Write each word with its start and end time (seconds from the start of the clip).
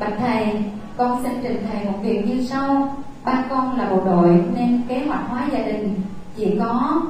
bạch 0.00 0.12
thầy, 0.18 0.46
con 0.96 1.22
xin 1.22 1.32
trình 1.42 1.66
thầy 1.70 1.84
một 1.84 1.98
việc 2.02 2.26
như 2.26 2.44
sau. 2.44 2.96
Ba 3.24 3.44
con 3.50 3.78
là 3.78 3.90
bộ 3.90 4.00
đội 4.04 4.44
nên 4.56 4.80
kế 4.88 5.04
hoạch 5.06 5.28
hóa 5.28 5.42
gia 5.52 5.58
đình. 5.58 5.94
Chỉ 6.36 6.56
có, 6.60 7.02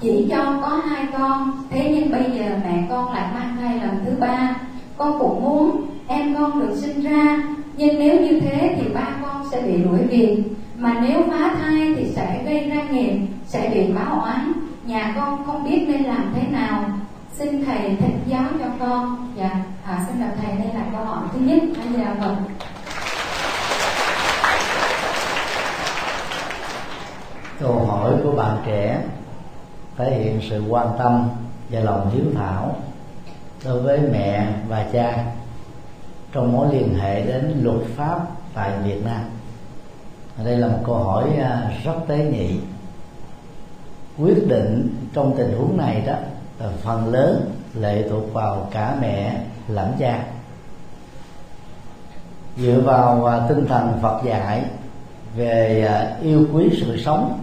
chỉ 0.00 0.26
cho 0.30 0.58
có 0.62 0.68
hai 0.68 1.06
con. 1.18 1.50
Thế 1.70 1.92
nhưng 1.94 2.12
bây 2.12 2.24
giờ 2.38 2.44
mẹ 2.64 2.86
con 2.90 3.12
lại 3.12 3.28
mang 3.34 3.56
thai 3.60 3.80
lần 3.80 4.04
thứ 4.04 4.12
ba. 4.20 4.56
Con 4.96 5.18
cũng 5.18 5.44
muốn 5.44 5.86
em 6.08 6.34
con 6.34 6.60
được 6.60 6.74
sinh 6.76 7.00
ra. 7.02 7.42
Nhưng 7.76 7.98
nếu 7.98 8.20
như 8.20 8.40
thế 8.40 8.76
thì 8.80 8.88
ba 8.94 9.06
con 9.22 9.42
sẽ 9.50 9.62
bị 9.62 9.76
đuổi 9.84 9.98
việc. 9.98 10.42
Mà 10.78 10.96
nếu 11.08 11.22
phá 11.30 11.54
thai 11.60 11.94
thì 11.96 12.06
sẽ 12.16 12.42
gây 12.46 12.70
ra 12.70 12.82
nghiệp, 12.90 13.18
sẽ 13.46 13.70
bị 13.74 13.92
báo 13.92 14.20
oán 14.20 14.52
nhà 14.86 15.12
con 15.16 15.44
không 15.46 15.64
biết 15.64 15.84
nên 15.88 16.02
làm 16.02 16.32
thế 16.34 16.42
nào 16.50 16.83
xin 17.38 17.64
thầy 17.64 17.96
thỉnh 18.00 18.18
giáo 18.26 18.44
cho 18.58 18.66
con. 18.80 19.32
Dạ 19.36 19.64
à, 19.84 20.04
xin 20.08 20.20
đọc 20.20 20.30
thầy 20.42 20.56
đây 20.56 20.74
là 20.74 20.86
câu 20.92 21.04
hỏi 21.04 21.28
thứ 21.32 21.38
nhất. 21.40 21.62
Bây 21.76 21.92
giờ 21.92 22.06
mừng. 22.20 22.36
câu 27.60 27.84
hỏi 27.84 28.12
của 28.22 28.32
bạn 28.32 28.56
trẻ 28.66 29.02
thể 29.96 30.18
hiện 30.18 30.40
sự 30.50 30.62
quan 30.68 30.86
tâm 30.98 31.28
và 31.70 31.80
lòng 31.80 32.10
hiếu 32.10 32.24
thảo 32.34 32.76
đối 33.64 33.82
với 33.82 34.00
mẹ 34.12 34.46
và 34.68 34.86
cha 34.92 35.24
trong 36.32 36.52
mối 36.52 36.68
liên 36.72 36.94
hệ 36.94 37.26
đến 37.26 37.60
luật 37.62 37.80
pháp 37.96 38.18
tại 38.54 38.72
Việt 38.84 39.04
Nam. 39.04 39.20
Đây 40.44 40.56
là 40.56 40.68
một 40.68 40.78
câu 40.86 40.94
hỏi 40.94 41.36
à, 41.36 41.72
rất 41.84 41.94
tế 42.08 42.24
nhị. 42.24 42.60
Quyết 44.18 44.48
định 44.48 44.94
trong 45.12 45.34
tình 45.36 45.56
huống 45.58 45.76
này 45.76 46.02
đó 46.06 46.14
Ờ, 46.58 46.72
phần 46.82 47.12
lớn 47.12 47.50
lệ 47.74 48.08
thuộc 48.10 48.32
vào 48.32 48.68
cả 48.70 48.96
mẹ 49.00 49.40
lẫn 49.68 49.92
cha. 49.98 50.24
Dựa 52.56 52.80
vào 52.84 53.24
à, 53.24 53.46
tinh 53.48 53.66
thần 53.66 53.98
Phật 54.02 54.24
dạy 54.24 54.64
về 55.36 55.86
à, 55.88 56.16
yêu 56.22 56.46
quý 56.52 56.70
sự 56.80 57.02
sống 57.02 57.40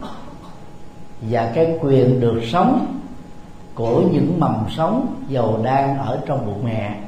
và 1.22 1.52
cái 1.56 1.78
quyền 1.82 2.20
được 2.20 2.42
sống 2.52 3.02
của 3.76 4.02
những 4.12 4.40
mầm 4.40 4.66
sống 4.78 5.24
giàu 5.30 5.60
đang 5.64 5.98
ở 5.98 6.20
trong 6.26 6.46
bụng 6.46 6.66
mẹ, 6.66 7.00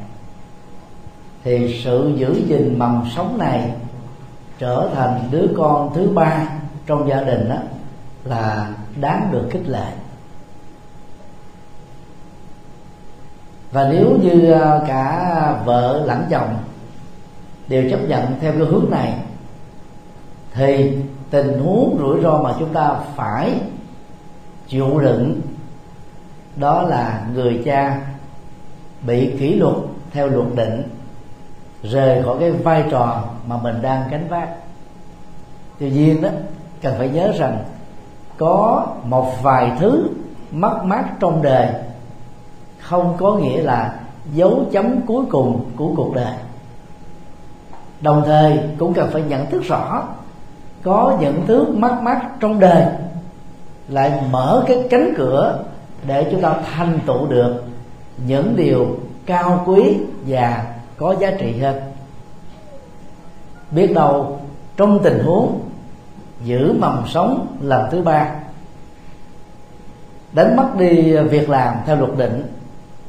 thì 1.43 1.81
sự 1.83 2.13
giữ 2.15 2.43
gìn 2.47 2.79
mầm 2.79 3.03
sống 3.15 3.37
này 3.37 3.71
trở 4.59 4.89
thành 4.95 5.27
đứa 5.31 5.47
con 5.57 5.93
thứ 5.95 6.09
ba 6.09 6.47
trong 6.85 7.09
gia 7.09 7.21
đình 7.21 7.49
đó 7.49 7.57
là 8.23 8.73
đáng 8.99 9.29
được 9.31 9.47
khích 9.51 9.67
lệ. 9.67 9.91
Và 13.73 13.89
nếu 13.91 14.17
như 14.21 14.51
ờ, 14.51 14.83
cả 14.87 15.55
vợ 15.65 16.03
lẫn 16.05 16.25
chồng 16.29 16.57
đều 17.67 17.89
chấp 17.89 17.99
nhận 18.07 18.25
theo 18.41 18.51
cái 18.51 18.61
hướng 18.61 18.85
này, 18.89 19.13
thì 20.53 20.97
tình 21.29 21.59
huống 21.59 21.97
rủi 21.99 22.21
ro 22.21 22.41
mà 22.43 22.53
chúng 22.59 22.73
ta 22.73 22.95
phải 23.15 23.51
chịu 24.67 24.99
đựng 24.99 25.41
đó 26.55 26.81
là 26.81 27.25
người 27.33 27.61
cha 27.65 28.01
bị 29.01 29.31
kỷ 29.39 29.55
luật 29.55 29.75
theo 30.11 30.27
luật 30.27 30.47
định, 30.55 30.83
rời 31.83 32.23
khỏi 32.23 32.37
cái 32.39 32.51
vai 32.51 32.83
trò 32.91 33.23
mà 33.47 33.57
mình 33.57 33.81
đang 33.81 34.09
gánh 34.11 34.27
vác. 34.27 34.49
Tuy 35.79 35.91
nhiên 35.91 36.21
đó, 36.21 36.29
cần 36.81 36.95
phải 36.97 37.09
nhớ 37.09 37.31
rằng 37.37 37.63
có 38.37 38.87
một 39.03 39.43
vài 39.43 39.71
thứ 39.79 40.07
mất 40.51 40.81
mát 40.83 41.05
trong 41.19 41.41
đời 41.41 41.67
không 42.83 43.15
có 43.19 43.35
nghĩa 43.35 43.61
là 43.61 43.99
dấu 44.33 44.65
chấm 44.71 45.01
cuối 45.07 45.25
cùng 45.29 45.65
của 45.75 45.91
cuộc 45.95 46.15
đời. 46.15 46.33
Đồng 48.01 48.23
thời 48.25 48.59
cũng 48.77 48.93
cần 48.93 49.09
phải 49.11 49.21
nhận 49.21 49.45
thức 49.49 49.63
rõ, 49.63 50.03
có 50.83 51.17
những 51.19 51.43
thứ 51.47 51.65
mắc 51.73 52.01
mắc 52.01 52.25
trong 52.39 52.59
đời 52.59 52.85
lại 53.87 54.23
mở 54.31 54.63
cái 54.67 54.87
cánh 54.89 55.13
cửa 55.17 55.63
để 56.07 56.27
chúng 56.31 56.41
ta 56.41 56.55
thành 56.75 56.99
tựu 57.05 57.27
được 57.27 57.63
những 58.27 58.55
điều 58.55 58.87
cao 59.25 59.63
quý 59.65 59.97
và 60.27 60.65
có 60.97 61.15
giá 61.19 61.31
trị 61.39 61.59
hơn. 61.59 61.75
Biết 63.71 63.93
đâu 63.95 64.39
trong 64.77 64.99
tình 65.03 65.23
huống 65.25 65.59
giữ 66.43 66.73
mầm 66.79 67.03
sống 67.07 67.57
lần 67.61 67.87
thứ 67.91 68.01
ba, 68.01 68.35
đánh 70.33 70.55
mất 70.55 70.67
đi 70.77 71.17
việc 71.17 71.49
làm 71.49 71.75
theo 71.85 71.95
luật 71.95 72.17
định 72.17 72.53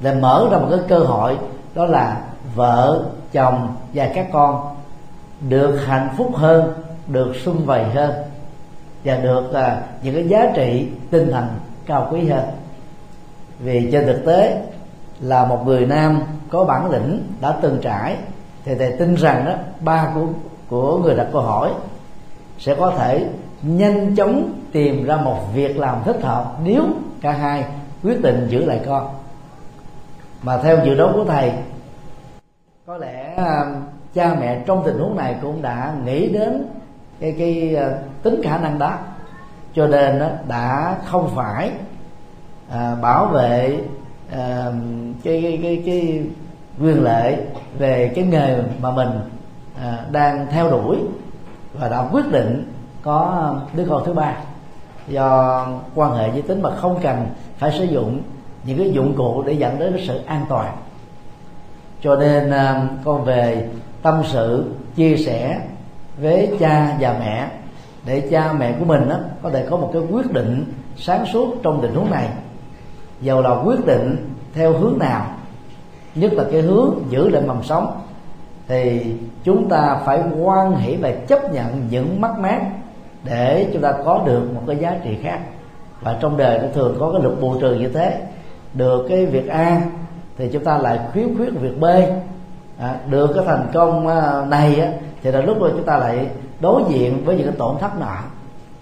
để 0.01 0.15
mở 0.15 0.49
ra 0.51 0.59
một 0.59 0.67
cái 0.71 0.79
cơ 0.89 0.99
hội 0.99 1.39
đó 1.75 1.87
là 1.87 2.21
vợ 2.55 3.05
chồng 3.33 3.77
và 3.95 4.11
các 4.15 4.27
con 4.33 4.75
được 5.49 5.79
hạnh 5.87 6.09
phúc 6.17 6.37
hơn 6.37 6.73
được 7.07 7.33
sung 7.45 7.67
vầy 7.67 7.85
hơn 7.85 8.13
và 9.05 9.17
được 9.17 9.53
à, 9.53 9.83
những 10.03 10.15
cái 10.15 10.29
giá 10.29 10.53
trị 10.55 10.89
tinh 11.11 11.31
thần 11.33 11.47
cao 11.87 12.09
quý 12.13 12.29
hơn. 12.29 12.45
Vì 13.59 13.89
trên 13.93 14.07
thực 14.07 14.25
tế 14.27 14.63
là 15.21 15.45
một 15.45 15.67
người 15.67 15.87
nam 15.87 16.23
có 16.51 16.65
bản 16.65 16.91
lĩnh 16.91 17.23
đã 17.41 17.55
từng 17.63 17.79
trải 17.83 18.17
thì 18.65 18.75
thầy 18.75 18.93
tin 18.99 19.15
rằng 19.15 19.45
đó 19.45 19.53
ba 19.81 20.11
của 20.15 20.27
của 20.69 20.99
người 20.99 21.15
đặt 21.15 21.27
câu 21.33 21.43
hỏi 21.43 21.71
sẽ 22.59 22.75
có 22.75 22.91
thể 22.91 23.27
nhanh 23.63 24.17
chóng 24.17 24.53
tìm 24.73 25.05
ra 25.05 25.17
một 25.17 25.39
việc 25.55 25.79
làm 25.79 26.03
thích 26.05 26.23
hợp 26.23 26.57
nếu 26.65 26.83
cả 27.21 27.33
hai 27.33 27.65
quyết 28.03 28.23
định 28.23 28.47
giữ 28.49 28.65
lại 28.65 28.81
con 28.87 29.09
mà 30.45 30.59
theo 30.59 30.79
dự 30.85 30.95
đoán 30.95 31.13
của 31.15 31.25
thầy 31.25 31.53
có 32.87 32.97
lẽ 32.97 33.35
à, 33.37 33.65
cha 34.15 34.37
mẹ 34.41 34.63
trong 34.67 34.83
tình 34.85 34.99
huống 34.99 35.17
này 35.17 35.37
cũng 35.43 35.63
đã 35.63 35.95
nghĩ 36.05 36.29
đến 36.29 36.67
cái 37.21 37.35
cái 37.39 37.77
à, 37.77 37.91
tính 38.23 38.41
khả 38.45 38.59
năng 38.59 38.79
đó. 38.79 38.99
Cho 39.75 39.87
nên 39.87 40.23
đã 40.49 40.97
không 41.05 41.31
phải 41.35 41.71
à, 42.71 42.95
bảo 43.03 43.27
vệ 43.27 43.81
à, 44.33 44.73
cái, 45.23 45.43
cái 45.43 45.59
cái 45.63 45.83
cái 45.87 46.23
quyền 46.81 47.05
lệ 47.05 47.39
về 47.79 48.13
cái 48.15 48.25
nghề 48.25 48.63
mà 48.81 48.91
mình 48.91 49.11
à, 49.83 50.05
đang 50.13 50.47
theo 50.51 50.71
đuổi 50.71 50.99
và 51.73 51.89
đã 51.89 52.09
quyết 52.13 52.33
định 52.33 52.73
có 53.03 53.55
đứa 53.73 53.87
con 53.91 54.03
thứ 54.07 54.13
ba. 54.13 54.37
Do 55.09 55.67
quan 55.95 56.15
hệ 56.15 56.31
giới 56.33 56.43
tính 56.43 56.63
mà 56.63 56.71
không 56.77 56.99
cần 57.03 57.27
phải 57.59 57.73
sử 57.79 57.85
dụng 57.85 58.23
những 58.67 58.79
cái 58.79 58.91
dụng 58.93 59.15
cụ 59.17 59.43
để 59.47 59.53
dẫn 59.53 59.79
đến 59.79 59.97
sự 60.07 60.21
an 60.27 60.47
toàn. 60.49 60.77
Cho 62.03 62.17
nên 62.17 62.51
à, 62.51 62.89
con 63.05 63.25
về 63.25 63.69
tâm 64.03 64.23
sự 64.33 64.65
chia 64.97 65.17
sẻ 65.17 65.61
với 66.19 66.51
cha 66.61 66.97
và 67.01 67.17
mẹ 67.21 67.49
để 68.07 68.29
cha 68.31 68.53
mẹ 68.53 68.73
của 68.79 68.85
mình 68.85 69.09
đó, 69.09 69.17
có 69.43 69.51
thể 69.51 69.67
có 69.71 69.77
một 69.77 69.91
cái 69.93 70.03
quyết 70.11 70.33
định 70.33 70.73
sáng 70.97 71.27
suốt 71.33 71.55
trong 71.63 71.83
tình 71.83 71.95
huống 71.95 72.11
này. 72.11 72.29
Dầu 73.21 73.43
là 73.43 73.51
quyết 73.51 73.87
định 73.87 74.35
theo 74.55 74.73
hướng 74.73 74.99
nào 74.99 75.27
nhất 76.15 76.33
là 76.33 76.45
cái 76.53 76.61
hướng 76.61 76.95
giữ 77.11 77.29
lại 77.29 77.43
mầm 77.47 77.63
sống 77.63 78.01
thì 78.69 79.15
chúng 79.45 79.69
ta 79.69 80.01
phải 80.05 80.21
quan 80.43 80.77
hệ 80.77 80.97
và 80.97 81.13
chấp 81.27 81.53
nhận 81.53 81.87
những 81.91 82.21
mất 82.21 82.39
mát 82.39 82.61
để 83.25 83.71
chúng 83.73 83.83
ta 83.83 83.93
có 84.05 84.23
được 84.27 84.55
một 84.55 84.63
cái 84.67 84.77
giá 84.77 84.97
trị 85.05 85.17
khác. 85.23 85.39
Và 86.01 86.19
trong 86.21 86.37
đời 86.37 86.59
nó 86.59 86.69
thường 86.75 86.97
có 87.01 87.13
cái 87.13 87.23
luật 87.23 87.41
bù 87.41 87.61
trừ 87.61 87.75
như 87.75 87.89
thế 87.89 88.21
được 88.75 89.07
cái 89.09 89.27
việc 89.27 89.49
a 89.49 89.81
thì 90.39 90.49
chúng 90.53 90.65
ta 90.65 90.79
lại 90.79 90.99
khuyết 91.13 91.27
khuyết 91.37 91.51
việc 91.61 91.81
b. 91.81 91.85
À, 92.79 92.97
được 93.11 93.31
cái 93.35 93.45
thành 93.47 93.67
công 93.75 94.07
à, 94.07 94.45
này 94.49 94.81
á, 94.81 94.89
thì 95.23 95.33
là 95.33 95.41
lúc 95.41 95.61
đó 95.61 95.69
chúng 95.73 95.85
ta 95.85 95.99
lại 95.99 96.29
đối 96.61 96.83
diện 96.89 97.25
với 97.25 97.37
những 97.37 97.47
cái 97.47 97.57
tổn 97.59 97.79
thất 97.81 98.01
nọ. 98.01 98.17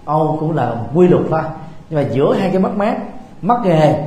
Âu 0.05 0.37
cũng 0.39 0.55
là 0.55 0.75
quy 0.93 1.07
luật 1.07 1.23
thôi. 1.29 1.41
Nhưng 1.89 2.03
mà 2.03 2.09
giữa 2.11 2.33
hai 2.33 2.49
cái 2.49 2.59
mất 2.59 2.71
mát 2.75 2.97
mất 3.41 3.59
nghề 3.65 4.05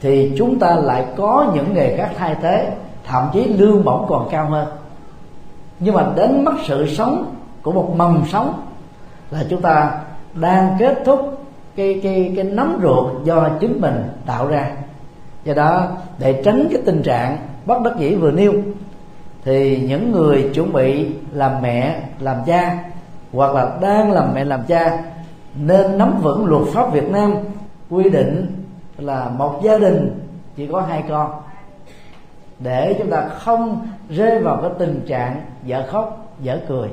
thì 0.00 0.32
chúng 0.38 0.58
ta 0.58 0.74
lại 0.74 1.04
có 1.16 1.52
những 1.54 1.74
nghề 1.74 1.96
khác 1.96 2.10
thay 2.16 2.36
thế 2.42 2.72
thậm 3.04 3.28
chí 3.32 3.44
lương 3.44 3.84
bổng 3.84 4.06
còn 4.08 4.28
cao 4.30 4.46
hơn. 4.46 4.66
Nhưng 5.78 5.94
mà 5.94 6.06
đến 6.16 6.44
mất 6.44 6.54
sự 6.66 6.94
sống 6.94 7.34
của 7.62 7.72
một 7.72 7.94
mầm 7.96 8.22
sống 8.32 8.62
là 9.30 9.44
chúng 9.50 9.62
ta 9.62 10.00
đang 10.34 10.76
kết 10.78 11.02
thúc 11.04 11.40
cái 11.76 12.00
cái 12.02 12.32
cái 12.36 12.44
nấm 12.44 12.78
ruột 12.82 13.24
do 13.24 13.48
chính 13.60 13.80
mình 13.80 14.08
tạo 14.26 14.48
ra 14.48 14.70
do 15.44 15.54
đó, 15.54 15.88
để 16.18 16.42
tránh 16.44 16.68
cái 16.70 16.82
tình 16.86 17.02
trạng 17.02 17.38
bất 17.66 17.82
đắc 17.82 17.94
dĩ 17.98 18.14
vừa 18.14 18.30
nêu, 18.30 18.52
thì 19.44 19.80
những 19.88 20.12
người 20.12 20.50
chuẩn 20.54 20.72
bị 20.72 21.06
làm 21.32 21.62
mẹ, 21.62 22.02
làm 22.18 22.36
cha, 22.46 22.84
hoặc 23.32 23.54
là 23.54 23.76
đang 23.80 24.12
làm 24.12 24.34
mẹ, 24.34 24.44
làm 24.44 24.62
cha, 24.68 25.02
nên 25.54 25.98
nắm 25.98 26.20
vững 26.22 26.46
luật 26.46 26.62
pháp 26.72 26.92
Việt 26.92 27.10
Nam 27.10 27.34
quy 27.90 28.10
định 28.10 28.46
là 28.98 29.28
một 29.28 29.60
gia 29.62 29.78
đình 29.78 30.20
chỉ 30.56 30.66
có 30.72 30.80
hai 30.80 31.04
con. 31.08 31.30
Để 32.58 32.96
chúng 32.98 33.10
ta 33.10 33.28
không 33.28 33.86
rơi 34.10 34.38
vào 34.38 34.58
cái 34.62 34.70
tình 34.78 35.00
trạng 35.06 35.42
vợ 35.66 35.86
khóc 35.90 36.34
vợ 36.44 36.58
cười. 36.68 36.88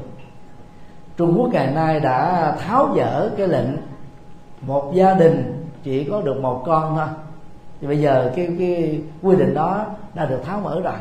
Trung 1.17 1.35
Quốc 1.37 1.49
ngày 1.53 1.71
nay 1.71 1.99
đã 1.99 2.51
tháo 2.59 2.93
dỡ 2.97 3.29
cái 3.37 3.47
lệnh 3.47 3.77
một 4.61 4.91
gia 4.93 5.13
đình 5.13 5.65
chỉ 5.83 6.03
có 6.03 6.21
được 6.21 6.41
một 6.41 6.63
con 6.65 6.95
thôi 6.95 7.07
thì 7.81 7.87
bây 7.87 8.01
giờ 8.01 8.31
cái 8.35 8.49
cái 8.59 9.01
quy 9.21 9.35
định 9.35 9.53
đó 9.53 9.85
đã 10.13 10.25
được 10.25 10.39
tháo 10.45 10.59
mở 10.59 10.81
rồi. 10.83 10.93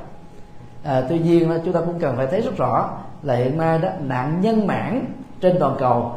À, 0.84 1.02
tuy 1.08 1.18
nhiên 1.18 1.50
chúng 1.64 1.74
ta 1.74 1.80
cũng 1.80 1.98
cần 1.98 2.16
phải 2.16 2.26
thấy 2.26 2.40
rất 2.40 2.56
rõ 2.56 2.90
là 3.22 3.34
hiện 3.34 3.58
nay 3.58 3.78
đó 3.78 3.88
nạn 4.00 4.40
nhân 4.40 4.66
mạng 4.66 5.04
trên 5.40 5.56
toàn 5.60 5.76
cầu 5.78 6.12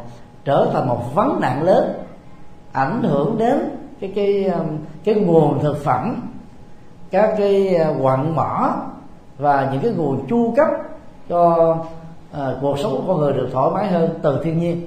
trở 0.46 0.70
thành 0.74 0.88
một 0.88 1.16
vấn 1.16 1.40
nạn 1.42 1.64
lớn 1.64 1.94
ảnh 2.72 3.04
hưởng 3.04 3.38
đến 3.38 3.58
cái 4.00 4.12
cái 4.16 4.44
um, 4.46 4.78
cái 5.04 5.16
nguồn 5.16 5.60
thực 5.62 5.84
phẩm 5.84 6.32
các 7.12 7.36
cái 7.38 7.76
à, 7.76 7.94
quặng 8.02 8.36
mỏ 8.36 8.76
và 9.38 9.70
những 9.72 9.82
cái 9.82 9.92
nguồn 9.92 10.28
chu 10.28 10.54
cấp 10.56 10.68
cho 11.30 11.76
à, 12.32 12.54
cuộc 12.62 12.80
sống 12.80 12.92
của 12.92 13.04
con 13.08 13.20
người 13.20 13.34
được 13.34 13.50
thoải 13.54 13.72
mái 13.74 13.88
hơn 13.88 14.20
từ 14.22 14.42
thiên 14.44 14.60
nhiên. 14.60 14.82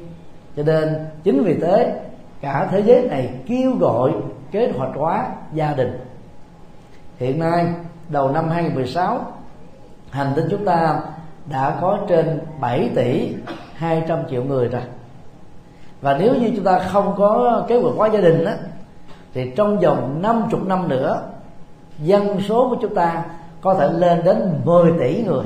Cho 0.57 0.63
nên 0.63 1.07
chính 1.23 1.45
vì 1.45 1.55
thế 1.61 2.01
cả 2.41 2.69
thế 2.71 2.83
giới 2.83 3.03
này 3.03 3.31
kêu 3.47 3.73
gọi 3.81 4.13
kế 4.53 4.73
hoạch 4.77 4.91
hóa 4.97 5.29
gia 5.53 5.73
đình. 5.73 5.99
Hiện 7.19 7.39
nay, 7.39 7.67
đầu 8.09 8.31
năm 8.31 8.49
2016 8.49 9.21
hành 10.11 10.33
tinh 10.37 10.47
chúng 10.51 10.65
ta 10.65 11.01
đã 11.51 11.79
có 11.81 11.99
trên 12.09 12.41
7 12.61 12.91
tỷ 12.95 13.35
200 13.75 14.19
triệu 14.31 14.45
người 14.45 14.69
rồi. 14.69 14.83
Và 16.01 16.17
nếu 16.19 16.35
như 16.35 16.53
chúng 16.57 16.65
ta 16.65 16.79
không 16.79 17.15
có 17.19 17.65
kế 17.69 17.81
hoạch 17.81 17.95
hóa 17.97 18.09
gia 18.09 18.21
đình 18.21 18.45
á, 18.45 18.57
thì 19.35 19.53
trong 19.57 19.79
vòng 19.79 20.19
50 20.23 20.61
năm 20.67 20.89
nữa, 20.89 21.23
dân 21.99 22.41
số 22.41 22.69
của 22.71 22.77
chúng 22.81 22.95
ta 22.95 23.25
có 23.61 23.75
thể 23.75 23.89
lên 23.93 24.25
đến 24.25 24.61
10 24.65 24.93
tỷ 25.01 25.23
người. 25.23 25.45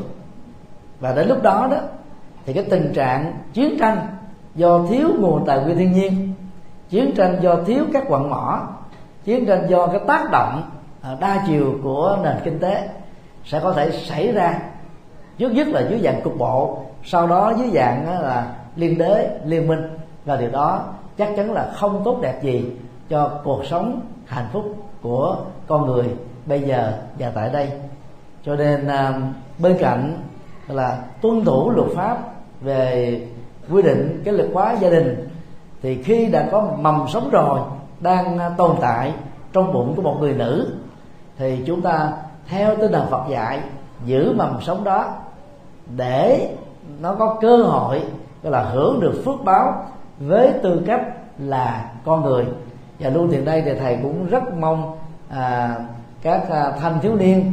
Và 1.01 1.13
đến 1.15 1.29
lúc 1.29 1.43
đó 1.43 1.69
đó, 1.71 1.79
thì 2.47 2.53
cái 2.53 2.65
tình 2.71 2.93
trạng 2.95 3.35
chiến 3.53 3.77
tranh 3.79 4.07
do 4.55 4.81
thiếu 4.89 5.09
nguồn 5.19 5.47
tài 5.47 5.59
nguyên 5.59 5.79
thiên 5.79 5.93
nhiên, 5.93 6.33
chiến 6.89 7.15
tranh 7.17 7.39
do 7.41 7.57
thiếu 7.67 7.85
các 7.93 8.05
quặng 8.09 8.31
mỏ 8.31 8.69
chiến 9.27 9.47
tranh 9.47 9.67
do 9.69 9.87
cái 9.87 10.01
tác 10.07 10.31
động 10.31 10.63
à, 11.03 11.17
đa 11.21 11.45
chiều 11.47 11.75
của 11.83 12.19
nền 12.23 12.37
kinh 12.45 12.59
tế 12.59 12.89
sẽ 13.45 13.61
có 13.61 13.73
thể 13.73 13.91
xảy 13.91 14.33
ra. 14.33 14.61
Trước 15.39 15.53
nhất 15.53 15.69
là 15.69 15.81
dưới 15.91 16.01
dạng 16.05 16.21
cục 16.25 16.39
bộ, 16.39 16.79
sau 17.05 17.27
đó 17.27 17.53
dưới 17.59 17.71
dạng 17.75 18.23
là 18.23 18.55
liên 18.77 18.99
đế 18.99 19.39
liên 19.45 19.69
minh. 19.69 19.83
Và 20.25 20.37
điều 20.37 20.51
đó 20.51 20.85
chắc 21.19 21.29
chắn 21.37 21.53
là 21.53 21.71
không 21.75 22.03
tốt 22.05 22.19
đẹp 22.23 22.43
gì 22.43 22.71
cho 23.09 23.31
cuộc 23.45 23.65
sống 23.65 24.01
hạnh 24.27 24.47
phúc 24.53 24.77
của 25.03 25.37
con 25.67 25.87
người 25.87 26.05
bây 26.47 26.61
giờ 26.61 26.93
và 27.19 27.33
tại 27.35 27.51
đây. 27.53 27.71
Cho 28.45 28.57
nên 28.57 28.89
à, 28.89 29.21
bên 29.59 29.77
cạnh 29.79 30.19
là 30.69 30.99
tuân 31.21 31.45
thủ 31.45 31.71
luật 31.71 31.89
pháp 31.95 32.19
về 32.61 33.21
quy 33.71 33.83
định 33.83 34.23
cái 34.25 34.35
luật 34.35 34.49
hóa 34.53 34.73
gia 34.73 34.91
đình, 34.91 35.29
thì 35.83 36.03
khi 36.03 36.27
đã 36.27 36.49
có 36.53 36.69
mầm 36.79 37.05
sống 37.09 37.31
rồi 37.31 37.61
đang 38.01 38.39
à, 38.39 38.49
tồn 38.49 38.77
tại 38.81 39.13
trong 39.53 39.73
bụng 39.73 39.93
của 39.97 40.03
một 40.03 40.17
người 40.21 40.35
nữ 40.35 40.73
thì 41.39 41.63
chúng 41.67 41.83
ta 41.83 42.13
theo 42.49 42.77
tinh 42.77 42.93
thần 42.93 43.07
Phật 43.11 43.29
dạy 43.29 43.61
giữ 44.05 44.33
mầm 44.33 44.61
sống 44.63 44.85
đó 44.85 45.15
để 45.97 46.51
nó 47.01 47.15
có 47.15 47.39
cơ 47.41 47.57
hội 47.57 48.03
gọi 48.43 48.53
là 48.53 48.63
hưởng 48.63 49.01
được 49.01 49.23
phước 49.25 49.45
báo 49.45 49.85
với 50.19 50.53
tư 50.63 50.83
cách 50.87 51.03
là 51.39 51.91
con 52.05 52.23
người. 52.23 52.45
Và 52.99 53.11
luôn 53.11 53.29
hiện 53.29 53.45
đây 53.45 53.63
thì 53.65 53.75
thầy 53.75 53.99
cũng 54.03 54.27
rất 54.27 54.43
mong 54.59 54.97
à, 55.29 55.77
các 56.23 56.51
à, 56.51 56.73
thanh 56.81 57.01
thiếu 57.01 57.15
niên 57.17 57.53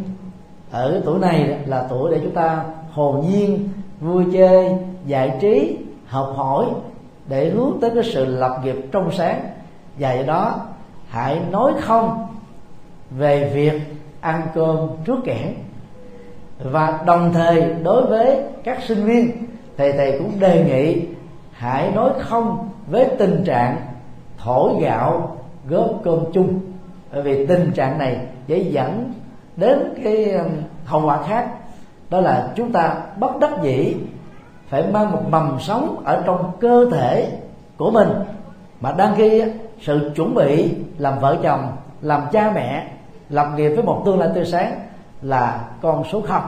ở 0.72 1.02
tuổi 1.06 1.20
này 1.20 1.60
là 1.66 1.88
tuổi 1.90 2.12
để 2.12 2.20
chúng 2.24 2.34
ta 2.34 2.64
hồn 2.92 3.26
nhiên 3.30 3.70
vui 4.00 4.26
chơi 4.34 4.76
giải 5.06 5.38
trí 5.42 5.78
học 6.08 6.34
hỏi 6.36 6.66
để 7.28 7.50
hướng 7.50 7.78
tới 7.82 7.92
cái 7.96 8.04
sự 8.04 8.26
lập 8.26 8.60
nghiệp 8.64 8.76
trong 8.92 9.12
sáng 9.12 9.42
và 10.00 10.14
do 10.14 10.24
đó, 10.24 10.62
hãy 11.10 11.42
nói 11.52 11.72
không 11.82 12.28
về 13.12 13.52
việc 13.54 13.82
ăn 14.22 14.42
cơm 14.54 14.78
trước 15.06 15.20
kẽn 15.26 15.54
và 16.64 17.00
đồng 17.06 17.34
thời, 17.34 17.74
đối 17.84 18.06
với 18.06 18.40
các 18.64 18.84
sinh 18.84 19.04
viên, 19.04 19.32
thầy 19.78 19.92
thầy 19.92 20.20
cũng 20.20 20.40
đề 20.40 20.64
nghị 20.64 21.06
hãy 21.52 21.92
nói 21.92 22.10
không 22.20 22.70
với 22.88 23.06
tình 23.20 23.44
trạng 23.46 23.78
thổi 24.38 24.74
gạo 24.82 25.38
góp 25.70 26.02
cơm 26.04 26.20
chung. 26.34 26.60
Bởi 27.12 27.22
vì 27.22 27.46
tình 27.46 27.72
trạng 27.72 27.98
này 27.98 28.18
dễ 28.48 28.58
dẫn 28.58 29.14
đến 29.56 29.94
cái 30.04 30.32
um, 30.32 30.50
hậu 30.86 31.06
quả 31.06 31.24
khác. 31.24 31.48
Đó 32.10 32.20
là 32.20 32.52
chúng 32.56 32.72
ta 32.72 32.96
bất 33.18 33.40
đắc 33.40 33.52
dĩ 33.64 33.96
phải 34.70 34.84
mang 34.88 35.12
một 35.12 35.22
mầm 35.30 35.58
sống 35.60 36.02
ở 36.06 36.24
trong 36.26 36.52
cơ 36.60 36.86
thể 36.92 37.32
của 37.78 37.92
mình. 37.92 38.10
Mà 38.82 38.92
đăng 38.92 39.16
khi 39.16 39.44
sự 39.84 40.12
chuẩn 40.16 40.34
bị 40.34 40.74
làm 40.98 41.20
vợ 41.20 41.38
chồng, 41.44 41.72
làm 42.02 42.22
cha 42.32 42.52
mẹ, 42.56 42.88
lập 43.30 43.48
nghiệp 43.56 43.70
với 43.70 43.84
một 43.84 44.02
tương 44.06 44.20
lai 44.20 44.30
tươi 44.36 44.46
sáng 44.46 44.80
là 45.22 45.66
con 45.82 46.04
số 46.12 46.22
không. 46.22 46.44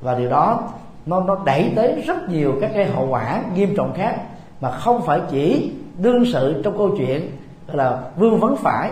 Và 0.00 0.14
điều 0.14 0.30
đó, 0.30 0.60
nó 1.06 1.20
nó 1.20 1.38
đẩy 1.44 1.72
tới 1.76 2.02
rất 2.06 2.28
nhiều 2.28 2.54
các 2.60 2.70
cái 2.74 2.84
hậu 2.84 3.06
quả 3.06 3.40
nghiêm 3.54 3.74
trọng 3.76 3.92
khác 3.94 4.16
mà 4.60 4.70
không 4.70 5.02
phải 5.02 5.20
chỉ 5.30 5.72
đương 5.98 6.24
sự 6.32 6.62
trong 6.64 6.78
câu 6.78 6.90
chuyện 6.98 7.30
là 7.66 7.98
vương 8.16 8.40
vấn 8.40 8.56
phải. 8.56 8.90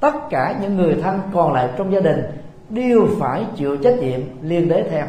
Tất 0.00 0.14
cả 0.30 0.54
những 0.60 0.76
người 0.76 0.96
thân 1.02 1.20
còn 1.32 1.52
lại 1.52 1.68
trong 1.76 1.92
gia 1.92 2.00
đình 2.00 2.22
đều 2.68 3.08
phải 3.20 3.44
chịu 3.56 3.76
trách 3.76 3.94
nhiệm 4.00 4.20
liên 4.42 4.68
đới 4.68 4.84
theo. 4.90 5.06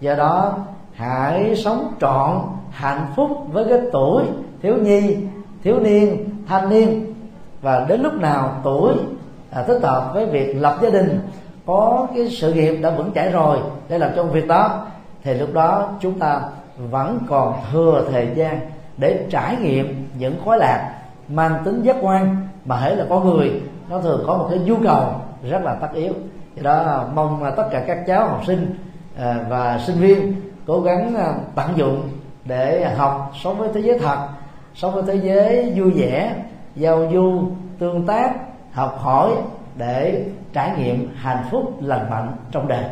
Do 0.00 0.14
đó, 0.14 0.58
hãy 0.94 1.56
sống 1.56 1.92
trọn, 2.00 2.38
hạnh 2.70 3.06
phúc 3.16 3.30
với 3.52 3.64
cái 3.68 3.78
tuổi 3.92 4.22
thiếu 4.62 4.76
nhi, 4.76 5.16
thiếu 5.62 5.80
niên, 5.80 6.28
thanh 6.48 6.68
niên 6.68 7.15
và 7.62 7.84
đến 7.88 8.00
lúc 8.00 8.14
nào 8.14 8.60
tuổi 8.64 8.94
à, 9.50 9.62
thích 9.62 9.80
hợp 9.82 10.10
với 10.14 10.26
việc 10.26 10.54
lập 10.54 10.78
gia 10.82 10.90
đình 10.90 11.20
có 11.66 12.06
cái 12.16 12.28
sự 12.30 12.52
nghiệp 12.52 12.76
đã 12.82 12.90
vững 12.90 13.12
chãi 13.14 13.30
rồi 13.30 13.58
để 13.88 13.98
làm 13.98 14.10
trong 14.16 14.30
việc 14.30 14.46
đó 14.46 14.86
thì 15.22 15.34
lúc 15.34 15.52
đó 15.52 15.88
chúng 16.00 16.18
ta 16.18 16.40
vẫn 16.78 17.18
còn 17.28 17.54
thừa 17.72 18.04
thời 18.12 18.28
gian 18.34 18.60
để 18.96 19.26
trải 19.30 19.56
nghiệm 19.56 20.08
những 20.18 20.40
khối 20.44 20.58
lạc 20.58 20.92
mang 21.28 21.62
tính 21.64 21.82
giác 21.82 21.96
quan 22.02 22.36
mà 22.64 22.76
hãy 22.76 22.96
là 22.96 23.04
có 23.08 23.20
người 23.20 23.60
nó 23.88 24.00
thường 24.00 24.24
có 24.26 24.36
một 24.36 24.46
cái 24.50 24.58
nhu 24.58 24.76
cầu 24.84 25.06
rất 25.42 25.62
là 25.62 25.74
tất 25.74 25.88
yếu. 25.94 26.12
Do 26.54 26.62
đó 26.62 27.04
mong 27.14 27.52
tất 27.56 27.68
cả 27.70 27.84
các 27.86 27.98
cháu 28.06 28.28
học 28.28 28.42
sinh 28.46 28.78
à, 29.18 29.44
và 29.48 29.78
sinh 29.86 29.96
viên 29.96 30.34
cố 30.66 30.80
gắng 30.80 31.14
à, 31.16 31.34
tận 31.54 31.66
dụng 31.76 32.08
để 32.44 32.94
học 32.96 33.32
sống 33.42 33.58
với 33.58 33.68
thế 33.74 33.80
giới 33.80 33.98
thật 33.98 34.28
sống 34.74 34.94
với 34.94 35.02
thế 35.06 35.14
giới 35.14 35.72
vui 35.76 35.90
vẻ 35.90 36.34
giao 36.76 37.08
du 37.12 37.50
tương 37.78 38.06
tác 38.06 38.30
học 38.72 38.98
hỏi 39.02 39.30
để 39.76 40.24
trải 40.52 40.70
nghiệm 40.78 41.10
hạnh 41.16 41.44
phúc 41.50 41.82
lành 41.82 42.10
mạnh 42.10 42.36
trong 42.52 42.68
đời. 42.68 42.84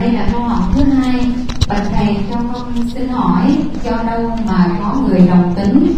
Đây 0.00 0.12
là 0.12 0.26
câu 0.32 0.40
hỏi 0.40 0.62
thứ 0.74 0.84
hai. 0.84 1.20
Bạch 1.68 1.82
thầy 1.92 2.16
cho 2.30 2.36
con 2.52 2.88
xin 2.94 3.08
hỏi 3.08 3.56
do 3.82 3.92
đâu 4.06 4.38
mà 4.46 4.66
có 4.80 5.00
người 5.08 5.20
đồng 5.28 5.54
tính? 5.56 5.94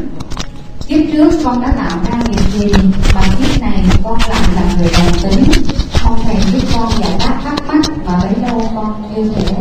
Kiếp 0.86 1.00
trước 1.12 1.30
con 1.44 1.62
đã 1.62 1.72
tạo 1.76 1.98
ra 2.10 2.18
nghiệp 2.28 2.50
gì? 2.50 2.72
Mà 3.14 3.20
kiếp 3.38 3.62
này 3.62 3.84
con 4.04 4.18
lại 4.28 4.42
là 4.54 4.62
người 4.78 4.88
đồng 4.98 5.12
tính. 5.22 5.44
Không 6.02 6.18
thầy 6.24 6.36
giúp 6.36 6.68
con 6.74 6.88
giải 6.98 7.16
đáp 7.18 7.40
thắc 7.44 7.66
mắc 7.66 7.80
và 8.04 8.20
lấy 8.24 8.34
đâu 8.42 8.70
con 8.74 9.02
chưa 9.16 9.22
thể 9.34 9.54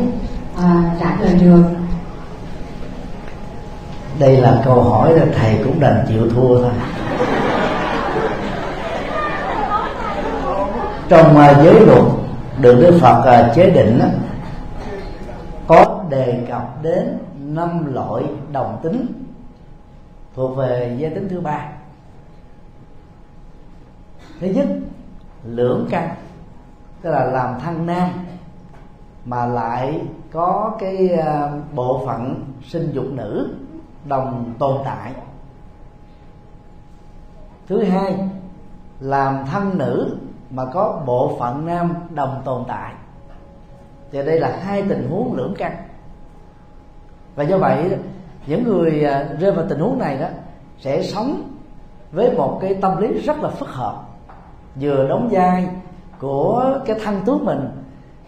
à, 0.58 0.96
trả 1.00 1.16
lời 1.20 1.34
được 1.42 1.64
đây 4.24 4.38
là 4.38 4.62
câu 4.66 4.84
hỏi 4.84 5.14
là 5.14 5.26
thầy 5.36 5.62
cũng 5.64 5.80
đành 5.80 6.06
chịu 6.08 6.30
thua 6.30 6.62
thôi. 6.62 6.72
Trong 11.10 11.38
à, 11.38 11.64
giới 11.64 11.86
luật 11.86 12.04
được 12.60 12.76
đức 12.82 12.98
phật 13.02 13.22
à, 13.26 13.52
chế 13.56 13.70
định 13.70 14.00
có 15.68 16.04
đề 16.10 16.46
cập 16.50 16.84
đến 16.84 17.18
năm 17.40 17.94
loại 17.94 18.24
đồng 18.52 18.80
tính 18.84 19.06
thuộc 20.36 20.58
về 20.58 20.96
giới 20.98 21.10
tính 21.10 21.30
thứ 21.30 21.42
ba. 21.42 21.70
Thứ 24.42 24.48
nhất, 24.48 24.68
lưỡng 25.44 25.88
căn, 25.90 26.10
tức 27.02 27.12
là 27.12 27.26
làm 27.26 27.60
thân 27.60 27.86
nam, 27.86 28.10
mà 29.26 29.46
lại 29.46 30.02
có 30.34 30.72
cái 30.80 31.10
à, 31.10 31.52
bộ 31.76 32.04
phận 32.06 32.44
sinh 32.68 32.92
dục 32.94 33.06
nữ 33.12 33.56
đồng 34.06 34.54
tồn 34.60 34.78
tại. 34.86 35.12
Thứ 37.68 37.84
hai, 37.84 38.18
làm 39.00 39.46
thân 39.52 39.78
nữ 39.78 40.18
mà 40.50 40.66
có 40.74 41.02
bộ 41.06 41.36
phận 41.40 41.66
nam 41.66 41.94
đồng 42.10 42.42
tồn 42.46 42.64
tại. 42.68 42.94
Thì 44.12 44.26
đây 44.26 44.40
là 44.40 44.60
hai 44.64 44.82
tình 44.82 45.08
huống 45.10 45.34
lưỡng 45.34 45.54
căn. 45.58 45.76
Và 47.36 47.44
do 47.44 47.58
vậy, 47.58 47.98
những 48.48 48.64
người 48.64 49.04
à, 49.04 49.30
rơi 49.40 49.52
vào 49.52 49.66
tình 49.70 49.80
huống 49.80 50.00
này 50.00 50.18
đó 50.18 50.28
sẽ 50.80 51.04
sống 51.04 51.42
với 52.12 52.32
một 52.32 52.60
cái 52.62 52.74
tâm 52.74 53.02
lý 53.02 53.22
rất 53.22 53.40
là 53.40 53.50
phức 53.50 53.70
hợp. 53.70 54.04
Vừa 54.82 55.08
đóng 55.08 55.30
vai 55.32 55.68
của 56.20 56.80
cái 56.86 57.00
thân 57.04 57.22
tướng 57.26 57.46
mình 57.46 57.70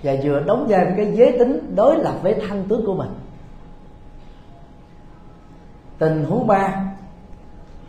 và 0.03 0.13
vừa 0.24 0.39
đóng 0.39 0.65
vai 0.70 0.86
với 0.86 0.94
cái 0.98 1.15
giới 1.15 1.36
tính 1.39 1.75
đối 1.75 1.98
lập 1.98 2.13
với 2.22 2.41
thân 2.48 2.65
tướng 2.70 2.86
của 2.86 2.94
mình 2.94 3.10
tình 5.98 6.25
huống 6.25 6.48
ba 6.48 6.86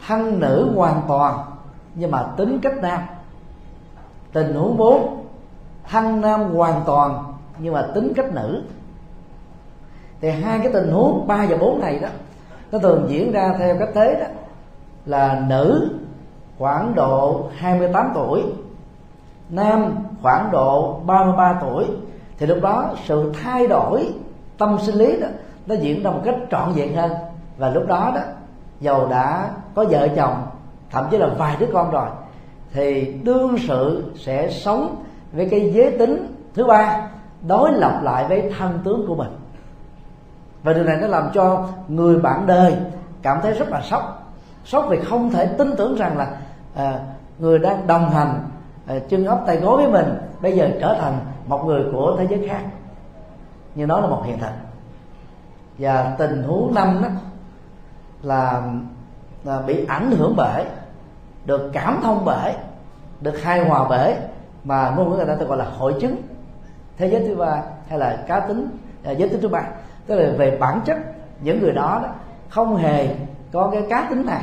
thân 0.06 0.40
nữ 0.40 0.72
hoàn 0.74 1.02
toàn, 1.08 1.38
nhưng 1.94 2.10
mà 2.10 2.22
tính 2.36 2.58
cách 2.62 2.76
nam. 2.82 3.00
Tình 4.32 4.54
huống 4.54 4.76
bốn 4.76 5.24
thân 5.90 6.20
nam 6.20 6.54
hoàn 6.54 6.82
toàn, 6.86 7.24
nhưng 7.58 7.74
mà 7.74 7.88
tính 7.94 8.12
cách 8.16 8.32
nữ. 8.34 8.62
Thì 10.20 10.30
hai 10.30 10.58
cái 10.58 10.72
tình 10.72 10.92
huống 10.92 11.26
ba 11.26 11.46
và 11.48 11.56
bốn 11.56 11.80
này 11.80 11.98
đó, 11.98 12.08
nó 12.72 12.78
thường 12.78 13.06
diễn 13.08 13.32
ra 13.32 13.54
theo 13.58 13.76
cách 13.78 13.88
thế 13.94 14.16
đó, 14.20 14.26
là 15.06 15.44
nữ 15.48 15.88
khoảng 16.58 16.94
độ 16.94 17.48
28 17.56 18.10
tuổi, 18.14 18.42
nam 19.48 19.94
khoảng 20.22 20.50
độ 20.52 21.00
33 21.06 21.58
tuổi. 21.60 21.86
Thì 22.38 22.46
lúc 22.46 22.58
đó 22.62 22.94
sự 23.04 23.32
thay 23.42 23.66
đổi 23.66 24.12
tâm 24.58 24.76
sinh 24.82 24.94
lý 24.94 25.20
đó, 25.20 25.26
nó 25.66 25.74
diễn 25.74 26.02
ra 26.02 26.10
một 26.10 26.20
cách 26.24 26.36
trọn 26.50 26.72
vẹn 26.72 26.96
hơn 26.96 27.10
và 27.58 27.70
lúc 27.70 27.86
đó 27.86 28.12
đó 28.14 28.20
giàu 28.80 29.08
đã 29.10 29.50
có 29.74 29.84
vợ 29.90 30.08
chồng 30.16 30.46
thậm 30.90 31.06
chí 31.10 31.18
là 31.18 31.26
vài 31.38 31.56
đứa 31.60 31.66
con 31.72 31.90
rồi 31.90 32.08
thì 32.72 33.12
đương 33.24 33.56
sự 33.68 34.12
sẽ 34.16 34.50
sống 34.50 35.04
với 35.32 35.48
cái 35.50 35.72
giới 35.74 35.98
tính 35.98 36.34
thứ 36.54 36.66
ba 36.66 37.08
đối 37.46 37.72
lập 37.72 38.00
lại 38.02 38.24
với 38.28 38.52
thân 38.58 38.78
tướng 38.84 39.06
của 39.08 39.14
mình. 39.14 39.30
Và 40.62 40.72
điều 40.72 40.84
này 40.84 40.96
nó 41.00 41.06
làm 41.06 41.30
cho 41.34 41.68
người 41.88 42.18
bạn 42.18 42.46
đời 42.46 42.76
cảm 43.22 43.38
thấy 43.42 43.52
rất 43.52 43.68
là 43.68 43.80
sốc. 43.80 44.32
Sốc 44.64 44.86
vì 44.88 45.00
không 45.00 45.30
thể 45.30 45.46
tin 45.46 45.76
tưởng 45.76 45.94
rằng 45.94 46.18
là 46.18 46.36
à, 46.74 47.00
người 47.38 47.58
đang 47.58 47.86
đồng 47.86 48.10
hành 48.10 48.48
à, 48.86 48.94
chân 49.08 49.26
ốc 49.26 49.44
tay 49.46 49.56
gối 49.56 49.76
với 49.76 49.88
mình 49.88 50.18
bây 50.40 50.56
giờ 50.56 50.70
trở 50.80 50.96
thành 51.00 51.18
một 51.46 51.64
người 51.64 51.84
của 51.92 52.16
thế 52.18 52.26
giới 52.30 52.48
khác. 52.48 52.60
Như 53.74 53.86
đó 53.86 54.00
là 54.00 54.06
một 54.06 54.22
hiện 54.24 54.38
thực. 54.38 54.52
Và 55.78 56.14
tình 56.18 56.42
huống 56.42 56.74
năm 56.74 57.00
đó 57.02 57.08
là, 58.26 58.62
là 59.44 59.62
bị 59.62 59.86
ảnh 59.88 60.10
hưởng 60.10 60.34
bởi 60.36 60.64
được 61.44 61.70
cảm 61.72 62.00
thông 62.02 62.24
bởi 62.24 62.54
được 63.20 63.42
hài 63.42 63.68
hòa 63.68 63.86
bởi 63.88 64.14
mà 64.64 64.94
ngôn 64.96 65.10
ngữ 65.10 65.16
người 65.16 65.26
ta 65.26 65.34
tôi 65.38 65.48
gọi 65.48 65.58
là 65.58 65.64
hội 65.64 65.94
chứng. 66.00 66.16
Thế 66.98 67.10
giới 67.10 67.24
thứ 67.26 67.36
ba 67.36 67.62
hay 67.88 67.98
là 67.98 68.24
cá 68.26 68.40
tính 68.40 68.68
à, 69.04 69.10
giới 69.10 69.28
tính 69.28 69.40
thứ 69.40 69.48
ba. 69.48 69.62
Tức 70.06 70.16
là 70.16 70.32
về 70.38 70.56
bản 70.60 70.80
chất 70.84 70.96
những 71.40 71.60
người 71.60 71.72
đó, 71.72 72.00
đó 72.02 72.08
không 72.48 72.76
hề 72.76 73.08
có 73.52 73.70
cái 73.72 73.82
cá 73.88 74.06
tính 74.10 74.26
này 74.26 74.42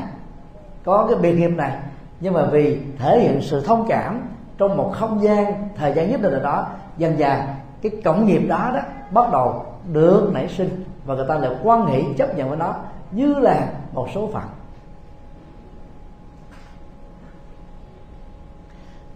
có 0.83 1.07
cái 1.09 1.19
biệt 1.19 1.33
nghiệp 1.33 1.51
này. 1.57 1.77
Nhưng 2.19 2.33
mà 2.33 2.45
vì 2.45 2.79
thể 2.99 3.19
hiện 3.19 3.41
sự 3.41 3.63
thông 3.65 3.85
cảm 3.89 4.21
trong 4.57 4.77
một 4.77 4.91
không 4.93 5.23
gian 5.23 5.69
thời 5.75 5.93
gian 5.93 6.11
nhất 6.11 6.21
định 6.21 6.31
nào 6.31 6.43
đó 6.43 6.67
dần 6.97 7.19
dần 7.19 7.39
cái 7.81 7.91
cộng 8.05 8.25
nghiệp 8.25 8.41
đó 8.47 8.71
đó 8.73 8.79
bắt 9.11 9.31
đầu 9.31 9.65
được 9.91 10.29
nảy 10.33 10.47
sinh 10.47 10.83
và 11.05 11.15
người 11.15 11.25
ta 11.27 11.35
lại 11.35 11.51
quan 11.63 11.85
nghĩ 11.85 12.03
chấp 12.17 12.37
nhận 12.37 12.49
với 12.49 12.57
nó 12.57 12.75
như 13.13 13.33
là 13.33 13.71
một 13.93 14.07
số 14.15 14.29
phận. 14.33 14.43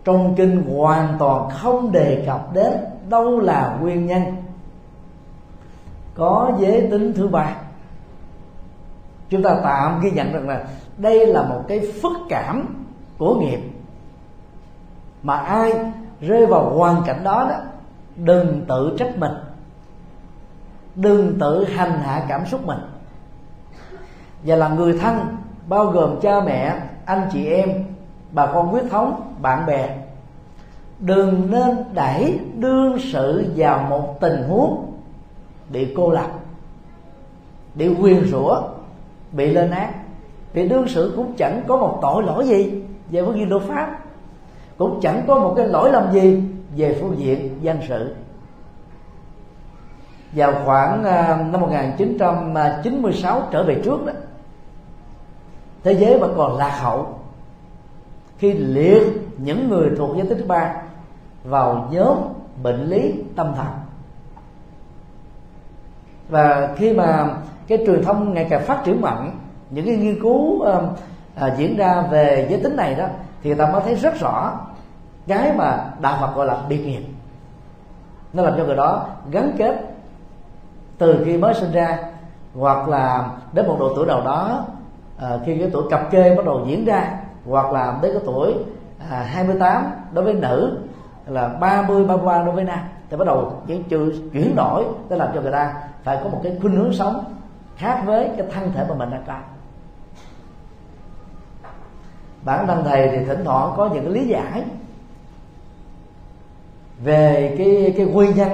Trong 0.04 0.36
kinh 0.36 0.64
hoàn 0.76 1.16
toàn 1.20 1.50
không 1.50 1.92
đề 1.92 2.24
cập 2.26 2.54
đến 2.54 2.74
đâu 3.10 3.40
là 3.40 3.78
nguyên 3.82 4.06
nhân. 4.06 4.24
Có 6.16 6.52
giới 6.60 6.88
tính 6.92 7.14
thứ 7.16 7.28
ba. 7.28 7.56
Chúng 9.30 9.44
ta 9.44 9.60
tạm 9.64 10.02
ghi 10.02 10.12
nhận 10.12 10.34
rằng 10.34 10.50
là 10.50 10.64
đây 10.98 11.28
là 11.28 11.42
một 11.42 11.62
cái 11.68 11.92
phức 12.02 12.12
cảm 12.30 12.86
của 13.18 13.36
nghiệp. 13.36 13.60
Mà 15.24 15.38
ai 15.38 15.74
rơi 16.22 16.46
vào 16.46 16.70
hoàn 16.70 17.04
cảnh 17.06 17.24
đó 17.24 17.48
đó, 17.50 17.56
đừng 18.16 18.66
tự 18.68 18.96
trách 19.00 19.18
mình. 19.18 19.34
Đừng 20.96 21.40
tự 21.40 21.66
hành 21.66 22.00
hạ 22.00 22.26
cảm 22.30 22.46
xúc 22.46 22.66
mình 22.66 22.80
và 24.44 24.56
là 24.56 24.70
người 24.70 25.00
thân, 25.00 25.38
bao 25.68 25.86
gồm 25.86 26.20
cha 26.22 26.42
mẹ, 26.42 26.76
anh 27.06 27.30
chị 27.34 27.46
em, 27.46 27.70
bà 28.32 28.46
con 28.46 28.68
huyết 28.68 28.84
thống, 28.90 29.34
bạn 29.42 29.66
bè. 29.66 29.98
Đừng 31.00 31.52
nên 31.52 31.78
đẩy 31.94 32.40
đương 32.56 32.98
sự 33.00 33.46
vào 33.56 33.86
một 33.90 34.20
tình 34.20 34.44
huống 34.44 34.92
bị 35.70 35.94
cô 35.98 36.12
lập, 36.12 36.28
bị 37.76 37.96
quyền 38.02 38.26
rủa, 38.26 38.62
bị 39.32 39.54
lên 39.54 39.72
án. 39.72 39.94
Thì 40.54 40.70
đương 40.70 40.88
sự 40.88 41.14
cũng 41.16 41.34
chẳng 41.38 41.62
có 41.68 41.78
một 41.78 42.00
tội 42.02 42.24
lỗi 42.24 42.46
gì 42.46 42.84
về 43.12 43.24
phương 43.26 43.38
diện 43.38 43.50
luật 43.50 43.64
pháp. 43.64 43.98
Cũng 44.78 45.00
chẳng 45.02 45.24
có 45.28 45.40
một 45.40 45.54
cái 45.58 45.68
lỗi 45.68 45.92
lầm 45.92 46.12
gì 46.12 46.44
về 46.76 46.98
phương 47.02 47.16
diện 47.18 47.58
dân 47.62 47.78
sự. 47.88 48.16
Vào 50.32 50.54
khoảng 50.66 51.04
à, 51.04 51.46
năm 51.52 51.62
1996 51.62 53.42
trở 53.52 53.64
về 53.64 53.82
trước 53.84 54.06
đó 54.06 54.14
thế 55.88 55.94
giới 55.94 56.18
vẫn 56.20 56.34
còn 56.38 56.58
lạc 56.58 56.80
hậu. 56.82 57.20
Khi 58.38 58.54
liệt 58.54 59.04
những 59.38 59.70
người 59.70 59.92
thuộc 59.98 60.18
giới 60.18 60.28
tính 60.28 60.38
thứ 60.38 60.46
ba 60.46 60.74
vào 61.44 61.88
nhóm 61.92 62.18
bệnh 62.64 62.86
lý 62.86 63.24
tâm 63.36 63.54
thần. 63.58 63.68
Và 66.30 66.74
khi 66.78 66.94
mà 66.94 67.36
cái 67.68 67.84
truyền 67.86 68.04
thông 68.04 68.34
ngày 68.34 68.48
càng 68.50 68.64
phát 68.64 68.82
triển 68.86 69.02
mạnh 69.02 69.32
những 69.70 69.86
cái 69.86 69.96
nghiên 69.96 70.22
cứu 70.22 70.38
uh, 70.38 70.66
à, 71.36 71.56
diễn 71.58 71.78
ra 71.78 72.02
về 72.02 72.48
giới 72.50 72.60
tính 72.64 72.76
này 72.76 72.96
đó 72.96 73.06
thì 73.44 73.50
người 73.50 73.60
ta 73.60 73.72
mới 73.72 73.82
thấy 73.82 73.96
rất 73.96 74.20
rõ 74.20 74.60
cái 75.28 75.54
mà 75.54 75.90
đạo 76.02 76.18
Phật 76.22 76.36
gọi 76.36 76.46
là 76.46 76.58
biệt 76.70 76.86
nghiệp. 76.86 77.04
Nó 78.34 78.44
làm 78.44 78.54
cho 78.58 78.64
người 78.64 78.76
đó 78.76 79.06
gắn 79.32 79.52
kết 79.58 79.76
từ 80.98 81.24
khi 81.26 81.38
mới 81.38 81.54
sinh 81.54 81.72
ra 81.72 81.98
hoặc 82.56 82.88
là 82.88 83.30
đến 83.54 83.68
một 83.68 83.78
độ 83.80 83.94
tuổi 83.96 84.06
nào 84.06 84.22
đó 84.26 84.66
à, 85.18 85.38
khi 85.46 85.58
cái 85.58 85.70
tuổi 85.74 85.84
cặp 85.90 86.12
kê 86.12 86.36
bắt 86.36 86.46
đầu 86.46 86.66
diễn 86.68 86.86
ra 86.86 87.20
hoặc 87.46 87.72
là 87.74 88.00
đến 88.02 88.12
cái 88.14 88.22
tuổi 88.26 88.54
à, 89.10 89.24
28 89.24 89.86
đối 90.12 90.24
với 90.24 90.34
nữ 90.34 90.78
là 91.26 91.48
30 91.48 92.06
33 92.06 92.44
đối 92.44 92.56
với 92.56 92.64
nam 92.64 92.80
thì 93.10 93.18
bắt 93.18 93.26
đầu 93.28 93.62
những 93.68 93.84
chữ 93.84 94.14
chuyển 94.34 94.56
đổi 94.56 94.86
để 95.10 95.18
làm 95.18 95.30
cho 95.36 95.42
người 95.42 95.52
ta 95.52 95.74
phải 96.04 96.20
có 96.24 96.30
một 96.30 96.40
cái 96.44 96.58
khuynh 96.62 96.76
hướng 96.76 96.94
sống 96.94 97.24
khác 97.78 98.02
với 98.06 98.30
cái 98.38 98.48
thân 98.54 98.72
thể 98.76 98.86
mà 98.90 98.96
mình 98.96 99.10
đang 99.12 99.24
có. 99.28 99.38
Bản 102.44 102.68
thân 102.68 102.84
thầy 102.86 103.10
thì 103.10 103.26
thỉnh 103.26 103.42
thoảng 103.46 103.74
có 103.78 103.90
những 103.94 104.04
cái 104.04 104.14
lý 104.14 104.28
giải 104.28 104.64
về 107.04 107.56
cái 107.58 107.94
cái 107.98 108.06
nguyên 108.06 108.36
nhân 108.36 108.50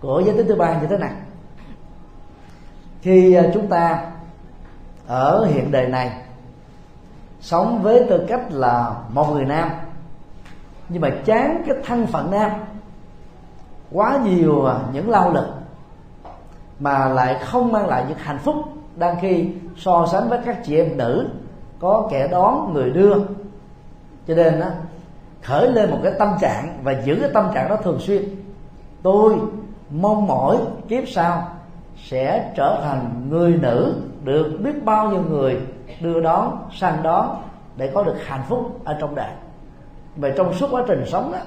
của 0.00 0.22
giới 0.26 0.36
tính 0.36 0.48
thứ 0.48 0.54
ba 0.54 0.80
như 0.80 0.86
thế 0.86 0.98
này. 0.98 1.12
Khi 3.02 3.34
à, 3.34 3.44
chúng 3.54 3.66
ta 3.66 4.10
ở 5.10 5.44
hiện 5.44 5.70
đời 5.70 5.88
này 5.88 6.10
sống 7.40 7.82
với 7.82 8.04
tư 8.08 8.24
cách 8.28 8.52
là 8.52 8.94
một 9.08 9.32
người 9.32 9.44
nam. 9.44 9.70
Nhưng 10.88 11.02
mà 11.02 11.10
chán 11.24 11.62
cái 11.66 11.76
thân 11.84 12.06
phận 12.06 12.30
nam 12.30 12.50
quá 13.92 14.20
nhiều 14.24 14.66
à, 14.66 14.78
những 14.92 15.10
lao 15.10 15.32
lực 15.32 15.46
mà 16.78 17.08
lại 17.08 17.38
không 17.44 17.72
mang 17.72 17.86
lại 17.86 18.04
những 18.08 18.18
hạnh 18.18 18.38
phúc 18.38 18.56
đang 18.96 19.16
khi 19.20 19.48
so 19.76 20.06
sánh 20.12 20.28
với 20.28 20.38
các 20.44 20.58
chị 20.64 20.76
em 20.76 20.96
nữ 20.96 21.28
có 21.80 22.08
kẻ 22.10 22.28
đón 22.28 22.74
người 22.74 22.90
đưa. 22.90 23.14
Cho 24.28 24.34
nên 24.34 24.60
đó, 24.60 24.66
khởi 25.42 25.68
lên 25.68 25.90
một 25.90 25.98
cái 26.02 26.12
tâm 26.18 26.28
trạng 26.40 26.78
và 26.82 26.92
giữ 27.04 27.18
cái 27.20 27.30
tâm 27.34 27.50
trạng 27.54 27.68
đó 27.68 27.76
thường 27.76 28.00
xuyên. 28.00 28.24
Tôi 29.02 29.36
mong 29.90 30.26
mỏi 30.26 30.56
kiếp 30.88 31.04
sau 31.08 31.48
sẽ 32.04 32.52
trở 32.56 32.80
thành 32.82 33.26
người 33.28 33.52
nữ 33.52 33.94
được 34.24 34.58
biết 34.64 34.84
bao 34.84 35.10
nhiêu 35.10 35.22
người 35.30 35.60
đưa 36.00 36.20
đón 36.20 36.68
sang 36.72 37.02
đón 37.02 37.42
để 37.76 37.90
có 37.94 38.02
được 38.02 38.16
hạnh 38.26 38.42
phúc 38.48 38.80
ở 38.84 38.96
trong 39.00 39.14
đời. 39.14 39.30
Và 40.16 40.28
trong 40.36 40.54
suốt 40.54 40.68
quá 40.70 40.82
trình 40.88 41.04
sống 41.06 41.32
đó, 41.32 41.38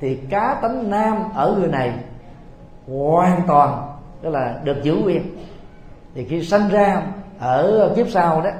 thì 0.00 0.16
cá 0.16 0.58
tánh 0.62 0.90
nam 0.90 1.24
ở 1.34 1.54
người 1.58 1.68
này 1.68 1.92
hoàn 2.88 3.42
toàn 3.46 3.92
tức 4.22 4.30
là 4.30 4.60
được 4.64 4.82
giữ 4.82 4.94
nguyên. 4.94 5.22
Thì 6.14 6.24
khi 6.24 6.42
sanh 6.42 6.68
ra 6.68 7.02
ở 7.38 7.92
kiếp 7.96 8.06
sau 8.10 8.42
đó 8.42 8.50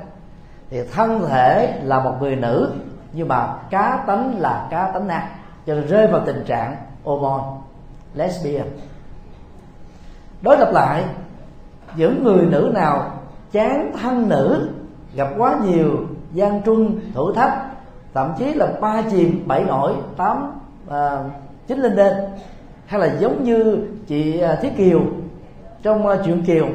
thì 0.71 0.83
thân 0.93 1.27
thể 1.29 1.81
là 1.83 2.01
một 2.01 2.15
người 2.21 2.37
nữ 2.37 2.73
nhưng 3.13 3.29
mà 3.29 3.55
cá 3.71 4.05
tánh 4.07 4.39
là 4.39 4.69
cá 4.71 4.91
tánh 4.95 5.07
nam 5.07 5.23
cho 5.67 5.75
nên 5.75 5.87
rơi 5.87 6.07
vào 6.07 6.23
tình 6.27 6.45
trạng 6.47 6.77
homon 7.05 7.41
lesbian. 8.15 8.67
Đối 10.43 10.59
lập 10.59 10.71
lại 10.73 11.05
những 11.97 12.25
người 12.25 12.47
nữ 12.47 12.71
nào 12.75 13.20
chán 13.53 13.93
thân 14.03 14.29
nữ 14.29 14.69
gặp 15.15 15.29
quá 15.39 15.59
nhiều 15.65 16.07
gian 16.33 16.63
truân 16.63 17.01
thử 17.15 17.33
thách 17.35 17.67
thậm 18.15 18.33
chí 18.39 18.55
là 18.55 18.67
ba 18.81 19.03
chìm 19.11 19.43
bảy 19.47 19.65
nổi 19.65 19.93
tám 20.17 20.61
à, 20.91 21.25
chín 21.67 21.79
lên 21.79 21.97
đên 21.97 22.15
hay 22.87 23.01
là 23.01 23.17
giống 23.19 23.45
như 23.45 23.87
chị 24.07 24.41
à, 24.41 24.59
thiết 24.63 24.77
kiều 24.77 25.01
trong 25.83 26.07
uh, 26.07 26.19
chuyện 26.25 26.43
kiều 26.43 26.67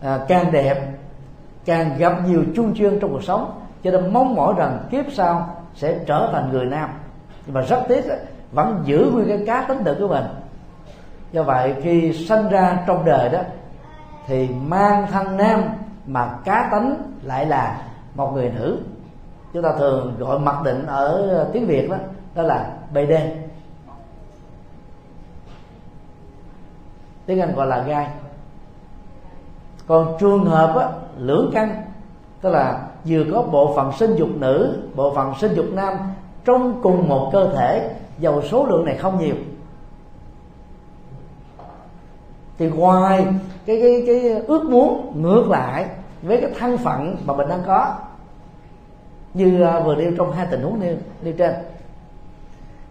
à, 0.00 0.18
càng 0.28 0.52
đẹp 0.52 0.92
càng 1.64 1.98
gặp 1.98 2.12
nhiều 2.26 2.44
chung 2.56 2.74
chuyên 2.74 3.00
trong 3.00 3.12
cuộc 3.12 3.22
sống 3.22 3.62
cho 3.82 3.90
nên 3.90 4.12
mong 4.12 4.34
mỏi 4.34 4.54
rằng 4.56 4.78
kiếp 4.90 5.04
sau 5.12 5.56
sẽ 5.74 5.98
trở 6.06 6.28
thành 6.32 6.52
người 6.52 6.66
nam. 6.66 6.90
Nhưng 7.46 7.54
mà 7.54 7.60
rất 7.60 7.82
tiếc 7.88 8.04
vẫn 8.52 8.82
giữ 8.84 9.10
nguyên 9.12 9.28
cái 9.28 9.46
cá 9.46 9.64
tính 9.68 9.78
tự 9.84 9.96
của 10.00 10.08
mình. 10.08 10.24
Do 11.32 11.42
vậy 11.42 11.74
khi 11.82 12.12
sinh 12.12 12.48
ra 12.48 12.78
trong 12.86 13.04
đời 13.04 13.28
đó 13.28 13.40
thì 14.26 14.48
mang 14.66 15.06
thân 15.12 15.36
nam 15.36 15.62
mà 16.06 16.38
cá 16.44 16.68
tính 16.72 16.94
lại 17.22 17.46
là 17.46 17.82
một 18.14 18.32
người 18.32 18.50
nữ. 18.50 18.78
Chúng 19.52 19.62
ta 19.62 19.72
thường 19.78 20.14
gọi 20.18 20.38
mặc 20.38 20.62
định 20.64 20.86
ở 20.86 21.50
tiếng 21.52 21.66
việt 21.66 21.90
đó 21.90 21.96
đó 22.34 22.42
là 22.42 22.76
bd 22.92 23.12
tiếng 27.26 27.40
anh 27.40 27.54
gọi 27.54 27.66
là 27.66 27.82
gai. 27.82 28.08
Còn 29.86 30.16
trường 30.20 30.44
hợp 30.44 30.76
á, 30.76 30.88
lưỡng 31.16 31.50
căn 31.54 31.84
tức 32.40 32.50
là 32.50 32.86
vừa 33.04 33.24
có 33.32 33.42
bộ 33.42 33.72
phận 33.76 33.92
sinh 33.92 34.14
dục 34.16 34.28
nữ 34.36 34.82
bộ 34.94 35.14
phận 35.14 35.32
sinh 35.40 35.54
dục 35.54 35.66
nam 35.72 35.94
trong 36.44 36.80
cùng 36.82 37.08
một 37.08 37.30
cơ 37.32 37.52
thể 37.54 37.94
dầu 38.18 38.42
số 38.42 38.66
lượng 38.66 38.84
này 38.84 38.96
không 38.96 39.18
nhiều. 39.18 39.34
Thì 42.58 42.68
ngoài 42.68 43.26
cái 43.66 43.80
cái 43.82 44.04
cái 44.06 44.30
ước 44.30 44.64
muốn 44.64 45.22
ngược 45.22 45.50
lại 45.50 45.86
với 46.22 46.40
cái 46.40 46.50
thân 46.58 46.78
phận 46.78 47.16
mà 47.24 47.34
mình 47.34 47.48
đang 47.48 47.62
có. 47.66 47.94
Như 49.34 49.62
à, 49.62 49.80
vừa 49.80 49.94
nêu 49.94 50.12
trong 50.16 50.32
hai 50.32 50.46
tình 50.50 50.62
huống 50.62 50.80
nêu, 50.80 50.96
nêu 51.22 51.34
trên. 51.38 51.54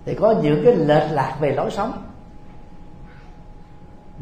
Thì 0.05 0.15
có 0.15 0.35
những 0.41 0.61
cái 0.65 0.75
lệch 0.75 1.11
lạc 1.11 1.37
về 1.39 1.51
lối 1.51 1.71
sống 1.71 1.91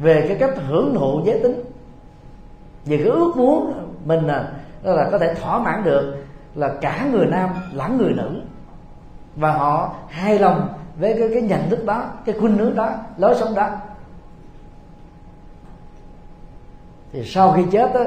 về 0.01 0.25
cái 0.27 0.37
cách 0.39 0.53
hưởng 0.67 0.95
thụ 0.95 1.21
giới 1.25 1.39
tính 1.39 1.63
về 2.85 2.97
cái 2.97 3.07
ước 3.07 3.33
muốn 3.35 3.73
mình 4.05 4.27
là, 4.27 4.51
là 4.83 5.09
có 5.11 5.17
thể 5.17 5.33
thỏa 5.33 5.59
mãn 5.59 5.83
được 5.83 6.23
là 6.55 6.71
cả 6.81 7.05
người 7.11 7.25
nam 7.25 7.49
lẫn 7.73 7.97
người 7.97 8.13
nữ. 8.13 8.41
Và 9.35 9.51
họ 9.51 9.95
hài 10.09 10.39
lòng 10.39 10.67
với 10.99 11.15
cái 11.19 11.29
cái 11.33 11.41
nhận 11.41 11.69
thức 11.69 11.85
đó 11.85 12.03
cái 12.25 12.35
khuynh 12.39 12.57
hướng 12.57 12.75
đó 12.75 12.89
lối 13.17 13.35
sống 13.35 13.55
đó. 13.55 13.69
Thì 17.11 17.23
sau 17.23 17.51
khi 17.51 17.63
chết 17.71 17.93
đó, 17.93 18.01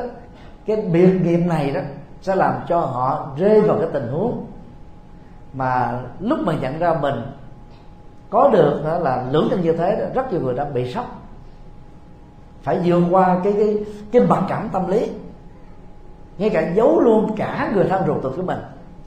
cái 0.67 0.77
biệt 0.77 1.21
nghiệp 1.23 1.41
này 1.47 1.71
đó 1.71 1.81
sẽ 2.23 2.35
làm 2.35 2.55
cho 2.69 2.81
họ 2.81 3.31
rơi 3.37 3.61
vào 3.61 3.77
cái 3.79 3.89
tình 3.93 4.09
huống 4.09 4.47
mà 5.53 6.01
lúc 6.21 6.39
mà 6.43 6.53
nhận 6.61 6.79
ra 6.79 6.95
mình 7.01 7.15
có 8.31 8.51
được 8.53 8.83
đó 8.85 8.99
là 8.99 9.25
lưỡng 9.31 9.49
thân 9.51 9.61
như 9.61 9.73
thế 9.73 9.97
đó, 10.01 10.07
rất 10.15 10.33
nhiều 10.33 10.41
người 10.41 10.55
đã 10.55 10.65
bị 10.65 10.93
sốc. 10.93 11.23
Phải 12.63 12.81
vượt 12.85 13.03
qua 13.11 13.41
cái 13.45 13.53
cái 13.53 13.85
cái 14.13 14.23
mặc 14.23 14.45
cảm 14.49 14.69
tâm 14.73 14.89
lý. 14.89 15.11
Ngay 16.39 16.51
cả 16.51 16.73
giấu 16.75 17.01
luôn 17.01 17.37
cả 17.37 17.71
người 17.75 17.85
thân 17.85 18.07
ruột 18.07 18.23
thịt 18.23 18.33
của 18.37 18.43
mình. 18.43 18.59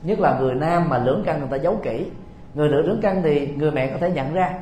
Nhất 0.04 0.20
là 0.20 0.40
người 0.40 0.56
nam 0.56 0.90
mà 0.90 0.98
lưỡng 0.98 1.24
căn 1.26 1.40
người 1.40 1.48
ta 1.48 1.58
giấu 1.58 1.80
kỹ. 1.84 2.06
Người 2.54 2.70
nữ 2.70 2.82
lưỡng 2.82 3.00
căn 3.02 3.22
thì 3.24 3.48
người 3.48 3.72
mẹ 3.72 3.88
có 3.88 3.98
thể 3.98 4.12
nhận 4.12 4.34
ra. 4.34 4.54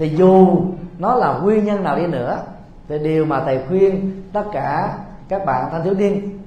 Thì 0.00 0.08
dù 0.08 0.60
nó 0.98 1.14
là 1.14 1.38
nguyên 1.38 1.64
nhân 1.64 1.84
nào 1.84 1.96
đi 1.96 2.06
nữa, 2.06 2.38
thì 2.88 2.98
điều 2.98 3.24
mà 3.24 3.40
thầy 3.44 3.60
khuyên 3.68 4.22
tất 4.32 4.44
cả 4.52 4.98
các 5.28 5.46
bạn 5.46 5.68
thanh 5.70 5.84
thiếu 5.84 5.94
niên 5.94 6.38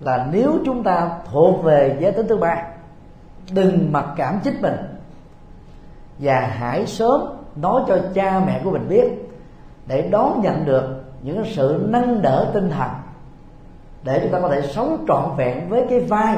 là 0.00 0.28
nếu 0.32 0.52
chúng 0.64 0.82
ta 0.82 1.10
thuộc 1.32 1.64
về 1.64 1.96
giới 2.00 2.12
tính 2.12 2.26
thứ 2.28 2.36
ba, 2.36 2.62
đừng 3.52 3.92
mặc 3.92 4.04
cảm 4.16 4.38
chính 4.44 4.62
mình 4.62 4.76
và 6.18 6.40
hãy 6.40 6.86
sớm 6.86 7.20
nói 7.56 7.82
cho 7.88 7.98
cha 8.14 8.42
mẹ 8.46 8.60
của 8.64 8.70
mình 8.70 8.88
biết 8.88 9.06
để 9.86 10.08
đón 10.10 10.40
nhận 10.42 10.64
được 10.64 11.04
những 11.22 11.44
sự 11.46 11.86
nâng 11.88 12.22
đỡ 12.22 12.50
tinh 12.54 12.70
thần 12.70 12.88
để 14.02 14.20
chúng 14.22 14.32
ta 14.32 14.40
có 14.40 14.48
thể 14.48 14.62
sống 14.62 15.04
trọn 15.08 15.24
vẹn 15.36 15.68
với 15.68 15.86
cái 15.90 16.00
vai 16.00 16.36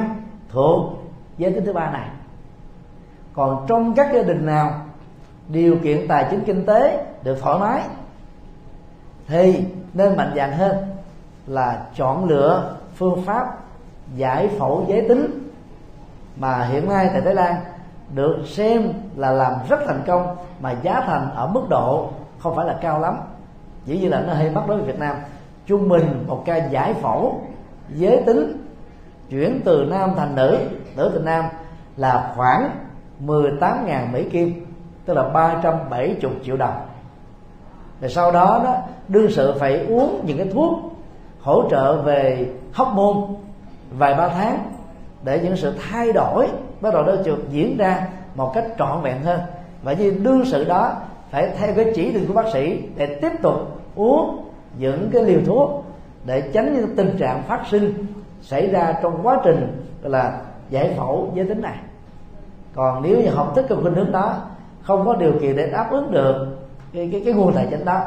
thuộc 0.49 0.93
giới 1.39 1.53
tính 1.53 1.65
thứ 1.65 1.73
ba 1.73 1.91
này. 1.91 2.09
Còn 3.33 3.65
trong 3.69 3.95
các 3.95 4.11
gia 4.15 4.23
đình 4.23 4.47
nào 4.47 4.84
điều 5.49 5.77
kiện 5.83 6.09
tài 6.09 6.27
chính 6.31 6.41
kinh 6.45 6.67
tế 6.67 7.07
được 7.23 7.39
thoải 7.41 7.59
mái, 7.59 7.83
thì 9.27 9.65
nên 9.95 10.17
mạnh 10.17 10.33
dạn 10.37 10.53
hơn 10.53 10.77
là 11.47 11.87
chọn 11.97 12.25
lựa 12.25 12.77
phương 12.95 13.23
pháp 13.25 13.59
giải 14.17 14.49
phẫu 14.59 14.85
giới 14.89 15.09
tính 15.09 15.49
mà 16.37 16.65
hiện 16.65 16.89
nay 16.89 17.11
tại 17.13 17.21
Thái 17.21 17.35
Lan 17.35 17.55
được 18.15 18.45
xem 18.47 18.93
là 19.17 19.31
làm 19.31 19.53
rất 19.69 19.81
thành 19.87 20.03
công 20.07 20.37
mà 20.61 20.75
giá 20.83 21.01
thành 21.07 21.31
ở 21.35 21.47
mức 21.47 21.63
độ 21.71 22.11
không 22.39 22.57
phải 22.57 22.67
là 22.67 22.79
cao 22.81 23.01
lắm. 23.01 23.17
Chỉ 23.87 23.99
như 23.99 24.09
là 24.09 24.21
nó 24.21 24.35
hơi 24.35 24.51
mắc 24.51 24.65
đối 24.69 24.77
với 24.77 24.87
Việt 24.87 24.99
Nam. 24.99 25.17
Trung 25.67 25.89
bình 25.89 26.25
một 26.27 26.43
ca 26.47 26.57
giải 26.57 26.95
phẫu 26.95 27.43
giới 27.95 28.23
tính 28.27 28.67
chuyển 29.31 29.61
từ 29.65 29.87
nam 29.91 30.11
thành 30.17 30.35
nữ 30.35 30.59
nữ 30.97 31.11
thành 31.13 31.25
nam 31.25 31.45
là 31.97 32.33
khoảng 32.37 32.71
18.000 33.27 34.13
Mỹ 34.13 34.29
Kim 34.31 34.67
tức 35.05 35.15
là 35.15 35.23
370 35.23 36.17
triệu 36.45 36.57
đồng. 36.57 36.75
Rồi 38.01 38.11
sau 38.11 38.33
đó 38.33 38.61
đó, 38.65 38.77
đương 39.09 39.31
sự 39.31 39.55
phải 39.61 39.87
uống 39.87 40.21
những 40.27 40.39
cái 40.39 40.49
thuốc 40.53 40.79
hỗ 41.41 41.69
trợ 41.71 42.03
về 42.03 42.47
hóc 42.73 42.89
môn 42.95 43.17
vài 43.99 44.15
ba 44.15 44.29
tháng 44.29 44.73
để 45.23 45.41
những 45.43 45.57
sự 45.57 45.75
thay 45.91 46.13
đổi 46.13 46.49
bắt 46.81 46.95
đầu 46.95 47.03
nó 47.03 47.13
được 47.25 47.51
diễn 47.51 47.77
ra 47.77 48.07
một 48.35 48.53
cách 48.55 48.65
trọn 48.79 49.03
vẹn 49.03 49.23
hơn. 49.23 49.41
Và 49.83 49.93
như 49.93 50.11
đương 50.23 50.45
sự 50.45 50.65
đó, 50.65 50.93
phải 51.31 51.51
theo 51.59 51.75
cái 51.77 51.93
chỉ 51.95 52.13
định 52.13 52.27
của 52.29 52.35
bác 52.35 52.53
sĩ 52.53 52.83
để 52.97 53.19
tiếp 53.23 53.33
tục 53.43 53.55
uống 53.95 54.49
những 54.79 55.11
cái 55.13 55.23
liều 55.23 55.41
thuốc 55.47 55.85
để 56.25 56.41
tránh 56.41 56.75
những 56.75 56.97
tình 56.97 57.17
trạng 57.19 57.43
phát 57.43 57.61
sinh 57.71 58.07
xảy 58.43 58.69
ra 58.69 58.95
trong 59.03 59.21
quá 59.23 59.41
trình 59.45 59.87
là, 60.03 60.41
giải 60.71 60.95
phẫu 60.97 61.31
giới 61.35 61.47
tính 61.49 61.61
này. 61.61 61.77
Còn 62.75 63.03
nếu 63.03 63.21
như 63.21 63.31
học 63.31 63.53
thức 63.57 63.67
cái 63.69 63.79
khuynh 63.83 63.95
hướng 63.95 64.13
đó 64.13 64.37
không 64.85 65.07
có 65.07 65.15
điều 65.15 65.33
kiện 65.41 65.57
để 65.57 65.71
đáp 65.71 65.89
ứng 65.91 66.11
được 66.11 66.47
cái 66.93 67.09
cái, 67.13 67.23
cái 67.25 67.35
nguồn 67.35 67.53
tài 67.55 67.67
chính 67.71 67.85
đó. 67.85 68.01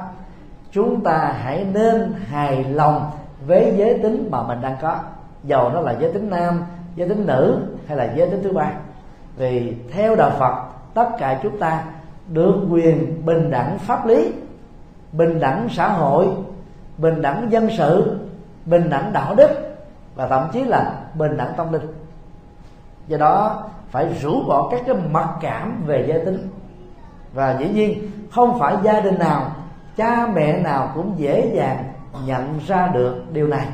Chúng 0.72 1.04
ta 1.04 1.36
hãy 1.44 1.66
nên 1.74 2.14
hài 2.28 2.64
lòng 2.64 3.12
với 3.48 3.74
giới 3.78 4.00
tính 4.04 4.28
mà 4.32 4.44
mình 4.44 4.62
đang 4.62 4.76
có. 4.82 4.96
Dầu 5.44 5.70
nó 5.70 5.82
là 5.82 5.96
giới 6.00 6.12
tính 6.12 6.30
nam 6.30 6.64
giới 6.96 7.10
tính 7.10 7.26
nữ 7.26 7.62
hay 7.88 7.98
là 7.98 8.14
giới 8.16 8.30
tính 8.30 8.44
thứ 8.44 8.54
ba. 8.54 8.72
Vì 9.38 9.76
theo 9.92 10.16
đạo 10.16 10.32
phật 10.40 10.56
tất 10.94 11.10
cả 11.20 11.40
chúng 11.44 11.60
ta 11.60 11.84
được 12.28 12.56
quyền 12.70 13.26
bình 13.26 13.52
đẳng 13.52 13.80
pháp 13.80 14.06
lý 14.06 14.32
bình 15.12 15.40
đẳng 15.40 15.68
xã 15.72 15.90
hội 15.90 16.28
bình 16.98 17.22
đẳng 17.22 17.52
dân 17.52 17.70
sự 17.78 18.18
bình 18.66 18.90
đẳng 18.90 19.14
đạo 19.14 19.36
đức 19.36 19.50
và 20.16 20.28
thậm 20.28 20.50
chí 20.54 20.64
là 20.64 20.94
bình 21.14 21.38
đẳng 21.38 21.54
tâm 21.58 21.74
linh. 21.74 21.88
Do 23.08 23.18
đó 23.18 23.64
phải 23.90 24.14
rũ 24.22 24.44
bỏ 24.48 24.68
các 24.72 24.82
cái 24.86 24.96
mặc 25.12 25.30
cảm 25.42 25.84
về 25.86 26.06
giới 26.08 26.26
tính 26.26 26.50
và 27.34 27.58
dĩ 27.60 27.70
nhiên, 27.70 28.12
không 28.32 28.60
phải 28.60 28.76
gia 28.84 29.00
đình 29.00 29.20
nào, 29.20 29.52
cha 29.98 30.28
mẹ 30.34 30.60
nào 30.60 30.92
cũng 30.96 31.14
dễ 31.18 31.52
dàng 31.56 31.84
nhận 32.26 32.60
ra 32.68 32.88
được 32.88 33.16
điều 33.32 33.48
này. 33.48 33.68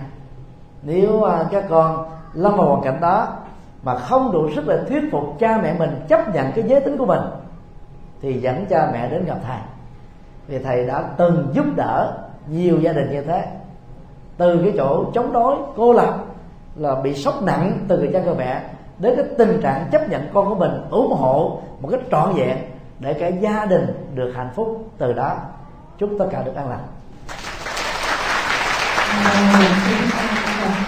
Nếu 0.81 1.23
à, 1.23 1.45
các 1.51 1.65
con 1.69 2.05
lâm 2.33 2.57
vào 2.57 2.67
hoàn 2.67 2.83
cảnh 2.83 3.01
đó 3.01 3.27
mà 3.83 3.95
không 3.95 4.31
đủ 4.31 4.49
sức 4.55 4.67
để 4.67 4.79
thuyết 4.89 5.03
phục 5.11 5.39
cha 5.39 5.59
mẹ 5.63 5.75
mình 5.79 6.05
chấp 6.07 6.35
nhận 6.35 6.51
cái 6.51 6.63
giới 6.67 6.81
tính 6.81 6.97
của 6.97 7.05
mình, 7.05 7.21
thì 8.21 8.33
dẫn 8.33 8.65
cha 8.69 8.89
mẹ 8.93 9.09
đến 9.09 9.25
gặp 9.25 9.37
thầy. 9.47 9.59
Vì 10.47 10.59
thầy 10.59 10.87
đã 10.87 11.03
từng 11.17 11.49
giúp 11.53 11.65
đỡ 11.75 12.17
nhiều 12.47 12.79
gia 12.79 12.93
đình 12.93 13.11
như 13.11 13.21
thế. 13.21 13.45
Từ 14.37 14.61
cái 14.63 14.73
chỗ 14.77 15.05
chống 15.13 15.33
đối, 15.33 15.55
cô 15.75 15.93
lập 15.93 16.17
là 16.75 16.95
bị 16.95 17.13
sốc 17.13 17.43
nặng 17.43 17.79
từ 17.87 17.97
người 17.97 18.09
cha 18.13 18.21
người 18.21 18.35
mẹ 18.35 18.61
đến 18.97 19.13
cái 19.15 19.25
tình 19.37 19.61
trạng 19.61 19.89
chấp 19.91 20.09
nhận 20.09 20.27
con 20.33 20.49
của 20.49 20.55
mình 20.55 20.71
ủng 20.89 21.11
hộ 21.11 21.61
một 21.81 21.89
cách 21.91 21.99
trọn 22.11 22.33
vẹn 22.35 22.57
để 22.99 23.13
cả 23.13 23.27
gia 23.27 23.65
đình 23.65 23.85
được 24.15 24.33
hạnh 24.35 24.49
phúc 24.55 24.91
từ 24.97 25.13
đó. 25.13 25.35
Chúc 25.97 26.09
tất 26.19 26.25
cả 26.31 26.43
được 26.43 26.55
an 26.55 26.69
lành. 26.69 26.85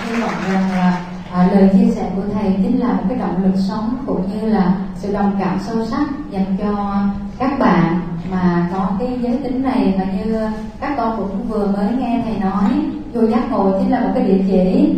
Hy 0.10 0.22
vọng 0.22 0.34
rằng 0.52 0.72
là 0.72 1.06
à, 1.34 1.50
lời 1.52 1.70
chia 1.74 1.92
sẻ 1.92 2.12
của 2.16 2.22
thầy 2.34 2.54
chính 2.58 2.80
là 2.80 2.88
một 2.88 3.04
cái 3.10 3.18
động 3.18 3.44
lực 3.44 3.60
sống 3.68 3.98
cũng 4.08 4.30
như 4.34 4.50
là 4.50 4.76
sự 4.96 5.14
đồng 5.14 5.36
cảm 5.40 5.60
sâu 5.60 5.86
sắc 5.86 6.08
dành 6.30 6.58
cho 6.60 6.96
các 7.40 7.60
bạn 7.60 8.00
mà 8.32 8.70
có 8.74 8.90
cái 9.00 9.20
giới 9.22 9.40
tính 9.44 9.64
này 9.64 9.96
và 9.98 10.06
như 10.06 10.40
các 10.80 10.94
con 10.98 11.18
cũng 11.18 11.48
vừa 11.50 11.68
mới 11.68 11.88
nghe 11.98 12.22
thầy 12.26 12.38
nói. 12.38 12.72
Vô 13.14 13.22
giác 13.22 13.52
ngộ 13.52 13.80
chính 13.80 13.92
là 13.92 14.00
một 14.00 14.12
cái 14.16 14.24
địa 14.24 14.44
chỉ 14.48 14.96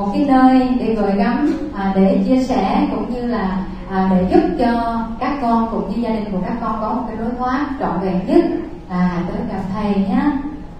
một 0.00 0.08
cái 0.12 0.24
nơi 0.24 0.68
để 0.80 0.94
gửi 0.94 1.12
gắm 1.12 1.52
à, 1.74 1.92
để 1.96 2.22
chia 2.26 2.42
sẻ 2.42 2.86
cũng 2.90 3.14
như 3.14 3.26
là 3.26 3.64
à, 3.90 4.10
để 4.10 4.26
giúp 4.30 4.40
cho 4.58 5.02
các 5.20 5.38
con 5.42 5.68
cũng 5.70 5.90
như 5.90 6.02
gia 6.02 6.10
đình 6.10 6.32
của 6.32 6.38
các 6.46 6.56
con 6.60 6.78
có 6.80 6.92
một 6.92 7.02
cái 7.08 7.16
đối 7.16 7.30
thoại 7.38 7.60
trọn 7.80 8.00
vẹn 8.00 8.26
nhất 8.26 8.44
à, 8.88 9.22
tới 9.28 9.40
gặp 9.48 9.62
thầy 9.74 9.94
nhé 9.94 10.22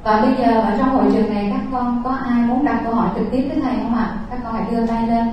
và 0.03 0.21
bây 0.21 0.35
giờ 0.35 0.61
ở 0.61 0.77
trong 0.79 0.89
hội 0.89 1.05
trường 1.13 1.35
này 1.35 1.49
các 1.53 1.61
con 1.73 2.03
có 2.05 2.11
ai 2.11 2.43
muốn 2.43 2.65
đặt 2.65 2.81
câu 2.85 2.95
hỏi 2.95 3.09
trực 3.15 3.31
tiếp 3.31 3.49
với 3.49 3.61
thầy 3.63 3.77
không 3.83 3.95
ạ? 3.95 4.17
Các 4.31 4.41
con 4.45 4.55
hãy 4.55 4.65
đưa 4.71 4.87
tay 4.87 5.07
lên. 5.07 5.27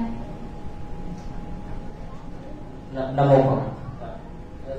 Nam 2.94 3.30
mô 3.30 3.36
phật 3.36 3.62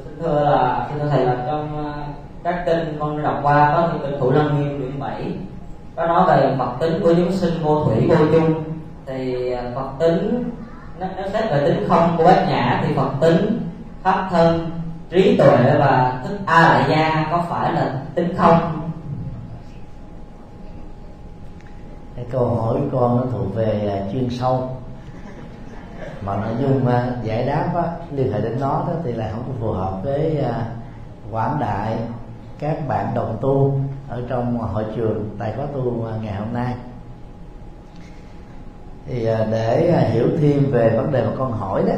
xin 0.04 0.18
thưa 0.20 0.40
là 0.40 0.86
xin 0.88 0.98
thưa 0.98 1.08
thầy 1.08 1.24
là 1.24 1.36
trong 1.46 1.92
à, 1.94 2.06
các 2.42 2.62
kinh 2.66 2.96
con 3.00 3.22
đọc 3.22 3.38
qua 3.42 3.72
có 3.74 3.88
những 3.92 4.02
kinh 4.02 4.20
thủ 4.20 4.30
lăng 4.30 4.60
nghiêm 4.60 4.78
quyển 4.78 5.00
bảy. 5.00 5.32
Có 5.96 6.06
nói 6.06 6.24
về 6.26 6.54
mặt 6.58 6.68
tính 6.80 6.92
của 7.02 7.14
chúng 7.14 7.32
sinh 7.32 7.54
vô 7.62 7.84
thủy 7.84 8.06
vô 8.08 8.16
chung 8.32 8.67
thì 9.08 9.52
à, 9.52 9.62
phật 9.74 9.88
tính 9.98 10.50
nếu 10.98 11.28
xét 11.32 11.50
về 11.50 11.62
tính 11.64 11.88
không 11.88 12.14
của 12.18 12.24
bát 12.24 12.46
nhã 12.48 12.82
thì 12.86 12.94
phật 12.94 13.10
tính 13.20 13.60
pháp 14.02 14.28
thân 14.30 14.70
trí 15.10 15.36
tuệ 15.36 15.76
và 15.78 16.22
thức 16.24 16.38
a 16.46 16.60
la 16.60 16.86
gia 16.88 17.26
có 17.30 17.44
phải 17.48 17.72
là 17.72 18.02
tính 18.14 18.34
không? 18.36 18.90
Cái 22.16 22.24
câu 22.30 22.54
hỏi 22.54 22.80
con 22.92 23.16
nó 23.16 23.22
thuộc 23.32 23.54
về 23.54 23.98
à, 23.98 24.12
chuyên 24.12 24.30
sâu. 24.30 24.70
Mà 26.22 26.36
nội 26.36 26.54
dung 26.60 26.84
mà 26.84 27.08
giải 27.22 27.46
đáp 27.46 27.72
á, 27.74 27.82
liên 28.10 28.32
hệ 28.32 28.40
đến 28.40 28.60
nó 28.60 28.68
đó 28.68 28.92
thì 29.04 29.12
lại 29.12 29.30
không 29.32 29.44
có 29.46 29.52
phù 29.60 29.72
hợp 29.72 30.00
với 30.04 30.38
à, 30.38 30.66
quảng 31.30 31.56
đại 31.60 31.98
các 32.58 32.88
bạn 32.88 33.06
đồng 33.14 33.38
tu 33.40 33.80
ở 34.08 34.22
trong 34.28 34.58
hội 34.58 34.84
trường 34.96 35.36
tại 35.38 35.52
khóa 35.56 35.66
tu 35.74 36.06
ngày 36.22 36.34
hôm 36.34 36.52
nay 36.52 36.74
thì 39.08 39.26
à, 39.26 39.46
để 39.50 39.88
à, 39.88 40.00
hiểu 40.00 40.26
thêm 40.40 40.70
về 40.70 40.96
vấn 40.96 41.12
đề 41.12 41.24
mà 41.24 41.32
con 41.38 41.52
hỏi 41.52 41.82
đó 41.86 41.94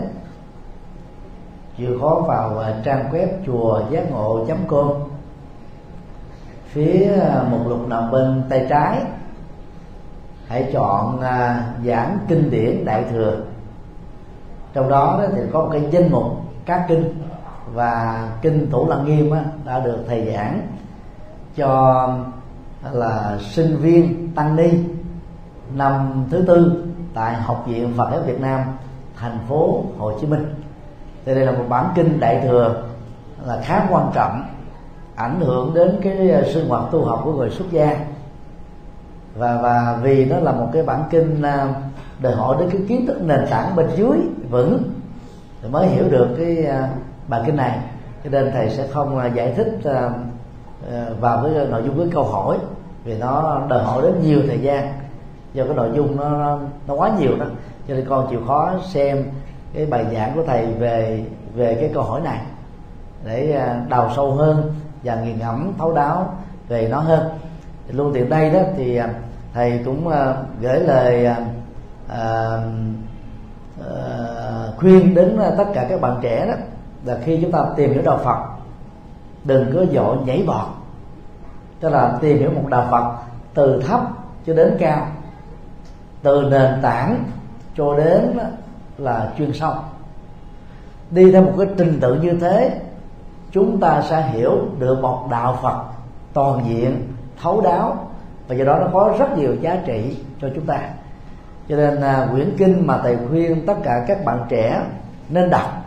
chịu 1.77 2.01
khó 2.01 2.25
vào 2.29 2.59
à, 2.59 2.75
trang 2.85 3.13
web 3.13 3.27
chùa 3.47 3.83
giác 3.91 4.11
ngộ 4.11 4.47
com. 4.69 4.89
Phía 6.65 7.13
một 7.51 7.59
lục 7.69 7.89
nằm 7.89 8.11
bên 8.11 8.43
tay 8.49 8.67
trái, 8.71 9.03
hãy 10.47 10.71
chọn 10.73 11.21
giảng 11.85 12.19
kinh 12.29 12.51
điển 12.51 12.85
đại 12.85 13.05
thừa. 13.11 13.37
Trong 14.73 14.89
đó 14.89 15.23
thì 15.35 15.41
có 15.53 15.61
một 15.61 15.69
cái 15.73 15.83
danh 15.91 16.11
mục 16.11 16.25
các 16.67 16.85
kinh 16.89 17.15
và 17.75 18.29
kinh 18.43 18.71
thủ 18.71 18.89
lăng 18.89 19.05
nghiêm 19.05 19.35
đã 19.65 19.81
được 19.81 20.05
thầy 20.09 20.33
giảng 20.33 20.61
cho 21.57 22.09
là 22.93 23.39
sinh 23.41 23.77
viên 23.77 24.29
tăng 24.35 24.57
ni 24.57 24.71
năm 25.75 26.25
thứ 26.31 26.45
tư 26.47 26.87
tại 27.15 27.35
học 27.35 27.65
viện 27.67 27.93
Phật 27.97 28.09
giáo 28.11 28.21
Việt 28.21 28.41
Nam, 28.41 28.61
thành 29.17 29.39
phố 29.49 29.85
Hồ 29.99 30.13
Chí 30.21 30.27
Minh. 30.27 30.55
Thì 31.25 31.35
đây 31.35 31.47
là 31.47 31.53
một 31.53 31.65
bản 31.69 31.89
kinh 31.95 32.21
đại 32.21 32.41
thừa 32.43 32.83
là 33.47 33.61
khá 33.65 33.87
quan 33.91 34.11
trọng, 34.15 34.43
ảnh 35.15 35.41
hưởng 35.41 35.75
đến 35.75 36.01
cái 36.03 36.31
ờ, 36.31 36.53
sinh 36.53 36.69
hoạt 36.69 36.83
tu 36.91 37.05
học 37.05 37.21
của 37.25 37.33
người 37.33 37.51
xuất 37.51 37.71
gia. 37.71 37.97
Và 39.35 39.59
và 39.63 39.99
vì 40.03 40.25
nó 40.25 40.37
là 40.37 40.53
một 40.53 40.69
cái 40.73 40.83
bản 40.83 41.05
kinh 41.11 41.43
ờ, 41.43 41.69
đòi 42.21 42.33
hỏi 42.33 42.57
đến 42.61 42.71
cái 42.71 42.81
kiến 42.89 43.07
thức 43.07 43.23
nền 43.23 43.47
tảng 43.51 43.77
bên 43.77 43.87
dưới 43.97 44.19
vững 44.51 44.83
thì 45.63 45.69
mới 45.69 45.87
hiểu 45.87 46.05
được 46.11 46.29
cái 46.39 46.65
ờ, 46.65 46.89
bản 47.29 47.43
kinh 47.47 47.57
này. 47.57 47.79
Cho 48.25 48.31
nên 48.31 48.51
thầy 48.53 48.71
sẽ 48.71 48.87
không 48.87 49.21
giải 49.35 49.55
thích 49.57 49.79
vào 51.21 51.43
cái 51.43 51.67
nội 51.67 51.83
dung, 51.87 51.99
cái 51.99 52.09
câu 52.13 52.25
hỏi 52.25 52.59
vì 53.05 53.19
nó 53.19 53.61
đòi 53.69 53.83
hỏi 53.85 54.03
đến 54.03 54.15
nhiều 54.23 54.41
thời 54.47 54.61
gian 54.61 54.93
do 55.55 55.65
cái 55.65 55.75
nội 55.75 55.91
dung 55.95 56.17
nó 56.17 56.59
nó 56.87 56.95
quá 56.95 57.11
nhiều 57.19 57.37
đó. 57.39 57.47
Cho 57.89 57.95
nên 57.95 58.07
con 58.09 58.27
chịu 58.31 58.41
khó 58.47 58.73
xem 58.85 59.25
cái 59.75 59.87
bài 59.87 60.07
giảng 60.13 60.33
của 60.35 60.43
thầy 60.47 60.67
về 60.67 61.25
về 61.55 61.77
cái 61.81 61.91
câu 61.95 62.03
hỏi 62.03 62.21
này 62.21 62.41
để 63.25 63.53
à, 63.53 63.85
đào 63.89 64.11
sâu 64.17 64.33
hơn 64.33 64.75
và 65.05 65.15
nghiền 65.15 65.39
ngẫm 65.39 65.73
thấu 65.79 65.93
đáo 65.93 66.35
về 66.69 66.89
nó 66.91 67.01
hơn. 67.01 67.29
Luôn 67.93 68.13
tiện 68.15 68.29
đây 68.29 68.51
đó 68.51 68.61
thì 68.77 68.97
à, 68.97 69.09
thầy 69.55 69.81
cũng 69.85 70.09
à, 70.09 70.37
gửi 70.61 70.81
lời 70.81 71.27
à, 71.27 71.37
à, 72.09 72.59
khuyên 74.77 75.15
đến 75.15 75.39
tất 75.59 75.65
cả 75.75 75.87
các 75.89 76.01
bạn 76.01 76.19
trẻ 76.21 76.47
đó 76.47 76.55
là 77.05 77.19
khi 77.25 77.39
chúng 77.43 77.53
ta 77.53 77.65
tìm 77.77 77.93
hiểu 77.93 78.03
đạo 78.03 78.19
Phật 78.25 78.39
đừng 79.45 79.73
có 79.75 79.85
dội 79.93 80.17
nhảy 80.25 80.43
vọt. 80.43 80.67
Tức 81.81 81.89
là 81.89 82.19
tìm 82.21 82.39
hiểu 82.39 82.51
một 82.51 82.69
đạo 82.69 82.89
Phật 82.91 83.13
từ 83.55 83.83
thấp 83.83 84.01
cho 84.47 84.55
đến 84.55 84.77
cao 84.79 85.07
từ 86.23 86.49
nền 86.51 86.83
tảng 86.83 87.25
cho 87.77 87.97
đến 87.97 88.39
là 88.99 89.33
chuyên 89.39 89.53
sâu. 89.53 89.73
Đi 91.11 91.33
theo 91.33 91.43
một 91.43 91.53
cái 91.59 91.67
trình 91.79 91.99
tự 92.01 92.15
như 92.15 92.33
thế 92.41 92.81
chúng 93.51 93.81
ta 93.81 94.03
sẽ 94.03 94.23
hiểu 94.23 94.59
được 94.79 95.03
một 95.03 95.29
đạo 95.31 95.59
Phật 95.63 95.85
toàn 96.33 96.65
diện 96.69 97.13
thấu 97.43 97.61
đáo 97.61 98.09
và 98.49 98.55
do 98.55 98.65
đó 98.65 98.79
nó 98.81 98.87
có 98.93 99.15
rất 99.19 99.39
nhiều 99.39 99.55
giá 99.61 99.77
trị 99.87 100.17
cho 100.41 100.49
chúng 100.55 100.67
ta. 100.67 100.79
Cho 101.69 101.77
nên 101.77 102.01
à, 102.01 102.29
quyển 102.33 102.57
kinh 102.59 102.87
mà 102.87 102.99
thầy 103.03 103.17
khuyên 103.29 103.67
tất 103.67 103.75
cả 103.83 104.05
các 104.09 104.25
bạn 104.25 104.45
trẻ 104.49 104.83
nên 105.29 105.51
đọc 105.51 105.85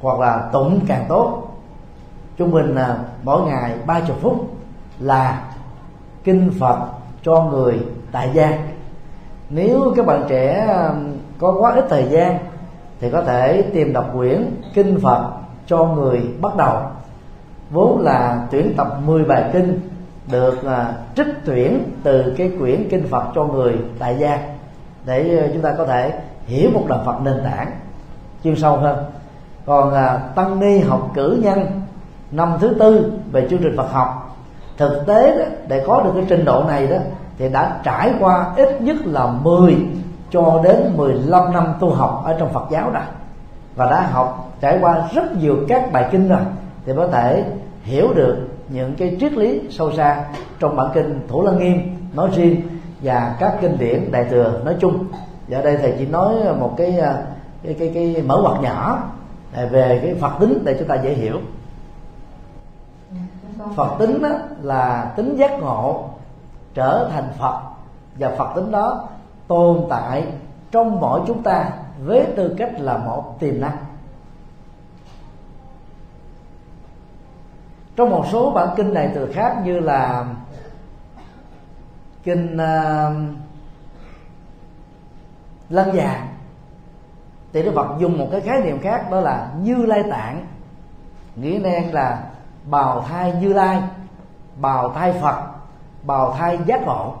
hoặc 0.00 0.20
là 0.20 0.48
tụng 0.52 0.80
càng 0.88 1.04
tốt 1.08 1.48
trung 2.36 2.50
bình 2.50 2.74
là 2.74 2.98
mỗi 3.22 3.42
ngày 3.42 3.74
ba 3.86 4.00
chục 4.00 4.16
phút 4.20 4.50
là 4.98 5.42
kinh 6.24 6.50
Phật 6.60 6.78
cho 7.22 7.42
người 7.42 7.78
tại 8.12 8.30
gia 8.34 8.58
nếu 9.50 9.92
các 9.96 10.06
bạn 10.06 10.24
trẻ 10.28 10.66
um, 10.66 11.12
có 11.38 11.56
quá 11.60 11.74
ít 11.74 11.84
thời 11.88 12.04
gian 12.10 12.38
thì 13.00 13.10
có 13.10 13.22
thể 13.22 13.62
tìm 13.62 13.92
đọc 13.92 14.10
quyển 14.16 14.50
kinh 14.74 14.98
Phật 15.02 15.30
cho 15.66 15.84
người 15.84 16.20
bắt 16.40 16.56
đầu. 16.56 16.76
Vốn 17.70 18.00
là 18.00 18.46
tuyển 18.50 18.74
tập 18.76 18.98
10 19.04 19.24
bài 19.24 19.50
kinh 19.52 19.80
được 20.30 20.64
à, 20.66 20.92
trích 21.16 21.26
tuyển 21.44 21.92
từ 22.02 22.34
cái 22.36 22.50
quyển 22.58 22.88
kinh 22.90 23.06
Phật 23.06 23.24
cho 23.34 23.44
người 23.44 23.78
tại 23.98 24.16
gia 24.18 24.38
để 25.04 25.38
ờ, 25.38 25.48
chúng 25.52 25.62
ta 25.62 25.74
có 25.78 25.84
thể 25.84 26.12
hiểu 26.46 26.70
một 26.74 26.84
đạo 26.88 27.02
Phật 27.06 27.20
nền 27.22 27.40
tảng 27.44 27.70
chuyên 28.44 28.56
sâu 28.56 28.76
hơn. 28.76 29.04
Còn 29.66 29.94
à, 29.94 30.18
tăng 30.34 30.60
ni 30.60 30.78
học 30.78 31.10
cử 31.14 31.40
nhân 31.42 31.82
năm 32.30 32.56
thứ 32.60 32.76
tư 32.80 33.12
về 33.32 33.46
chương 33.50 33.62
trình 33.62 33.76
Phật 33.76 33.92
học 33.92 34.36
thực 34.76 35.06
tế 35.06 35.38
đó, 35.38 35.44
để 35.68 35.84
có 35.86 36.02
được 36.02 36.10
cái 36.14 36.24
trình 36.28 36.44
độ 36.44 36.64
này 36.68 36.86
đó 36.86 36.96
thì 37.38 37.48
đã 37.48 37.80
trải 37.84 38.12
qua 38.20 38.52
ít 38.56 38.82
nhất 38.82 38.96
là 39.04 39.26
10 39.26 39.76
cho 40.30 40.60
đến 40.64 40.92
15 40.96 41.52
năm 41.52 41.74
tu 41.80 41.90
học 41.90 42.22
ở 42.24 42.36
trong 42.38 42.52
Phật 42.52 42.70
giáo 42.70 42.90
rồi 42.90 43.02
và 43.76 43.90
đã 43.90 44.02
học 44.02 44.52
trải 44.60 44.78
qua 44.80 45.08
rất 45.14 45.36
nhiều 45.36 45.56
các 45.68 45.92
bài 45.92 46.08
kinh 46.10 46.28
rồi 46.28 46.40
thì 46.86 46.92
có 46.96 47.06
thể 47.06 47.44
hiểu 47.82 48.12
được 48.14 48.36
những 48.68 48.94
cái 48.94 49.16
triết 49.20 49.32
lý 49.32 49.60
sâu 49.70 49.92
xa 49.92 50.24
trong 50.60 50.76
bản 50.76 50.90
kinh 50.94 51.20
Thủ 51.28 51.42
Lăng 51.42 51.58
Nghiêm 51.58 51.96
nói 52.14 52.28
riêng 52.34 52.62
và 53.02 53.36
các 53.40 53.58
kinh 53.60 53.78
điển 53.78 54.10
đại 54.12 54.24
thừa 54.24 54.60
nói 54.64 54.76
chung. 54.80 55.04
Và 55.48 55.58
ở 55.58 55.62
đây 55.62 55.76
thầy 55.76 55.94
chỉ 55.98 56.06
nói 56.06 56.34
một 56.60 56.74
cái 56.76 57.00
cái 57.62 57.74
cái, 57.78 57.90
cái 57.94 58.22
mở 58.26 58.40
ngoặt 58.42 58.62
nhỏ 58.62 59.02
về 59.70 60.00
cái 60.02 60.14
Phật 60.14 60.32
tính 60.40 60.62
để 60.64 60.76
chúng 60.78 60.88
ta 60.88 60.94
dễ 60.94 61.14
hiểu. 61.14 61.40
Phật 63.76 63.96
tính 63.98 64.22
đó 64.22 64.28
là 64.62 65.12
tính 65.16 65.36
giác 65.36 65.60
ngộ 65.60 66.04
trở 66.74 67.10
thành 67.12 67.28
phật. 67.38 67.60
Và 68.18 68.34
phật 68.38 68.52
tính 68.54 68.70
đó 68.70 69.08
tồn 69.48 69.86
tại 69.90 70.26
trong 70.70 71.00
mỗi 71.00 71.20
chúng 71.26 71.42
ta 71.42 71.70
với 72.04 72.26
tư 72.36 72.54
cách 72.58 72.72
là 72.80 72.98
một 72.98 73.36
tiềm 73.40 73.60
năng. 73.60 73.76
Trong 77.96 78.10
một 78.10 78.24
số 78.32 78.50
bản 78.50 78.68
kinh 78.76 78.94
này 78.94 79.10
từ 79.14 79.32
khác 79.32 79.56
như 79.64 79.80
là 79.80 80.24
kinh 82.24 82.54
uh, 82.54 83.12
lân 85.70 85.96
già 85.96 86.28
thì 87.52 87.62
đức 87.62 87.72
phật 87.74 87.86
dùng 87.98 88.18
một 88.18 88.28
cái 88.32 88.40
khái 88.40 88.60
niệm 88.60 88.80
khác 88.80 89.10
đó 89.10 89.20
là 89.20 89.50
như 89.62 89.86
lai 89.86 90.02
tạng 90.10 90.46
nghĩa 91.36 91.58
đen 91.58 91.94
là 91.94 92.24
bào 92.64 93.04
thai 93.08 93.32
như 93.32 93.52
lai 93.52 93.82
bào 94.56 94.92
thai 94.92 95.12
phật 95.12 95.47
bào 96.08 96.34
thai 96.38 96.58
giác 96.66 96.82
ngộ. 96.86 97.14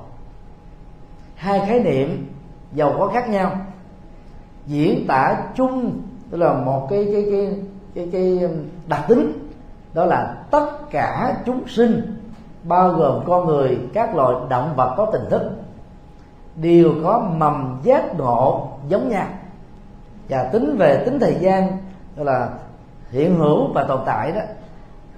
Hai 1.34 1.60
khái 1.66 1.80
niệm 1.80 2.32
giàu 2.72 2.94
có 2.98 3.06
khác 3.06 3.28
nhau. 3.28 3.50
Diễn 4.66 5.04
tả 5.08 5.36
chung, 5.54 6.00
tức 6.30 6.38
là 6.38 6.52
một 6.52 6.86
cái 6.90 7.08
cái 7.12 7.26
cái 7.30 7.56
cái 7.94 8.08
cái 8.12 8.38
um, 8.40 8.52
đặc 8.86 9.04
tính, 9.08 9.48
đó 9.94 10.04
là 10.04 10.36
tất 10.50 10.90
cả 10.90 11.36
chúng 11.46 11.68
sinh, 11.68 12.20
bao 12.62 12.88
gồm 12.88 13.22
con 13.26 13.46
người, 13.46 13.78
các 13.94 14.14
loài 14.14 14.34
động 14.48 14.72
vật 14.76 14.94
có 14.96 15.06
tình 15.12 15.24
thức, 15.30 15.42
đều 16.56 16.94
có 17.04 17.30
mầm 17.36 17.80
giác 17.82 18.18
ngộ 18.18 18.68
giống 18.88 19.08
nhau. 19.08 19.26
Và 20.28 20.44
tính 20.52 20.76
về 20.78 21.02
tính 21.04 21.20
thời 21.20 21.34
gian, 21.40 21.78
tức 22.16 22.22
là 22.24 22.48
hiện 23.10 23.38
hữu 23.38 23.72
và 23.72 23.84
tồn 23.84 24.00
tại 24.06 24.32
đó 24.32 24.40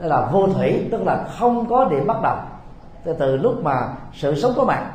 đó 0.00 0.06
là 0.06 0.28
vô 0.33 0.46
thủy, 0.46 0.88
tức 0.92 1.02
là 1.02 1.28
không 1.38 1.66
có 1.66 1.85
điểm 1.85 2.06
bắt 2.06 2.16
đầu 2.22 2.37
từ, 3.05 3.13
từ 3.13 3.37
lúc 3.37 3.63
mà 3.63 3.89
sự 4.15 4.35
sống 4.35 4.53
có 4.57 4.65
mặt 4.65 4.91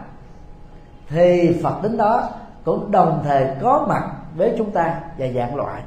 thì 1.09 1.57
phật 1.63 1.73
tính 1.81 1.97
đó 1.97 2.29
cũng 2.65 2.91
đồng 2.91 3.21
thời 3.23 3.47
có 3.61 3.85
mặt 3.89 4.03
với 4.35 4.55
chúng 4.57 4.71
ta 4.71 4.99
và 5.17 5.27
dạng 5.35 5.55
loại. 5.55 5.81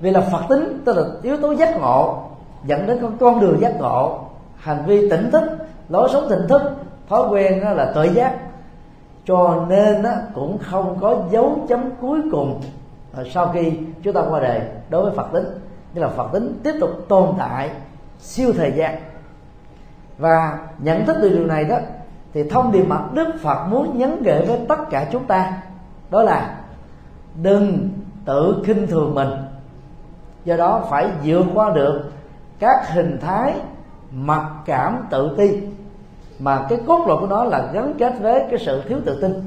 Vì 0.00 0.10
là 0.10 0.20
phật 0.20 0.42
tính 0.48 0.82
tức 0.84 0.96
là 0.96 1.02
yếu 1.22 1.36
tố 1.36 1.52
giác 1.52 1.80
ngộ 1.80 2.22
dẫn 2.64 2.86
đến 2.86 2.98
con 3.02 3.16
con 3.20 3.40
đường 3.40 3.60
giác 3.60 3.74
ngộ 3.78 4.20
hành 4.56 4.84
vi 4.86 5.10
tỉnh 5.10 5.30
thức 5.30 5.42
lối 5.88 6.08
sống 6.12 6.26
tỉnh 6.30 6.48
thức 6.48 6.62
thói 7.08 7.28
quen 7.28 7.60
đó 7.60 7.70
là 7.70 7.92
tự 7.94 8.02
giác. 8.02 8.38
Cho 9.26 9.64
nên 9.68 10.02
đó, 10.02 10.10
cũng 10.34 10.58
không 10.58 10.98
có 11.00 11.16
dấu 11.30 11.58
chấm 11.68 11.90
cuối 12.00 12.20
cùng 12.32 12.60
à, 13.16 13.22
sau 13.30 13.50
khi 13.54 13.72
chúng 14.02 14.14
ta 14.14 14.22
qua 14.30 14.40
đời 14.40 14.60
đối 14.90 15.02
với 15.02 15.12
phật 15.16 15.32
tính. 15.32 15.44
Như 15.94 16.00
là 16.00 16.08
phật 16.08 16.32
tính 16.32 16.60
tiếp 16.62 16.72
tục 16.80 16.90
tồn 17.08 17.34
tại 17.38 17.70
siêu 18.20 18.52
thời 18.56 18.72
gian 18.72 19.00
và 20.18 20.58
nhận 20.78 21.06
thức 21.06 21.16
được 21.22 21.30
điều 21.34 21.46
này 21.46 21.64
đó, 21.64 21.76
thì 22.32 22.48
thông 22.48 22.72
điệp 22.72 22.84
mà 22.84 23.00
đức 23.12 23.28
phật 23.42 23.66
muốn 23.68 23.98
nhấn 23.98 24.22
gửi 24.22 24.44
với 24.46 24.60
tất 24.68 24.90
cả 24.90 25.08
chúng 25.12 25.24
ta, 25.24 25.52
đó 26.10 26.22
là 26.22 26.56
đừng 27.42 27.88
tự 28.24 28.62
khinh 28.66 28.86
thường 28.86 29.14
mình. 29.14 29.28
Do 30.44 30.56
đó 30.56 30.82
phải 30.90 31.08
vượt 31.24 31.46
qua 31.54 31.70
được 31.70 32.12
các 32.58 32.88
hình 32.92 33.18
thái 33.20 33.54
mặc 34.12 34.44
cảm 34.64 35.06
tự 35.10 35.34
ti, 35.36 35.60
mà 36.38 36.66
cái 36.68 36.78
cốt 36.86 37.04
lõi 37.08 37.16
của 37.20 37.26
nó 37.26 37.44
là 37.44 37.70
gắn 37.72 37.94
kết 37.98 38.14
với 38.20 38.46
cái 38.50 38.58
sự 38.58 38.82
thiếu 38.88 38.98
tự 39.04 39.20
tin. 39.20 39.44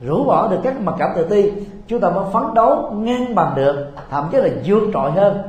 Rũ 0.00 0.24
bỏ 0.24 0.48
được 0.48 0.60
các 0.62 0.80
mặc 0.80 0.94
cảm 0.98 1.10
tự 1.16 1.24
ti, 1.28 1.52
chúng 1.86 2.00
ta 2.00 2.10
mới 2.10 2.24
phấn 2.32 2.42
đấu 2.54 2.90
ngang 2.94 3.34
bằng 3.34 3.54
được, 3.56 3.90
thậm 4.10 4.28
chí 4.32 4.38
là 4.38 4.48
vượt 4.64 4.90
trội 4.92 5.10
hơn 5.10 5.42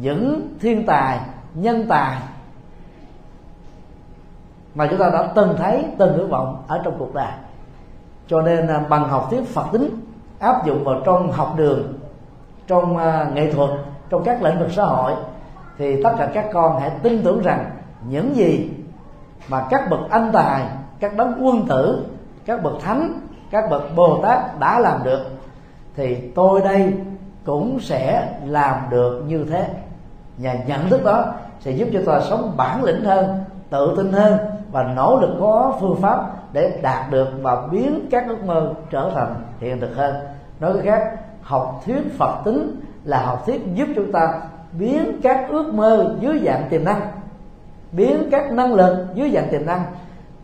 những 0.00 0.48
thiên 0.60 0.86
tài, 0.86 1.18
nhân 1.54 1.86
tài 1.88 2.16
mà 4.74 4.86
chúng 4.90 4.98
ta 4.98 5.10
đã 5.10 5.32
từng 5.34 5.54
thấy, 5.56 5.84
từng 5.98 6.16
ngưỡng 6.16 6.30
vọng 6.30 6.62
ở 6.66 6.80
trong 6.84 6.94
cuộc 6.98 7.14
đời. 7.14 7.32
Cho 8.28 8.42
nên 8.42 8.66
à, 8.66 8.78
bằng 8.88 9.08
học 9.08 9.26
thuyết 9.30 9.48
phật 9.48 9.66
tính, 9.72 10.00
áp 10.38 10.66
dụng 10.66 10.84
vào 10.84 11.00
trong 11.04 11.32
học 11.32 11.54
đường, 11.56 11.98
trong 12.66 12.96
à, 12.96 13.30
nghệ 13.34 13.52
thuật, 13.52 13.70
trong 14.10 14.24
các 14.24 14.42
lĩnh 14.42 14.58
vực 14.58 14.68
xã 14.72 14.84
hội, 14.84 15.12
thì 15.78 16.02
tất 16.02 16.10
cả 16.18 16.30
các 16.34 16.46
con 16.52 16.80
hãy 16.80 16.90
tin 17.02 17.22
tưởng 17.22 17.42
rằng 17.42 17.70
những 18.08 18.36
gì 18.36 18.70
mà 19.48 19.66
các 19.70 19.90
bậc 19.90 20.00
anh 20.10 20.30
tài, 20.32 20.62
các 21.00 21.16
đấng 21.16 21.46
quân 21.46 21.66
tử, 21.68 22.04
các 22.46 22.62
bậc 22.62 22.72
thánh, 22.80 23.20
các 23.50 23.70
bậc 23.70 23.96
bồ 23.96 24.22
tát 24.22 24.58
đã 24.58 24.78
làm 24.78 25.04
được, 25.04 25.20
thì 25.96 26.30
tôi 26.34 26.60
đây 26.60 26.92
cũng 27.44 27.80
sẽ 27.80 28.34
làm 28.46 28.76
được 28.90 29.22
như 29.26 29.46
thế. 29.50 29.68
Và 30.38 30.54
nhận 30.66 30.88
thức 30.88 31.04
đó 31.04 31.24
sẽ 31.60 31.70
giúp 31.70 31.88
cho 31.92 32.00
ta 32.06 32.20
sống 32.20 32.52
bản 32.56 32.84
lĩnh 32.84 33.04
hơn, 33.04 33.44
tự 33.70 33.94
tin 33.96 34.12
hơn 34.12 34.53
và 34.74 34.82
nỗ 34.82 35.18
lực 35.20 35.36
có 35.40 35.76
phương 35.80 35.96
pháp 36.02 36.32
để 36.52 36.78
đạt 36.82 37.10
được 37.10 37.28
và 37.42 37.66
biến 37.70 38.08
các 38.10 38.24
ước 38.28 38.44
mơ 38.44 38.74
trở 38.90 39.10
thành 39.14 39.34
hiện 39.60 39.80
thực 39.80 39.96
hơn. 39.96 40.14
Nói 40.60 40.72
cách 40.74 40.82
khác, 40.84 41.16
học 41.42 41.82
thuyết 41.86 42.18
phật 42.18 42.42
tính 42.44 42.80
là 43.04 43.22
học 43.22 43.42
thuyết 43.46 43.62
giúp 43.74 43.88
chúng 43.96 44.12
ta 44.12 44.40
biến 44.72 45.20
các 45.22 45.46
ước 45.48 45.74
mơ 45.74 46.16
dưới 46.20 46.42
dạng 46.44 46.68
tiềm 46.70 46.84
năng, 46.84 47.00
biến 47.92 48.28
các 48.30 48.52
năng 48.52 48.74
lực 48.74 49.06
dưới 49.14 49.30
dạng 49.30 49.48
tiềm 49.50 49.66
năng 49.66 49.84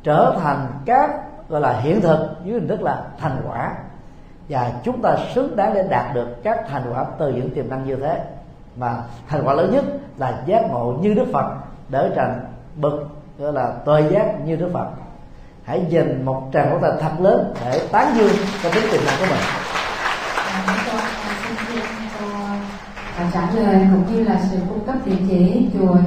trở 0.03 0.37
thành 0.43 0.66
các, 0.85 1.11
gọi 1.49 1.61
là, 1.61 1.81
hiện 1.81 2.01
thực 2.01 2.29
dưới 2.45 2.55
hình 2.55 2.69
thức 2.69 2.83
là 2.83 3.05
thành 3.19 3.37
quả. 3.49 3.75
Và 4.49 4.73
chúng 4.83 5.03
ta 5.03 5.16
xứng 5.35 5.57
đáng 5.57 5.75
để 5.75 5.83
đạt 5.90 6.14
được 6.14 6.43
các 6.43 6.64
thành 6.69 6.83
quả 6.93 7.05
từ 7.19 7.33
những 7.33 7.51
tiềm 7.51 7.69
năng 7.69 7.87
như 7.87 7.97
thế. 7.97 8.21
Mà 8.77 8.97
thành 9.29 9.43
quả 9.45 9.55
lớn 9.55 9.71
nhất 9.73 9.85
là 10.19 10.43
giác 10.47 10.71
ngộ 10.71 10.95
như 11.01 11.14
đức 11.14 11.27
phật 11.33 11.55
để 11.88 12.11
thành 12.16 12.40
bậc 12.77 12.93
gọi 13.40 13.53
là 13.53 13.72
tuệ 13.85 14.11
giác 14.12 14.26
như 14.46 14.57
đức 14.57 14.70
phật 14.72 14.87
hãy 15.64 15.87
dành 15.88 16.24
một 16.24 16.42
tràng 16.53 16.70
pháo 16.70 16.79
tay 16.79 16.90
thật 17.00 17.20
lớn 17.20 17.55
để 17.64 17.88
tán 17.92 18.14
dương 18.16 18.33
cho 18.62 18.70
tính 18.74 18.85
tiềm 18.92 19.00
năng 19.07 19.14
của 19.20 19.26
mình 19.31 19.40
và 23.18 23.31
trả 23.33 23.50
lời 23.50 23.87
cũng 23.92 24.14
như 24.14 24.24
là 24.24 24.40
sự 24.50 24.57
cung 24.68 24.87
cấp 24.87 24.94
địa 25.05 25.16
chỉ 25.29 25.68
chùa 25.74 25.92
uh, 25.94 25.98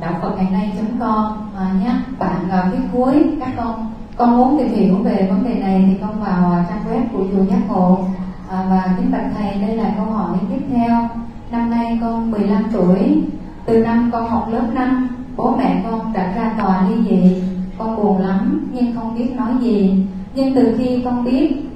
đạo 0.00 0.18
Phật 0.22 0.32
ngày 0.36 0.48
nay 0.52 0.72
chấm 0.76 1.00
com 1.00 1.50
uh, 1.54 1.82
nhé 1.84 1.94
bạn 2.18 2.44
uh, 2.46 2.72
phía 2.72 2.82
cuối 2.92 3.24
các 3.40 3.50
con 3.56 3.92
con 4.16 4.36
muốn 4.36 4.58
tìm 4.58 4.68
hiểu 4.68 4.96
về 5.02 5.26
vấn 5.30 5.44
đề 5.44 5.54
này 5.54 5.84
thì 5.86 5.98
con 6.00 6.20
vào 6.20 6.64
trang 6.68 6.84
web 6.90 7.02
của 7.12 7.24
chùa 7.32 7.44
giác 7.50 7.60
ngộ 7.68 7.92
uh, 7.92 8.06
và 8.48 8.94
kính 8.96 9.12
bạch 9.12 9.30
thầy 9.38 9.54
đây 9.54 9.76
là 9.76 9.92
câu 9.96 10.06
hỏi 10.06 10.36
tiếp 10.50 10.66
theo 10.70 11.08
năm 11.50 11.70
nay 11.70 11.98
con 12.00 12.30
15 12.30 12.64
tuổi 12.72 13.22
từ 13.66 13.84
năm 13.84 14.10
con 14.12 14.28
học 14.28 14.48
lớp 14.50 14.66
5 14.72 15.21
bố 15.36 15.56
mẹ 15.56 15.82
con 15.84 16.12
đã 16.12 16.32
ra 16.36 16.54
tòa 16.58 16.86
ly 16.88 17.10
dị 17.10 17.42
con 17.78 17.96
buồn 17.96 18.18
lắm, 18.18 18.68
nhưng 18.72 18.94
không 18.94 19.14
biết 19.14 19.32
nói 19.36 19.50
gì. 19.60 20.04
Nhưng 20.34 20.54
từ 20.54 20.74
khi 20.78 21.02
con 21.04 21.24
biết, 21.24 21.70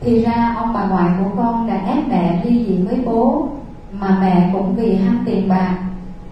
thì 0.00 0.20
ra 0.20 0.54
ông 0.58 0.72
bà 0.74 0.88
ngoại 0.88 1.10
của 1.18 1.30
con 1.36 1.68
đã 1.68 1.76
ép 1.76 2.08
mẹ 2.08 2.44
ly 2.44 2.64
dị 2.66 2.82
với 2.82 3.00
bố, 3.04 3.48
mà 3.92 4.18
mẹ 4.20 4.50
cũng 4.52 4.74
vì 4.74 4.96
ham 4.96 5.18
tiền 5.24 5.48
bạc, 5.48 5.78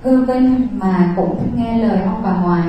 hư 0.03 0.25
vinh 0.25 0.67
mà 0.73 1.15
cũng 1.17 1.39
nghe 1.57 1.79
lời 1.79 2.01
ông 2.03 2.23
bà 2.23 2.37
ngoại. 2.43 2.67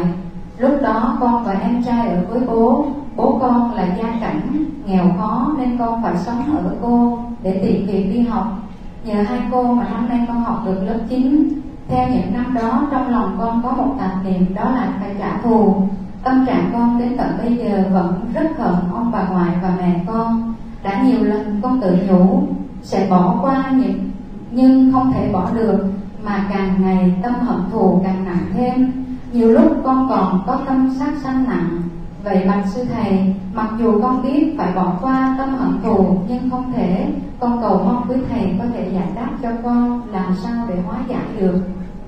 Lúc 0.58 0.71
đó 0.82 1.17
con 1.19 1.43
và 1.43 1.54
em 1.54 1.84
trai 1.84 2.10
ở 2.10 2.26
với 2.30 2.39
bố 2.47 2.86
bố 3.15 3.38
con 3.41 3.73
là 3.73 3.95
gia 3.97 4.19
cảnh, 4.21 4.65
nghèo 4.86 5.06
khó 5.17 5.56
nên 5.58 5.78
con 5.78 6.04
phải 6.04 6.17
sống 6.17 6.58
ở 6.58 6.76
cô 6.82 7.19
để 7.43 7.60
tìm 7.63 7.88
việc 7.88 8.13
đi 8.13 8.21
học. 8.21 8.60
Nhờ 9.06 9.21
hai 9.21 9.39
cô 9.52 9.63
mà 9.63 9.84
năm 9.84 10.10
nay 10.10 10.26
con 10.28 10.43
học 10.43 10.63
được 10.65 10.84
lớp 10.84 11.00
9 11.10 11.50
theo 11.88 12.08
những 12.10 12.34
năm 12.34 12.54
đó, 12.54 12.88
trong 12.91 13.10
lòng 13.10 13.36
con 13.39 13.63
có 13.63 13.71
một 13.71 13.95
tạp 14.00 14.26
niệm, 14.26 14.56
đó 14.56 14.63
là 14.63 14.89
phải 15.00 15.15
trả 15.19 15.38
thù. 15.38 15.88
Tâm 16.23 16.45
trạng 16.45 16.69
con 16.73 17.00
đến 17.00 17.17
tận 17.17 17.30
bây 17.38 17.58
giờ 17.58 17.84
vẫn 17.91 18.32
rất 18.34 18.60
hận 18.60 18.73
ông 18.93 19.12
bà 19.12 19.28
ngoại 19.28 19.52
và 19.62 19.73
mẹ 19.78 20.00
con. 20.08 20.54
Đã 20.84 21.04
nhiều 21.04 21.23
lần 21.23 21.60
con 21.63 21.82
tự 21.82 21.97
nhủ, 22.10 22.43
sẽ 22.82 23.08
bỏ 23.10 23.39
qua 23.41 23.71
những, 23.71 24.10
nhưng 24.52 24.91
không 24.93 25.13
thể 25.13 25.30
bỏ 25.34 25.50
được, 25.54 25.86
mà 26.23 26.45
càng 26.50 26.82
ngày 26.82 27.13
tâm 27.23 27.34
hận 27.34 27.60
thù 27.71 28.02
càng 28.04 28.26
nặng 28.26 28.45
thêm. 28.54 28.91
Nhiều 29.32 29.52
lúc 29.52 29.82
con 29.84 30.10
còn 30.10 30.43
có 30.47 30.60
tâm 30.65 30.93
sát 31.00 31.12
sanh 31.23 31.43
nặng 31.47 31.82
vậy 32.23 32.43
bạch 32.47 32.65
sư 32.73 32.86
thầy 32.93 33.36
mặc 33.53 33.69
dù 33.80 34.01
con 34.01 34.23
biết 34.23 34.56
phải 34.58 34.73
bỏ 34.75 34.93
qua 35.01 35.36
tâm 35.38 35.56
hận 35.56 35.82
thù 35.84 36.17
nhưng 36.27 36.49
không 36.49 36.73
thể. 36.73 37.08
Con 37.39 37.62
cầu 37.62 37.82
mong 37.86 38.06
quý 38.10 38.15
thầy 38.30 38.56
có 38.60 38.65
thể 38.73 38.89
giải 38.93 39.08
đáp 39.15 39.32
cho 39.41 39.49
con 39.63 40.01
làm 40.12 40.36
sao 40.43 40.65
để 40.69 40.75
hóa 40.82 40.99
giải 41.08 41.25
được? 41.39 41.62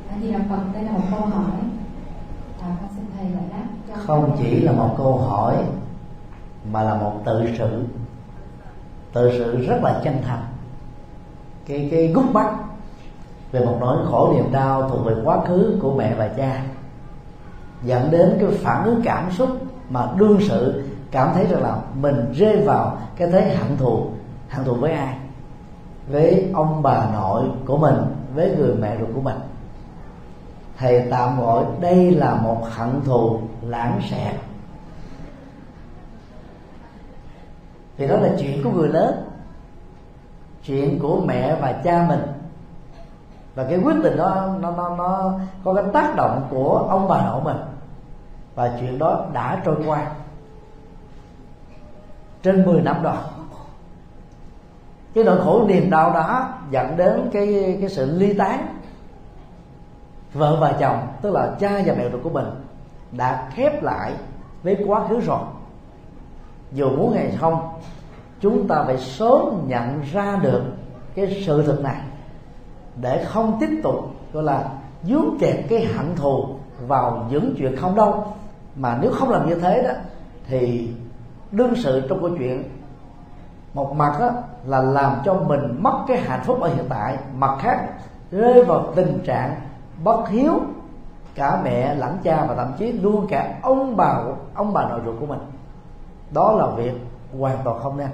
A 0.09 0.15
di 0.21 0.31
đà 0.31 0.39
phật 0.49 0.61
đây 0.73 0.83
là 0.83 0.91
một 0.91 1.03
câu 1.11 1.19
hỏi. 1.19 1.59
À, 2.61 2.67
con 2.81 2.89
xin 2.95 3.05
thầy 3.17 3.25
giải 3.31 3.43
đáp 3.51 3.65
cho 3.87 3.93
không 4.05 4.35
chỉ 4.39 4.61
là 4.61 4.71
một 4.71 4.95
câu 4.97 5.17
hỏi 5.17 5.55
mà 6.71 6.83
là 6.83 6.95
một 6.95 7.13
tự 7.25 7.43
sự. 7.57 7.85
Tự 9.13 9.31
sự 9.37 9.67
rất 9.67 9.83
là 9.83 10.01
chân 10.03 10.13
thành. 10.27 10.43
Cái 11.65 11.87
cái 11.91 12.07
gút 12.07 12.25
mắt 12.33 12.53
về 13.51 13.65
một 13.65 13.77
nỗi 13.79 13.97
khổ 14.05 14.33
niềm 14.35 14.51
đau 14.51 14.89
thuộc 14.89 15.05
về 15.05 15.13
quá 15.23 15.37
khứ 15.47 15.77
của 15.81 15.95
mẹ 15.95 16.15
và 16.15 16.27
cha 16.27 16.63
dẫn 17.83 18.11
đến 18.11 18.37
cái 18.39 18.49
phản 18.51 18.83
ứng 18.83 19.01
cảm 19.03 19.31
xúc 19.31 19.49
mà 19.89 20.07
đương 20.17 20.39
sự 20.41 20.83
cảm 21.11 21.33
thấy 21.33 21.45
rằng 21.45 21.63
là 21.63 21.77
mình 21.93 22.33
rơi 22.33 22.61
vào 22.61 22.97
cái 23.15 23.27
thế 23.31 23.55
hận 23.55 23.77
thù 23.77 24.07
hận 24.49 24.65
thù 24.65 24.73
với 24.73 24.91
ai? 24.91 25.17
Với 26.07 26.51
ông 26.53 26.81
bà 26.81 27.09
nội 27.13 27.43
của 27.65 27.77
mình, 27.77 27.95
với 28.35 28.55
người 28.57 28.75
mẹ 28.75 28.97
ruột 28.99 29.09
của 29.15 29.21
mình. 29.21 29.37
Thầy 30.77 31.07
tạm 31.11 31.41
gọi 31.41 31.63
đây 31.81 32.11
là 32.11 32.35
một 32.35 32.65
hận 32.75 33.01
thù 33.05 33.39
lãng 33.61 33.99
xẹt 34.09 34.35
thì 37.99 38.07
đó 38.07 38.15
là 38.15 38.29
chuyện 38.39 38.63
của 38.63 38.71
người 38.71 38.89
lớn, 38.89 39.23
chuyện 40.65 40.99
của 40.99 41.21
mẹ 41.25 41.55
và 41.61 41.71
cha 41.71 42.05
mình. 42.09 42.21
Và 43.55 43.63
cái 43.63 43.79
quyết 43.83 43.95
định 44.03 44.17
đó, 44.17 44.55
nó 44.59 44.71
nó 44.71 44.95
nó 44.95 45.33
có 45.63 45.73
cái 45.73 45.83
tác 45.93 46.15
động 46.15 46.47
của 46.49 46.87
ông 46.89 47.07
bà 47.07 47.25
nội 47.25 47.41
mình 47.43 47.57
và 48.59 48.71
chuyện 48.79 48.97
đó 48.99 49.25
đã 49.33 49.61
trôi 49.65 49.75
qua. 49.85 50.07
Trên 52.43 52.65
10 52.65 52.81
năm 52.81 53.03
rồi 53.03 53.15
cái 55.13 55.23
nỗi 55.23 55.41
khổ 55.41 55.65
niềm 55.67 55.89
đau 55.89 56.13
đó 56.13 56.53
dẫn 56.71 56.97
đến 56.97 57.29
cái 57.33 57.77
cái 57.79 57.89
sự 57.89 58.17
ly 58.17 58.33
tán. 58.33 58.77
Vợ 60.33 60.57
và 60.61 60.71
chồng, 60.79 61.07
tức 61.21 61.33
là 61.33 61.55
cha 61.59 61.81
và 61.85 61.93
mẹ 61.97 62.09
ruột 62.11 62.23
của 62.23 62.29
mình, 62.29 62.45
đã 63.11 63.49
khép 63.53 63.83
lại 63.83 64.13
với 64.63 64.77
quá 64.87 65.07
khứ 65.07 65.19
rồi. 65.19 65.41
Dù 66.71 66.89
muốn 66.89 67.13
hay 67.13 67.31
không, 67.39 67.69
chúng 68.39 68.67
ta 68.67 68.83
phải 68.83 68.97
sớm 68.97 69.65
nhận 69.67 70.01
ra 70.11 70.39
được 70.41 70.63
cái 71.15 71.43
sự 71.45 71.63
thực 71.63 71.83
này 71.83 72.01
để 72.95 73.25
không 73.25 73.57
tiếp 73.59 73.79
tục, 73.83 73.95
gọi 74.33 74.43
là, 74.43 74.69
dướng 75.03 75.37
kẹt 75.39 75.65
cái 75.69 75.85
hận 75.85 76.15
thù 76.15 76.45
vào 76.87 77.27
những 77.31 77.55
chuyện 77.57 77.75
không 77.75 77.95
đâu 77.95 78.33
mà 78.79 78.97
nếu 79.01 79.11
không 79.11 79.29
làm 79.29 79.49
như 79.49 79.55
thế 79.55 79.83
đó, 79.83 79.93
thì 80.47 80.93
đương 81.51 81.73
sự 81.75 82.01
trong 82.09 82.21
câu 82.21 82.29
chuyện, 82.37 82.63
một 83.73 83.95
mặt 83.95 84.17
đó 84.19 84.31
là 84.65 84.81
làm 84.81 85.21
cho 85.25 85.33
mình 85.33 85.83
mất 85.83 86.03
cái 86.07 86.17
hạnh 86.17 86.41
phúc 86.43 86.61
ở 86.61 86.67
hiện 86.67 86.85
tại, 86.89 87.17
mặt 87.35 87.57
khác 87.61 87.89
rơi 88.31 88.63
vào 88.63 88.93
tình 88.95 89.19
trạng 89.25 89.55
bất 90.03 90.29
hiếu, 90.29 90.53
cả 91.35 91.61
mẹ 91.63 91.95
lẫn 91.95 92.17
cha 92.23 92.45
và 92.45 92.55
thậm 92.55 92.73
chí 92.77 92.91
luôn 92.91 93.27
cả 93.29 93.59
ông 93.61 93.97
bà 93.97 94.23
ông 94.53 94.73
bà 94.73 94.89
nội 94.89 94.99
ruột 95.05 95.15
của 95.19 95.25
mình. 95.25 95.39
Đó 96.31 96.51
là 96.51 96.67
việc 96.67 96.93
hoàn 97.39 97.57
toàn 97.63 97.79
không 97.79 97.97
nên. 97.97 98.09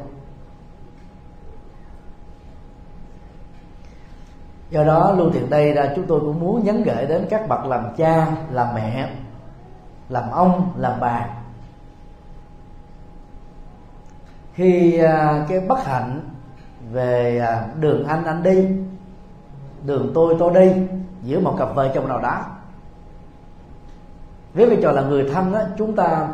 Do 4.70 4.84
đó, 4.84 5.14
lưu 5.18 5.30
tiền 5.34 5.50
đây 5.50 5.74
là 5.74 5.94
chúng 5.96 6.06
tôi 6.08 6.20
cũng 6.20 6.40
muốn 6.40 6.64
nhấn 6.64 6.84
gửi 6.84 7.06
đến 7.06 7.26
các 7.30 7.48
bậc 7.48 7.66
làm 7.66 7.86
cha, 7.98 8.28
làm 8.52 8.68
mẹ 8.76 9.10
làm 10.10 10.32
ông 10.32 10.74
làm 10.78 11.00
bà. 11.00 11.28
Khi 14.54 14.98
à, 14.98 15.46
cái 15.50 15.60
bất 15.60 15.86
hạnh 15.86 16.20
về 16.92 17.40
à, 17.40 17.68
đường 17.80 18.08
anh 18.08 18.26
anh 18.26 18.44
đi 18.44 18.68
đường 19.86 20.12
tôi 20.14 20.36
tôi 20.40 20.54
đi 20.54 20.72
giữa 21.24 21.40
một 21.40 21.56
cặp 21.60 21.76
vợ 21.76 21.92
chồng 21.96 22.08
nào 22.08 22.20
đó. 22.20 22.42
Với 24.54 24.70
vai 24.70 24.78
trò 24.82 24.92
là 24.92 25.02
người 25.02 25.30
thân 25.34 25.52
đó, 25.52 25.60
chúng 25.78 25.96
ta 25.96 26.28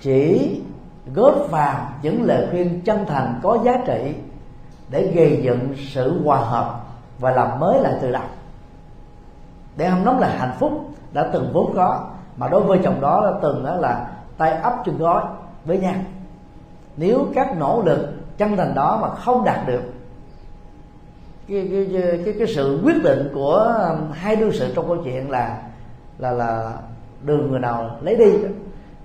chỉ 0.00 0.60
góp 1.14 1.34
vào 1.50 1.88
những 2.02 2.22
lời 2.22 2.46
khuyên 2.50 2.80
chân 2.80 3.04
thành 3.08 3.40
có 3.42 3.58
giá 3.64 3.72
trị 3.86 4.14
để 4.88 5.12
gây 5.14 5.40
dựng 5.42 5.74
sự 5.76 6.22
hòa 6.24 6.38
hợp 6.38 6.80
và 7.18 7.30
làm 7.30 7.60
mới 7.60 7.80
lại 7.80 7.92
từ 8.02 8.12
đầu. 8.12 8.22
Để 9.76 9.88
hâm 9.88 10.04
nóng 10.04 10.18
là 10.18 10.36
hạnh 10.38 10.56
phúc 10.58 10.90
đã 11.12 11.30
từng 11.32 11.50
vốn 11.52 11.72
có 11.76 12.06
mà 12.38 12.48
đối 12.48 12.62
với 12.62 12.78
chồng 12.84 13.00
đó 13.00 13.20
là 13.20 13.32
từng 13.42 13.64
đó 13.64 13.76
là 13.76 14.10
tay 14.38 14.50
ấp 14.50 14.82
chân 14.84 14.98
gói 14.98 15.22
với 15.64 15.78
nhau. 15.78 15.94
Nếu 16.96 17.26
các 17.34 17.56
nỗ 17.58 17.82
lực 17.86 18.08
chân 18.38 18.56
thành 18.56 18.74
đó 18.74 18.98
mà 19.02 19.14
không 19.14 19.44
đạt 19.44 19.66
được 19.66 19.82
cái 21.48 21.68
cái, 21.70 21.88
cái 21.92 22.22
cái 22.24 22.34
cái 22.38 22.46
sự 22.54 22.80
quyết 22.84 23.02
định 23.02 23.30
của 23.34 23.54
um, 23.88 24.12
hai 24.12 24.36
đương 24.36 24.52
sự 24.52 24.72
trong 24.74 24.86
câu 24.88 24.96
chuyện 25.04 25.30
là 25.30 25.62
là 26.18 26.30
là 26.30 26.72
đường 27.22 27.50
người 27.50 27.60
nào 27.60 27.90
lấy 28.00 28.16
đi 28.16 28.32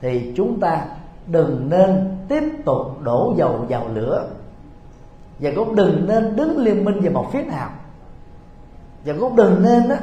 thì 0.02 0.34
chúng 0.38 0.60
ta 0.60 0.86
đừng 1.28 1.70
nên 1.70 2.18
tiếp 2.28 2.44
tục 2.66 3.02
đổ 3.04 3.34
dầu 3.38 3.66
vào 3.70 3.88
lửa. 3.94 4.28
Và 5.40 5.52
cũng 5.56 5.76
đừng 5.76 6.08
nên 6.08 6.36
đứng 6.36 6.58
liên 6.58 6.86
minh 6.86 7.00
về 7.02 7.10
một 7.10 7.30
phía 7.34 7.44
nào. 7.44 7.70
Và 9.06 9.14
cũng 9.20 9.36
đừng 9.36 9.64
nên 9.64 9.90
đó 9.90 9.96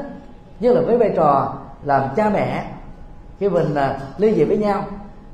như 0.61 0.73
là 0.73 0.81
với 0.81 0.99
vai 0.99 1.13
trò 1.17 1.55
làm 1.85 2.09
cha 2.17 2.31
mẹ 2.31 2.67
khi 3.41 3.49
mình 3.49 3.75
à, 3.75 3.99
ly 4.19 4.35
dị 4.35 4.45
với 4.45 4.57
nhau 4.57 4.85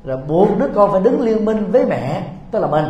rồi 0.04 0.18
buộc 0.28 0.48
đứa 0.58 0.68
con 0.74 0.92
phải 0.92 1.00
đứng 1.00 1.20
liên 1.20 1.44
minh 1.44 1.72
với 1.72 1.86
mẹ 1.86 2.22
tức 2.50 2.58
là 2.58 2.66
mình 2.66 2.84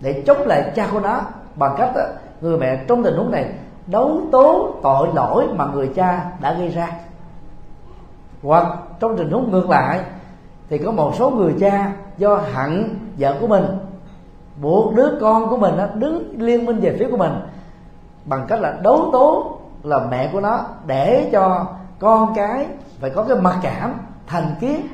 để 0.00 0.22
chống 0.26 0.46
lại 0.46 0.72
cha 0.74 0.88
của 0.92 1.00
nó 1.00 1.20
bằng 1.54 1.74
cách 1.78 1.90
đó, 1.94 2.02
người 2.40 2.58
mẹ 2.58 2.84
trong 2.88 3.02
tình 3.02 3.16
huống 3.16 3.30
này 3.30 3.52
đấu 3.86 4.20
tố 4.32 4.74
tội 4.82 5.08
lỗi 5.14 5.48
mà 5.54 5.66
người 5.66 5.90
cha 5.94 6.30
đã 6.40 6.52
gây 6.52 6.68
ra. 6.68 6.88
Hoặc 8.42 8.66
trong 9.00 9.16
tình 9.16 9.30
huống 9.30 9.50
ngược 9.50 9.70
lại 9.70 10.00
thì 10.70 10.78
có 10.78 10.92
một 10.92 11.14
số 11.18 11.30
người 11.30 11.54
cha 11.60 11.92
do 12.18 12.36
hận 12.36 12.98
vợ 13.18 13.36
của 13.40 13.46
mình 13.46 13.64
buộc 14.60 14.94
đứa 14.94 15.18
con 15.20 15.48
của 15.48 15.56
mình 15.56 15.76
à, 15.76 15.88
đứng 15.94 16.34
liên 16.38 16.66
minh 16.66 16.80
về 16.80 16.96
phía 16.98 17.10
của 17.10 17.16
mình 17.16 17.32
bằng 18.24 18.46
cách 18.48 18.60
là 18.60 18.78
đấu 18.82 19.10
tố 19.12 19.58
là 19.82 19.98
mẹ 20.10 20.30
của 20.32 20.40
nó 20.40 20.60
để 20.86 21.28
cho 21.32 21.66
con 21.98 22.34
cái 22.34 22.66
phải 23.00 23.10
có 23.10 23.24
cái 23.24 23.36
mặc 23.36 23.58
cảm 23.62 23.94
thành 24.32 24.54
kiến 24.60 24.86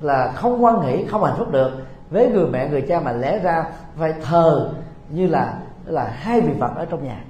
là 0.00 0.32
không 0.34 0.64
quan 0.64 0.80
hệ 0.80 1.04
không 1.04 1.24
hạnh 1.24 1.34
phúc 1.38 1.50
được. 1.50 1.70
Với 2.10 2.28
người 2.28 2.46
mẹ 2.46 2.68
người 2.68 2.82
cha 2.82 3.00
mà 3.00 3.12
lẽ 3.12 3.38
ra 3.38 3.64
phải 3.96 4.14
thờ 4.24 4.72
như 5.10 5.26
là 5.26 5.58
là 5.84 6.04
hai 6.04 6.40
vị 6.40 6.52
phật 6.60 6.76
ở 6.76 6.84
trong 6.84 7.04
nhà. 7.04 7.24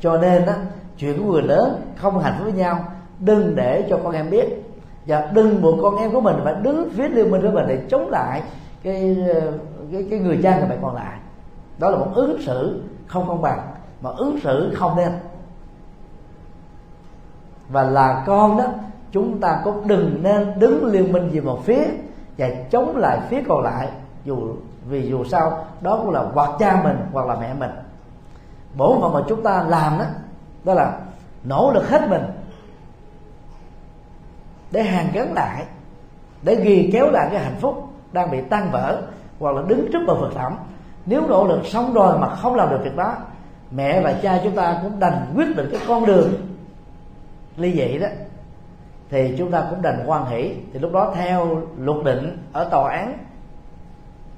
Cho 0.00 0.18
nên 0.18 0.46
đó 0.46 0.52
chuyện 0.98 1.18
của 1.18 1.32
người 1.32 1.42
lớn 1.42 1.92
không 1.96 2.18
hạnh 2.18 2.34
phúc 2.38 2.44
với 2.44 2.52
nhau. 2.52 2.84
Đừng 3.18 3.56
để 3.56 3.86
cho 3.90 3.98
con 4.04 4.12
em 4.12 4.30
biết. 4.30 4.46
Và 5.06 5.30
đừng 5.34 5.62
buộc 5.62 5.78
con 5.82 5.96
em 5.96 6.12
của 6.12 6.20
mình 6.20 6.36
phải 6.44 6.54
đứng 6.62 6.88
phía 6.90 7.08
liên 7.08 7.30
minh 7.30 7.42
của 7.42 7.50
mình 7.50 7.64
để 7.68 7.82
chống 7.88 8.10
lại 8.10 8.42
cái 8.82 9.16
cái, 9.92 10.06
cái 10.10 10.18
người 10.18 10.40
cha 10.42 10.58
người 10.58 10.68
mẹ 10.68 10.76
còn 10.82 10.94
lại. 10.94 11.18
Đó 11.78 11.90
là 11.90 11.98
một 11.98 12.08
ứng 12.14 12.42
xử 12.42 12.82
không 13.06 13.28
công 13.28 13.42
bằng 13.42 13.58
mà 14.00 14.10
ứng 14.10 14.40
xử 14.40 14.74
không 14.74 14.96
nên. 14.96 15.12
Và 17.68 17.82
là 17.82 18.24
con 18.26 18.58
đó 18.58 18.64
chúng 19.14 19.40
ta 19.40 19.60
cũng 19.64 19.88
đừng 19.88 20.22
nên 20.22 20.58
đứng 20.58 20.84
liên 20.84 21.12
minh 21.12 21.30
về 21.32 21.40
một 21.40 21.60
phía 21.64 21.84
và 22.38 22.48
chống 22.70 22.96
lại 22.96 23.18
phía 23.28 23.42
còn 23.48 23.62
lại, 23.62 23.88
dù, 24.24 24.36
vì 24.88 25.08
dù 25.08 25.24
sao, 25.24 25.64
đó 25.80 25.96
cũng 25.96 26.10
là 26.10 26.24
hoặc 26.34 26.50
cha 26.58 26.80
mình 26.84 26.96
hoặc 27.12 27.26
là 27.26 27.34
mẹ 27.40 27.54
mình. 27.54 27.70
Bổn 28.76 29.00
phận 29.00 29.12
mà 29.12 29.20
chúng 29.28 29.42
ta 29.42 29.64
làm 29.68 29.98
đó 29.98 30.04
đó 30.64 30.74
là 30.74 30.98
nỗ 31.44 31.72
lực 31.74 31.88
hết 31.88 32.08
mình 32.10 32.22
để 34.70 34.82
hàn 34.82 35.06
gắn 35.12 35.32
lại, 35.34 35.64
để 36.42 36.54
ghi 36.54 36.90
kéo 36.92 37.10
lại 37.10 37.28
cái 37.32 37.44
hạnh 37.44 37.56
phúc 37.60 37.88
đang 38.12 38.30
bị 38.30 38.40
tan 38.40 38.70
vỡ 38.70 39.02
hoặc 39.40 39.54
là 39.54 39.62
đứng 39.66 39.92
trước 39.92 40.00
bờ 40.06 40.14
vực 40.14 40.32
thẳm. 40.34 40.56
Nếu 41.06 41.26
nỗ 41.28 41.46
lực 41.46 41.66
xong 41.66 41.94
rồi 41.94 42.18
mà 42.18 42.28
không 42.28 42.54
làm 42.54 42.70
được 42.70 42.80
việc 42.84 42.96
đó, 42.96 43.16
mẹ 43.70 44.00
và 44.00 44.12
cha 44.22 44.40
chúng 44.44 44.56
ta 44.56 44.78
cũng 44.82 45.00
đành 45.00 45.32
quyết 45.36 45.56
định 45.56 45.68
cái 45.72 45.80
con 45.88 46.06
đường 46.06 46.32
ly 47.56 47.72
dị 47.72 47.98
đó 47.98 48.06
thì 49.10 49.34
chúng 49.38 49.50
ta 49.50 49.66
cũng 49.70 49.82
đành 49.82 50.04
quan 50.06 50.26
hỷ. 50.26 50.54
Thì 50.72 50.78
lúc 50.78 50.92
đó 50.92 51.12
theo 51.14 51.60
luật 51.78 52.04
định 52.04 52.38
ở 52.52 52.64
tòa 52.64 52.90
án, 52.90 53.18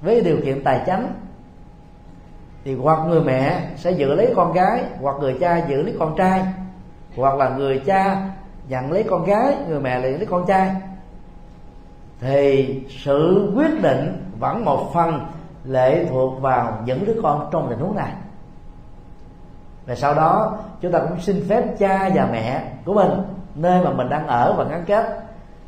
với 0.01 0.21
điều 0.21 0.37
kiện 0.45 0.65
tài 0.65 0.81
chánh 0.87 1.13
thì 2.65 2.75
hoặc 2.75 2.99
người 3.09 3.21
mẹ 3.21 3.61
sẽ 3.77 3.91
giữ 3.91 4.15
lấy 4.15 4.33
con 4.37 4.53
gái, 4.53 4.85
hoặc 5.01 5.17
người 5.21 5.37
cha 5.41 5.67
giữ 5.69 5.83
lấy 5.83 5.97
con 5.99 6.15
trai, 6.17 6.45
hoặc 7.17 7.35
là 7.35 7.49
người 7.49 7.79
cha 7.79 8.31
nhận 8.69 8.93
lấy 8.93 9.03
con 9.03 9.25
gái, 9.25 9.57
người 9.69 9.81
mẹ 9.81 9.99
lại 9.99 10.13
lấy 10.13 10.27
con 10.27 10.47
trai. 10.47 10.77
Thì 12.21 12.83
sự 12.89 13.53
quyết 13.57 13.83
định 13.83 14.31
vẫn 14.39 14.65
một 14.65 14.91
phần 14.95 15.27
lệ 15.65 16.07
thuộc 16.11 16.43
vào 16.43 16.83
những 16.85 17.05
đứa 17.05 17.21
con 17.23 17.49
trong 17.53 17.67
tình 17.71 17.79
huống 17.79 17.97
này. 17.97 18.13
Và 19.87 19.95
sau 19.95 20.15
đó, 20.15 20.59
chúng 20.81 20.93
ta 20.93 20.99
cũng 20.99 21.21
xin 21.21 21.45
phép 21.49 21.65
cha 21.79 22.11
và 22.15 22.29
mẹ 22.33 22.63
của 22.85 22.95
mình 22.95 23.11
nơi 23.57 23.85
mà 23.85 23.91
mình 23.91 24.09
đang 24.09 24.27
ở 24.27 24.55
và 24.57 24.65
gắn 24.65 24.85
kết. 24.87 25.21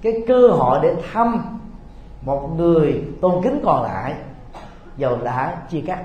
Cái 0.02 0.22
cơ 0.28 0.48
hội 0.48 0.78
để 0.82 0.94
thăm 1.12 1.58
một 2.22 2.50
người 2.56 3.04
tôn 3.20 3.42
kính 3.42 3.60
còn 3.64 3.82
lại, 3.82 4.14
dầu 4.96 5.18
đã 5.24 5.56
chia 5.70 5.80
cắt. 5.86 5.98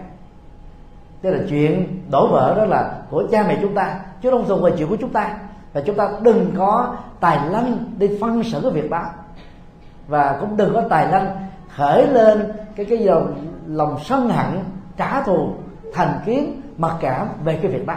Tức 1.22 1.32
là 1.32 1.39
chuyện 1.50 2.02
đổ 2.12 2.28
vỡ 2.28 2.54
đó 2.58 2.65
là 2.65 2.93
của 3.10 3.24
cha 3.32 3.43
mẹ 3.48 3.58
chúng 3.62 3.76
ta, 3.76 4.00
chứ 4.22 4.32
không 4.32 4.46
dùng 4.46 4.65
là 4.65 4.72
chuyện 4.78 4.88
của 4.89 4.98
chúng 5.02 5.10
ta. 5.10 5.38
Và 5.74 5.82
chúng 5.82 5.96
ta 5.96 6.10
đừng 6.22 6.52
có 6.58 6.96
tài 7.19 7.50
lanh 7.50 7.78
đi 7.98 8.17
phân 8.22 8.43
xử 8.43 8.60
cái 8.62 8.72
việc 8.72 8.89
đó. 8.89 9.04
Và 10.08 10.38
cũng 10.39 10.58
đừng 10.58 10.74
có 10.74 10.82
tài 10.89 11.08
lanh 11.08 11.48
khởi 11.76 12.08
lên 12.08 12.52
cái 12.76 12.86
cái 12.86 12.98
dòng, 12.98 13.34
lòng 13.67 13.98
sân 14.04 14.30
hận, 14.30 14.60
trả 14.98 15.22
thù, 15.24 15.50
thành 15.93 16.19
kiến, 16.26 16.62
mặc 16.78 16.96
cảm 17.00 17.28
về 17.43 17.60
cái 17.62 17.72
việc 17.72 17.88
đó. 17.88 17.96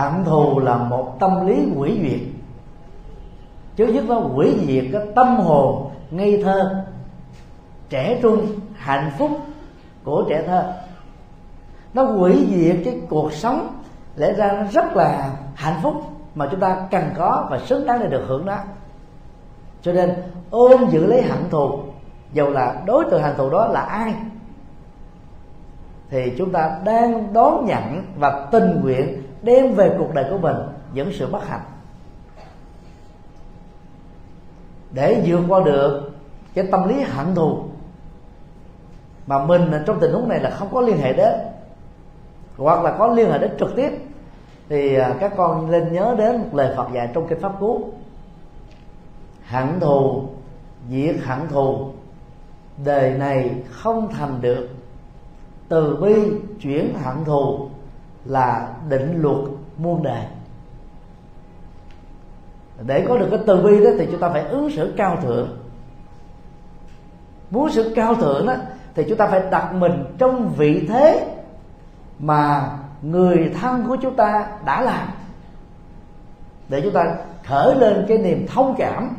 Hận 0.00 0.24
thù 0.24 0.58
là 0.58 0.76
một 0.76 1.16
tâm 1.20 1.46
lý 1.46 1.66
quỷ 1.76 1.98
diệt. 2.02 2.20
Chứ 3.76 3.86
nhất 3.86 4.04
nó 4.08 4.20
quỷ 4.34 4.56
diệt 4.66 4.84
cái 4.92 5.02
tâm 5.14 5.36
hồn 5.36 5.90
ngây 6.10 6.42
thơ, 6.42 6.84
trẻ 7.88 8.18
trung, 8.22 8.46
hạnh 8.74 9.10
phúc 9.18 9.30
của 10.04 10.24
trẻ 10.28 10.42
thơ. 10.46 10.72
Nó 11.94 12.02
quỷ 12.02 12.46
diệt 12.50 12.76
cái 12.84 13.00
cuộc 13.08 13.32
sống, 13.32 13.68
lẽ 14.16 14.32
ra 14.32 14.52
nó 14.52 14.62
rất 14.72 14.96
là 14.96 15.30
hạnh 15.54 15.80
phúc 15.82 15.94
mà 16.34 16.48
chúng 16.50 16.60
ta 16.60 16.86
cần 16.90 17.04
có 17.16 17.46
và 17.50 17.58
xứng 17.58 17.86
đáng 17.86 18.00
để 18.00 18.06
được 18.06 18.24
hưởng 18.26 18.44
đó. 18.44 18.58
Cho 19.82 19.92
nên, 19.92 20.14
ôm 20.50 20.90
giữ 20.90 21.06
lấy 21.06 21.22
hận 21.22 21.50
thù, 21.50 21.78
dầu 22.32 22.50
là 22.50 22.82
đối 22.86 23.04
tượng 23.10 23.22
hận 23.22 23.36
thù 23.36 23.50
đó 23.50 23.66
là 23.66 23.80
ai, 23.80 24.14
thì 26.10 26.32
chúng 26.38 26.52
ta 26.52 26.80
đang 26.84 27.32
đón 27.32 27.66
nhận 27.66 28.04
và 28.16 28.46
tình 28.50 28.80
nguyện 28.82 29.22
đem 29.42 29.74
về 29.74 29.94
cuộc 29.98 30.14
đời 30.14 30.26
của 30.30 30.38
mình 30.38 30.56
những 30.94 31.12
sự 31.12 31.26
bất 31.26 31.48
hạnh. 31.48 31.64
Để 34.92 35.22
vượt 35.26 35.40
qua 35.48 35.60
được 35.64 36.10
cái 36.54 36.66
tâm 36.70 36.88
lý 36.88 37.00
hận 37.00 37.34
thù 37.34 37.64
mà 39.26 39.44
mình 39.44 39.72
trong 39.86 40.00
tình 40.00 40.12
huống 40.12 40.28
này 40.28 40.40
là 40.40 40.50
không 40.50 40.68
có 40.72 40.80
liên 40.80 40.98
hệ 40.98 41.12
đến, 41.12 41.34
hoặc 42.56 42.84
là 42.84 42.96
có 42.98 43.06
liên 43.06 43.30
hệ 43.30 43.38
đến 43.38 43.50
trực 43.58 43.76
tiếp, 43.76 43.90
thì 44.68 44.94
à, 44.94 45.14
các 45.20 45.32
con 45.36 45.70
nên 45.70 45.92
nhớ 45.92 46.14
đến 46.18 46.36
một 46.36 46.48
lời 46.52 46.74
Phật 46.76 46.88
dạy 46.94 47.08
trong 47.14 47.28
kinh 47.28 47.40
pháp 47.40 47.52
cú. 47.60 47.92
Hận 49.46 49.80
thù, 49.80 50.22
diệt 50.90 51.16
hận 51.24 51.48
thù, 51.48 51.90
đời 52.84 53.10
này 53.10 53.54
không 53.70 54.08
thành 54.12 54.40
được. 54.40 54.68
Từ 55.68 55.96
bi 55.96 56.14
chuyển 56.60 56.94
hận 57.04 57.24
thù 57.24 57.68
là 58.24 58.68
định 58.88 59.22
luật 59.22 59.38
muôn 59.76 60.02
đời 60.02 60.24
để 62.86 63.04
có 63.08 63.18
được 63.18 63.26
cái 63.30 63.40
từ 63.46 63.62
bi 63.62 63.84
đó 63.84 63.90
thì 63.98 64.08
chúng 64.10 64.20
ta 64.20 64.28
phải 64.28 64.42
ứng 64.42 64.70
xử 64.70 64.94
cao 64.96 65.16
thượng. 65.22 65.48
Muốn 67.50 67.70
sự 67.70 67.92
cao 67.96 68.14
thượng 68.14 68.46
đó 68.46 68.54
thì 68.94 69.04
chúng 69.08 69.18
ta 69.18 69.26
phải 69.26 69.42
đặt 69.50 69.74
mình 69.74 70.04
trong 70.18 70.52
vị 70.56 70.86
thế 70.88 71.26
mà 72.18 72.70
người 73.02 73.52
thân 73.60 73.84
của 73.88 73.96
chúng 73.96 74.16
ta 74.16 74.46
đã 74.64 74.82
làm. 74.82 75.08
Để 76.68 76.80
chúng 76.80 76.92
ta 76.92 77.16
khởi 77.44 77.74
lên 77.74 78.04
cái 78.08 78.18
niềm 78.18 78.46
thông 78.54 78.74
cảm 78.78 79.16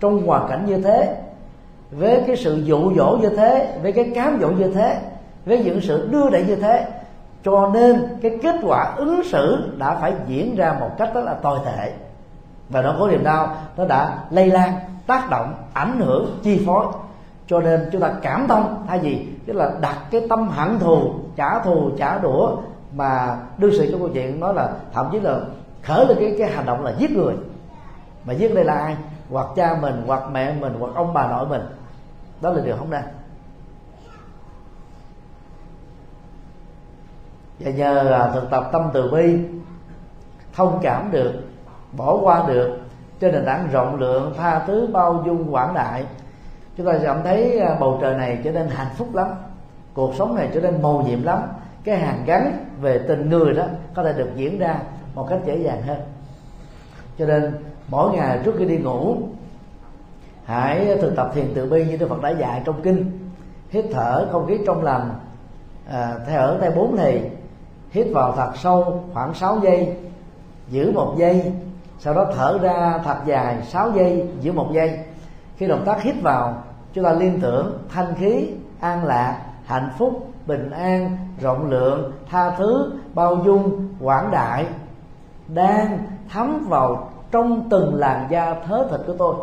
trong 0.00 0.26
hoàn 0.26 0.50
cảnh 0.50 0.66
như 0.66 0.80
thế, 0.80 1.16
với 1.90 2.22
cái 2.26 2.36
sự 2.36 2.62
dụ 2.64 2.94
dỗ 2.96 3.18
như 3.22 3.28
thế, 3.28 3.78
với 3.82 3.92
cái 3.92 4.12
cám 4.14 4.38
dỗ 4.40 4.50
như 4.50 4.72
thế, 4.74 5.00
với 5.44 5.64
những 5.64 5.80
sự 5.80 6.08
đưa 6.10 6.30
đẩy 6.30 6.44
như 6.44 6.56
thế 6.56 6.88
cho 7.44 7.70
nên 7.74 8.18
cái 8.22 8.38
kết 8.42 8.54
quả 8.62 8.94
ứng 8.96 9.24
xử 9.24 9.74
đã 9.78 9.94
phải 9.94 10.12
diễn 10.26 10.56
ra 10.56 10.76
một 10.80 10.90
cách 10.98 11.10
rất 11.14 11.24
là 11.24 11.34
tồi 11.34 11.58
tệ. 11.64 11.92
Và 12.68 12.82
nó 12.82 12.94
có 12.98 13.08
niềm 13.08 13.24
đau, 13.24 13.56
nó 13.76 13.84
đã 13.84 14.18
lây 14.30 14.46
lan, 14.46 14.72
tác 15.06 15.30
động, 15.30 15.54
ảnh 15.72 16.00
hưởng, 16.00 16.38
chi 16.42 16.62
phối. 16.66 16.86
Cho 17.46 17.60
nên 17.60 17.88
chúng 17.92 18.00
ta 18.00 18.12
cảm 18.22 18.48
thông, 18.48 18.84
thay 18.88 18.98
vì 18.98 19.26
tức 19.46 19.52
là 19.52 19.70
đặt 19.80 19.96
cái 20.10 20.26
tâm 20.28 20.48
hận 20.48 20.78
thù, 20.78 21.14
trả 21.36 21.58
thù, 21.58 21.90
trả 21.98 22.18
đũa, 22.18 22.56
mà 22.94 23.36
đương 23.58 23.72
sự 23.78 23.90
trong 23.90 24.00
câu 24.00 24.08
chuyện 24.08 24.40
nói 24.40 24.54
là 24.54 24.68
thậm 24.92 25.08
chí 25.12 25.20
là 25.20 25.40
khởi 25.82 26.06
lên 26.06 26.16
cái 26.20 26.34
cái 26.38 26.50
hành 26.50 26.66
động 26.66 26.84
là 26.84 26.92
giết 26.98 27.10
người. 27.10 27.34
Mà 28.24 28.32
giết 28.32 28.54
đây 28.54 28.64
là 28.64 28.74
ai? 28.74 28.96
Hoặc 29.30 29.46
cha 29.56 29.76
mình, 29.80 30.02
hoặc 30.06 30.22
mẹ 30.32 30.54
mình, 30.60 30.74
hoặc 30.78 30.90
ông 30.94 31.12
bà 31.12 31.26
nội 31.26 31.46
mình. 31.46 31.62
Đó 32.40 32.50
là 32.50 32.62
điều 32.64 32.76
không 32.76 32.90
nên. 32.90 33.02
Và 37.60 37.70
nhờ 37.70 38.30
thực 38.34 38.50
tập 38.50 38.68
tâm 38.72 38.90
từ 38.92 39.10
bi 39.10 39.38
thông 40.52 40.78
cảm 40.82 41.10
được 41.10 41.32
bỏ 41.92 42.18
qua 42.22 42.44
được 42.48 42.78
trên 43.20 43.32
nền 43.32 43.44
tảng 43.44 43.68
rộng 43.72 44.00
lượng 44.00 44.34
tha 44.36 44.58
thứ 44.66 44.88
bao 44.92 45.22
dung 45.26 45.54
quảng 45.54 45.74
đại 45.74 46.04
chúng 46.76 46.86
ta 46.86 46.92
cảm 47.02 47.20
thấy 47.24 47.58
à, 47.58 47.76
bầu 47.80 47.98
trời 48.00 48.14
này 48.14 48.38
trở 48.44 48.52
nên 48.52 48.68
hạnh 48.68 48.90
phúc 48.96 49.14
lắm 49.14 49.26
cuộc 49.94 50.14
sống 50.14 50.34
này 50.34 50.48
trở 50.54 50.60
nên 50.60 50.82
màu 50.82 51.04
nhiệm 51.06 51.22
lắm 51.22 51.42
cái 51.84 51.98
hàng 51.98 52.22
gắn 52.26 52.66
về 52.80 53.00
tình 53.08 53.30
người 53.30 53.54
đó 53.54 53.64
có 53.94 54.02
thể 54.02 54.12
được 54.12 54.28
diễn 54.36 54.58
ra 54.58 54.80
một 55.14 55.26
cách 55.28 55.38
dễ 55.44 55.56
dàng 55.56 55.82
hơn. 55.82 55.98
Cho 57.18 57.26
nên 57.26 57.52
mỗi 57.88 58.16
ngày 58.16 58.38
trước 58.44 58.54
khi 58.58 58.64
đi 58.64 58.78
ngủ 58.78 59.16
hãy 60.44 60.96
thực 61.00 61.16
tập 61.16 61.30
thiền 61.34 61.52
từ 61.54 61.70
bi 61.70 61.84
như 61.84 61.96
đức 61.96 62.08
phật 62.08 62.22
đã 62.22 62.30
dạy 62.30 62.62
trong 62.64 62.82
kinh 62.82 63.28
hít 63.70 63.84
thở 63.92 64.28
không 64.32 64.46
khí 64.46 64.58
trong 64.66 64.82
lành 64.82 65.10
à, 65.90 66.14
thở 66.26 66.46
ở 66.46 66.58
theo 66.60 66.70
bốn 66.70 66.96
thì 66.96 67.20
hít 67.90 68.06
vào 68.12 68.32
thật 68.36 68.50
sâu 68.54 69.04
khoảng 69.12 69.34
6 69.34 69.58
giây, 69.62 69.96
giữ 70.68 70.92
một 70.92 71.14
giây, 71.16 71.52
sau 71.98 72.14
đó 72.14 72.26
thở 72.36 72.58
ra 72.62 73.00
thật 73.04 73.16
dài 73.26 73.62
6 73.62 73.90
giây, 73.90 74.28
giữ 74.40 74.52
một 74.52 74.68
giây. 74.72 74.98
Khi 75.56 75.66
động 75.66 75.82
tác 75.86 76.02
hít 76.02 76.14
vào, 76.22 76.62
chúng 76.92 77.04
ta 77.04 77.12
liên 77.12 77.40
tưởng 77.40 77.78
thanh 77.88 78.14
khí, 78.14 78.48
an 78.80 79.04
lạc, 79.04 79.40
hạnh 79.64 79.90
phúc, 79.98 80.26
bình 80.46 80.70
an, 80.70 81.16
rộng 81.40 81.70
lượng, 81.70 82.12
tha 82.30 82.50
thứ, 82.50 82.92
bao 83.14 83.36
dung, 83.44 83.88
quảng 84.00 84.30
đại 84.30 84.66
đang 85.48 85.98
thấm 86.32 86.66
vào 86.68 87.10
trong 87.30 87.68
từng 87.70 87.94
làn 87.94 88.26
da 88.30 88.54
thớ 88.68 88.86
thịt 88.90 89.00
của 89.06 89.14
tôi. 89.18 89.34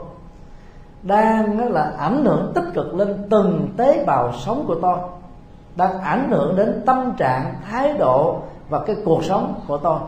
Đang 1.03 1.71
là 1.71 1.93
ảnh 1.97 2.25
hưởng 2.25 2.51
tích 2.55 2.65
cực 2.73 2.93
lên 2.93 3.27
từng 3.29 3.67
tế 3.77 4.03
bào 4.07 4.33
sống 4.33 4.63
của 4.67 4.75
tôi 4.81 4.97
đang 5.77 5.99
ảnh 6.01 6.31
hưởng 6.31 6.55
đến 6.55 6.83
tâm 6.85 7.13
trạng 7.17 7.55
thái 7.69 7.93
độ 7.93 8.39
và 8.69 8.79
cái 8.85 8.95
cuộc 9.05 9.23
sống 9.23 9.61
của 9.67 9.77
tôi. 9.77 9.99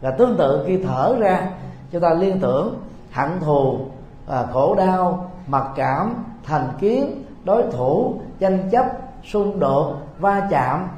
Và 0.00 0.10
tương 0.10 0.36
tự 0.36 0.64
khi 0.66 0.82
thở 0.86 1.16
ra 1.18 1.50
chúng 1.90 2.00
ta 2.00 2.14
liên 2.14 2.40
tưởng 2.40 2.74
hận 3.12 3.28
thù 3.40 3.78
à, 4.26 4.46
khổ 4.52 4.74
đau 4.74 5.30
mặc 5.46 5.64
cảm 5.76 6.14
thành 6.44 6.68
kiến 6.80 7.24
đối 7.44 7.62
thủ 7.72 8.14
tranh 8.40 8.68
chấp 8.70 8.86
xung 9.24 9.60
đột 9.60 9.94
va 10.18 10.48
chạm 10.50 10.88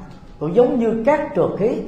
cũng 0.40 0.54
giống 0.54 0.78
như 0.78 1.02
các 1.06 1.20
trượt 1.36 1.50
khí 1.58 1.82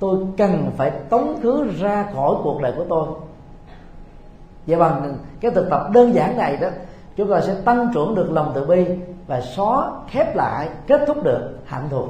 tôi 0.00 0.18
cần 0.36 0.70
phải 0.76 0.90
tống 0.90 1.40
khứ 1.42 1.70
ra 1.78 2.06
khỏi 2.14 2.34
cuộc 2.42 2.62
đời 2.62 2.72
của 2.76 2.84
tôi. 2.88 3.06
Và 4.66 4.78
bằng 4.78 5.14
cái 5.40 5.50
thực 5.50 5.70
tập 5.70 5.88
đơn 5.92 6.14
giản 6.14 6.36
này 6.36 6.56
đó 6.56 6.68
chúng 7.16 7.30
ta 7.30 7.40
sẽ 7.40 7.54
tăng 7.64 7.90
trưởng 7.94 8.14
được 8.14 8.32
lòng 8.32 8.52
từ 8.54 8.66
bi 8.66 8.86
và 9.26 9.40
xóa 9.40 9.90
khép 10.08 10.36
lại 10.36 10.68
kết 10.86 11.00
thúc 11.06 11.22
được 11.22 11.58
hận 11.66 11.88
thù. 11.88 12.06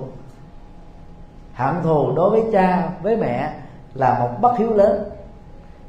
Hận 1.54 1.74
thù 1.82 2.12
đối 2.16 2.30
với 2.30 2.42
cha 2.52 2.88
với 3.02 3.16
mẹ 3.16 3.52
là 3.94 4.18
một 4.18 4.30
bất 4.40 4.58
hiếu 4.58 4.74
lớn. 4.74 5.04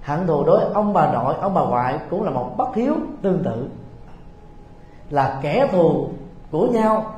Hận 0.01 0.27
thù 0.27 0.43
đối 0.43 0.59
với 0.59 0.73
ông 0.73 0.93
bà 0.93 1.13
nội 1.13 1.35
ông 1.41 1.53
bà 1.53 1.61
ngoại 1.61 1.99
cũng 2.09 2.23
là 2.23 2.31
một 2.31 2.53
bất 2.57 2.75
hiếu 2.75 2.93
tương 3.21 3.43
tự. 3.43 3.69
Là 5.09 5.39
kẻ 5.41 5.67
thù 5.71 6.07
của 6.51 6.67
nhau 6.67 7.13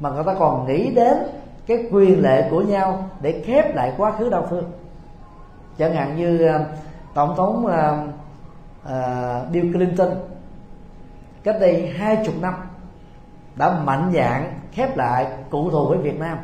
mà 0.00 0.10
người 0.10 0.24
ta 0.24 0.34
còn 0.38 0.66
nghĩ 0.66 0.90
đến 0.90 1.16
cái 1.66 1.88
quyền 1.92 2.22
lệ 2.22 2.48
của 2.50 2.60
nhau 2.60 3.08
để 3.20 3.42
khép 3.46 3.74
lại 3.74 3.92
quá 3.96 4.12
khứ 4.18 4.30
đau 4.30 4.46
thương. 4.50 4.64
Chẳng 5.78 5.94
hạn 5.94 6.16
như 6.16 6.46
à, 6.46 6.66
tổng 7.14 7.36
thống 7.36 7.66
uh, 7.66 7.72
uh, 8.86 9.50
Bill 9.52 9.72
Clinton 9.72 10.10
cách 11.42 11.56
đây 11.60 11.92
hai 11.96 12.22
chục 12.24 12.34
năm 12.40 12.54
đã 13.56 13.70
mạnh 13.84 14.12
dạn 14.14 14.52
khép 14.72 14.96
lại 14.96 15.26
cụ 15.50 15.70
thù 15.70 15.84
với 15.84 15.98
Việt 15.98 16.20
Nam. 16.20 16.38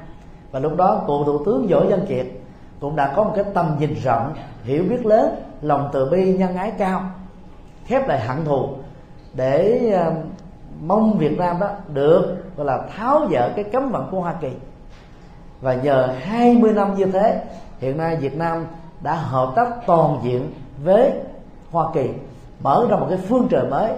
Và 0.51 0.59
lúc 0.59 0.77
đó 0.77 1.03
cụ 1.07 1.25
thủ 1.25 1.45
tướng 1.45 1.67
Võ 1.71 1.81
Văn 1.81 2.01
Kiệt 2.09 2.27
cũng 2.81 2.97
đã 2.97 3.13
có 3.17 3.25
một 3.25 3.33
cái 3.35 3.45
tầm 3.55 3.77
nhìn 3.79 3.95
rộng, 3.95 4.35
hiểu 4.65 4.85
biết 4.91 5.07
lớn, 5.07 5.35
lòng 5.63 5.91
từ 5.93 6.11
bi, 6.11 6.37
nhân 6.37 6.57
ái 6.57 6.73
cao, 6.79 7.03
khép 7.87 8.09
lại 8.09 8.21
hận 8.21 8.45
thù 8.45 8.69
để 9.35 9.91
ờ, 9.95 10.13
mong 10.83 11.19
Việt 11.19 11.39
Nam 11.39 11.61
đó 11.61 11.69
được, 11.93 12.37
gọi 12.57 12.67
là, 12.67 12.79
tháo 12.97 13.29
dỡ 13.31 13.49
cái 13.57 13.65
cấm 13.65 13.91
vận 13.91 14.09
của 14.11 14.21
Hoa 14.21 14.35
Kỳ. 14.41 14.51
Và 15.61 15.75
nhờ 15.75 16.15
20 16.21 16.73
năm 16.73 16.95
như 16.95 17.05
thế, 17.05 17.43
hiện 17.79 17.97
nay 17.97 18.17
Việt 18.17 18.37
Nam 18.37 18.67
đã 19.01 19.15
hợp 19.15 19.53
tác 19.57 19.69
toàn 19.87 20.19
diện 20.23 20.53
với 20.85 21.13
Hoa 21.71 21.87
Kỳ, 21.95 22.11
mở 22.63 22.87
ra 22.91 22.97
một 22.97 23.07
cái 23.09 23.19
phương 23.29 23.47
trời 23.51 23.65
mới 23.71 23.93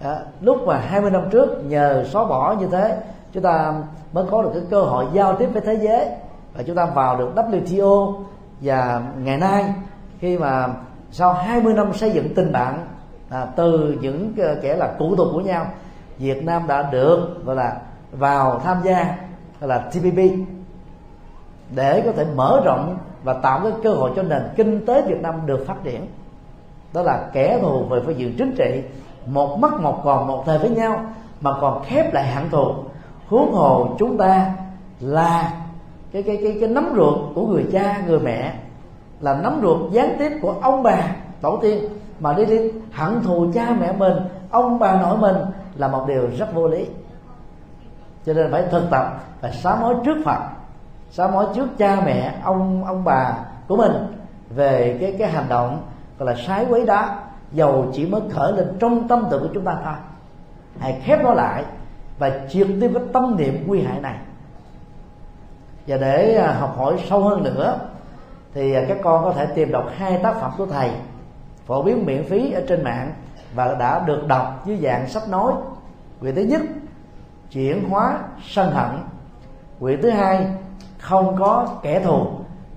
à, 0.00 0.20
lúc 0.40 0.66
mà 0.66 0.78
20 0.78 1.10
năm 1.10 1.22
trước 1.30 1.64
nhờ 1.64 2.04
xóa 2.04 2.24
bỏ 2.24 2.56
như 2.60 2.66
thế 2.66 2.98
chúng 3.32 3.42
ta 3.42 3.74
mới 4.12 4.24
có 4.30 4.42
được 4.42 4.50
cái 4.54 4.62
cơ 4.70 4.82
hội 4.82 5.06
giao 5.12 5.36
tiếp 5.36 5.46
với 5.52 5.62
thế 5.62 5.74
giới. 5.74 6.06
Và 6.54 6.62
chúng 6.62 6.76
ta 6.76 6.86
vào 6.86 7.16
được 7.16 7.30
WTO 7.34 8.14
và 8.60 9.02
ngày 9.18 9.36
nay 9.36 9.74
khi 10.18 10.38
mà 10.38 10.68
sau 11.10 11.32
20 11.32 11.74
năm 11.74 11.92
xây 11.92 12.10
dựng 12.10 12.34
tình 12.34 12.52
bạn 12.52 12.86
à, 13.30 13.46
từ 13.56 13.96
những 14.00 14.32
kẻ 14.62 14.76
là 14.76 14.94
cụ 14.98 15.16
tục 15.16 15.28
của 15.32 15.40
nhau 15.40 15.66
Việt 16.18 16.44
Nam 16.44 16.66
đã 16.66 16.82
được 16.82 17.44
gọi 17.44 17.56
là 17.56 17.76
vào 18.12 18.60
tham 18.64 18.76
gia 18.84 19.16
gọi 19.60 19.68
là 19.68 19.78
TPP 19.78 20.18
để 21.74 22.02
có 22.04 22.12
thể 22.12 22.26
mở 22.34 22.60
rộng 22.64 22.98
và 23.24 23.32
tạo 23.32 23.60
cái 23.62 23.72
cơ 23.82 23.90
hội 23.90 24.10
cho 24.16 24.22
nền 24.22 24.42
kinh 24.56 24.86
tế 24.86 25.02
Việt 25.02 25.22
Nam 25.22 25.34
được 25.46 25.64
phát 25.66 25.76
triển. 25.84 26.06
Đó 26.92 27.02
là 27.02 27.28
kẻ 27.32 27.58
thù 27.62 27.84
về 27.84 28.00
phương 28.06 28.18
diện 28.18 28.34
chính 28.38 28.54
trị 28.56 28.82
một 29.28 29.58
mắt 29.58 29.72
một 29.80 30.00
còn 30.04 30.26
một 30.26 30.42
thời 30.46 30.58
với 30.58 30.70
nhau, 30.70 31.00
mà 31.40 31.50
còn 31.60 31.82
khép 31.84 32.14
lại 32.14 32.32
hận 32.34 32.50
thù. 32.50 32.74
Huống 33.28 33.52
hồ 33.52 33.88
chúng 33.98 34.18
ta 34.18 34.52
là 35.00 35.52
cái 36.12 36.22
cái 36.22 36.38
cái 36.42 36.56
cái 36.60 36.68
nắm 36.68 36.92
ruột 36.96 37.18
của 37.34 37.46
người 37.46 37.66
cha, 37.72 38.00
người 38.06 38.20
mẹ, 38.20 38.54
là 39.20 39.34
nắm 39.34 39.60
ruột 39.62 39.92
gián 39.92 40.16
tiếp 40.18 40.32
của 40.42 40.54
ông 40.62 40.82
bà, 40.82 41.02
tổ 41.40 41.56
tiên. 41.56 41.84
Mà 42.20 42.32
đi 42.32 42.44
đi 42.44 42.70
hận 42.92 43.22
thù 43.22 43.46
cha 43.54 43.76
mẹ 43.80 43.92
mình, 43.92 44.14
ông 44.50 44.78
bà 44.78 45.00
nội 45.02 45.18
mình 45.18 45.36
là 45.74 45.88
một 45.88 46.04
điều 46.08 46.22
rất 46.38 46.54
vô 46.54 46.68
lý. 46.68 46.86
Cho 48.26 48.32
nên 48.32 48.52
phải 48.52 48.62
thực 48.70 48.90
tập 48.90 49.24
và 49.40 49.50
sám 49.50 49.78
hối 49.78 49.94
trước 50.04 50.16
phật, 50.24 50.38
sám 51.10 51.30
hối 51.30 51.46
trước 51.54 51.78
cha 51.78 52.02
mẹ, 52.06 52.34
ông 52.42 52.84
ông 52.84 53.04
bà 53.04 53.34
của 53.68 53.76
mình 53.76 53.92
về 54.50 54.98
cái 55.00 55.16
cái 55.18 55.30
hành 55.30 55.48
động 55.48 55.82
gọi 56.18 56.34
là 56.34 56.42
sái 56.46 56.66
quấy 56.68 56.86
đó 56.86 57.08
dầu 57.52 57.90
chỉ 57.92 58.06
mới 58.06 58.20
khởi 58.30 58.52
lên 58.52 58.76
trong 58.80 59.08
tâm 59.08 59.24
tưởng 59.30 59.42
của 59.42 59.54
chúng 59.54 59.64
ta 59.64 59.76
thôi. 59.84 59.94
Hãy 60.78 61.00
khép 61.04 61.22
nó 61.22 61.34
lại 61.34 61.64
và 62.18 62.30
triệt 62.48 62.66
tiêu 62.80 62.90
cái 62.94 63.02
tâm 63.12 63.36
niệm 63.36 63.64
nguy 63.66 63.82
hại 63.82 64.00
này. 64.00 64.16
Và 65.86 65.96
để 65.96 66.36
à, 66.36 66.52
học 66.52 66.74
hỏi 66.76 67.04
sâu 67.08 67.20
hơn 67.20 67.42
nữa, 67.42 67.78
thì 68.54 68.74
à, 68.74 68.82
các 68.88 68.98
con 69.02 69.24
có 69.24 69.32
thể 69.32 69.46
tìm 69.46 69.72
đọc 69.72 69.84
hai 69.96 70.18
tác 70.22 70.40
phẩm 70.40 70.50
của 70.58 70.66
thầy, 70.66 70.90
phổ 71.66 71.82
biến 71.82 72.06
miễn 72.06 72.24
phí 72.24 72.52
ở 72.52 72.62
trên 72.68 72.84
mạng 72.84 73.12
và 73.54 73.74
đã 73.74 74.04
được 74.06 74.26
đọc 74.26 74.62
dưới 74.66 74.78
dạng 74.82 75.08
sách 75.08 75.28
nói. 75.28 75.52
Quyển 76.20 76.34
thứ 76.34 76.42
nhất, 76.42 76.60
chuyển 77.50 77.88
hóa 77.88 78.18
sân 78.48 78.70
hận. 78.70 78.90
Quyển 79.80 80.02
thứ 80.02 80.10
hai, 80.10 80.46
không 80.98 81.36
có 81.38 81.68
kẻ 81.82 82.00
thù, 82.00 82.26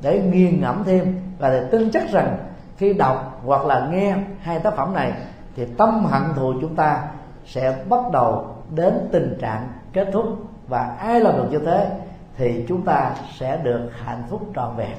để 0.01 0.19
nghiền 0.19 0.61
ngẫm 0.61 0.83
thêm 0.85 1.21
và 1.39 1.49
để 1.49 1.63
tin 1.71 1.91
chắc 1.91 2.11
rằng 2.11 2.37
khi 2.77 2.93
đọc 2.93 3.30
hoặc 3.45 3.65
là 3.65 3.87
nghe 3.91 4.15
hai 4.41 4.59
tác 4.59 4.75
phẩm 4.75 4.93
này 4.93 5.13
thì 5.55 5.65
tâm 5.77 6.05
hận 6.05 6.23
thù 6.35 6.53
chúng 6.61 6.75
ta 6.75 7.03
sẽ 7.45 7.75
bắt 7.89 7.99
đầu 8.13 8.55
đến 8.75 8.93
tình 9.11 9.37
trạng 9.41 9.67
kết 9.93 10.09
thúc. 10.13 10.25
Và 10.67 10.95
ai 10.99 11.19
làm 11.19 11.37
được 11.37 11.47
như 11.51 11.59
thế 11.65 11.89
thì 12.37 12.65
chúng 12.67 12.81
ta 12.85 13.11
sẽ 13.39 13.57
được 13.57 13.89
hạnh 14.05 14.23
phúc 14.29 14.51
trọn 14.55 14.75
vẹn. 14.77 14.97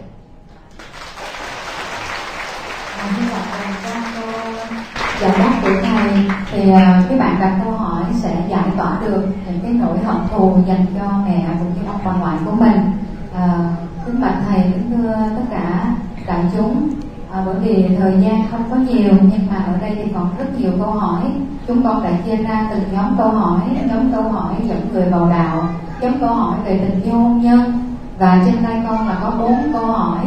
Giải 5.20 5.38
đáp 5.38 5.52
của 5.62 5.70
thầy 5.82 6.10
thì 6.50 6.70
à, 6.70 7.02
các 7.08 7.18
bạn 7.18 7.36
đặt 7.40 7.60
câu 7.64 7.72
hỏi 7.72 8.04
sẽ 8.22 8.36
giải 8.48 8.64
tỏa 8.78 8.98
được 9.04 9.26
những 9.46 9.60
cái 9.62 9.72
nỗi 9.72 9.98
hận 9.98 10.16
thù 10.30 10.56
dành 10.66 10.86
cho 10.98 11.04
mẹ 11.26 11.44
cũng 11.58 11.74
như 11.74 11.88
ông 11.88 12.00
bà 12.04 12.12
ngoại 12.12 12.36
của 12.44 12.52
mình. 12.52 12.92
À, 13.34 13.58
kính 14.06 14.20
bạch 14.20 14.34
thầy 14.48 14.62
kính 14.62 14.90
thưa 14.96 15.14
tất 15.36 15.42
cả 15.50 15.94
đại 16.26 16.44
chúng 16.56 16.88
à, 17.32 17.42
bởi 17.46 17.54
vì 17.54 17.96
thời 17.98 18.12
gian 18.20 18.44
không 18.50 18.62
có 18.70 18.76
nhiều 18.76 19.12
nhưng 19.22 19.46
mà 19.50 19.56
ở 19.56 19.76
đây 19.80 19.92
thì 19.94 20.12
còn 20.14 20.28
rất 20.38 20.60
nhiều 20.60 20.72
câu 20.78 20.90
hỏi. 20.90 21.22
Chúng 21.66 21.82
con 21.84 22.02
đã 22.04 22.10
chia 22.26 22.36
ra 22.36 22.68
từng 22.70 22.82
nhóm 22.92 23.14
câu 23.18 23.28
hỏi 23.28 23.60
nhóm 23.88 24.12
câu 24.12 24.22
hỏi 24.22 24.54
dẫn 24.68 24.88
người 24.92 25.10
vào 25.10 25.28
đạo 25.30 25.68
nhóm 26.00 26.12
câu 26.20 26.28
hỏi 26.28 26.56
về 26.64 26.78
tình 26.78 27.02
yêu 27.02 27.14
hôn 27.14 27.40
nhân. 27.40 27.72
Và 28.18 28.42
trên 28.46 28.64
tay 28.64 28.82
con 28.88 29.08
là 29.08 29.18
có 29.22 29.30
bốn 29.38 29.72
câu 29.72 29.86
hỏi 29.86 30.26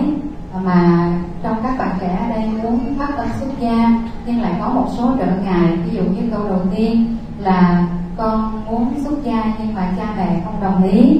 mà 0.63 1.11
trong 1.43 1.57
các 1.63 1.77
bạn 1.77 1.89
trẻ 1.99 2.27
ở 2.29 2.35
đây 2.35 2.49
muốn 2.63 2.79
phát 2.99 3.09
tâm 3.17 3.27
xuất 3.39 3.49
gia 3.59 3.91
nhưng 4.25 4.41
lại 4.41 4.53
có 4.59 4.69
một 4.69 4.87
số 4.97 5.11
trở 5.19 5.27
ngại. 5.43 5.77
Ví 5.85 5.97
dụ 5.97 6.03
như 6.03 6.29
câu 6.31 6.47
đầu 6.47 6.61
tiên 6.75 7.17
là 7.39 7.87
con 8.17 8.61
muốn 8.65 8.93
xuất 9.03 9.23
gia 9.23 9.43
nhưng 9.59 9.73
mà 9.73 9.93
cha 9.97 10.13
mẹ 10.17 10.41
không 10.45 10.61
đồng 10.61 10.83
ý. 10.83 11.19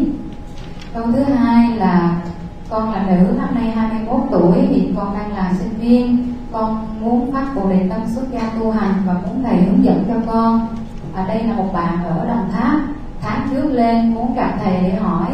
Câu 0.93 1.03
thứ 1.11 1.23
hai 1.23 1.77
là 1.77 2.21
con 2.69 2.93
là 2.93 3.05
nữ 3.09 3.33
năm 3.37 3.55
nay 3.55 3.71
21 3.71 4.21
tuổi 4.31 4.61
hiện 4.61 4.95
con 4.95 5.13
đang 5.13 5.33
là 5.33 5.53
sinh 5.59 5.79
viên. 5.79 6.33
Con 6.51 6.87
muốn 7.01 7.31
phát 7.31 7.45
bồ 7.55 7.69
đề 7.69 7.87
tâm 7.89 8.01
xuất 8.07 8.31
gia 8.31 8.49
tu 8.59 8.71
hành 8.71 8.93
và 9.05 9.13
muốn 9.13 9.43
thầy 9.43 9.57
hướng 9.57 9.83
dẫn 9.83 10.03
cho 10.07 10.31
con. 10.31 10.67
Ở 11.15 11.27
đây 11.27 11.43
là 11.43 11.53
một 11.53 11.69
bạn 11.73 12.03
ở 12.03 12.25
đồng 12.27 12.51
tháp. 12.51 12.79
Tháng 13.21 13.47
trước 13.51 13.65
lên 13.71 14.13
muốn 14.13 14.35
gặp 14.35 14.57
thầy 14.63 14.81
để 14.81 14.95
hỏi 14.95 15.27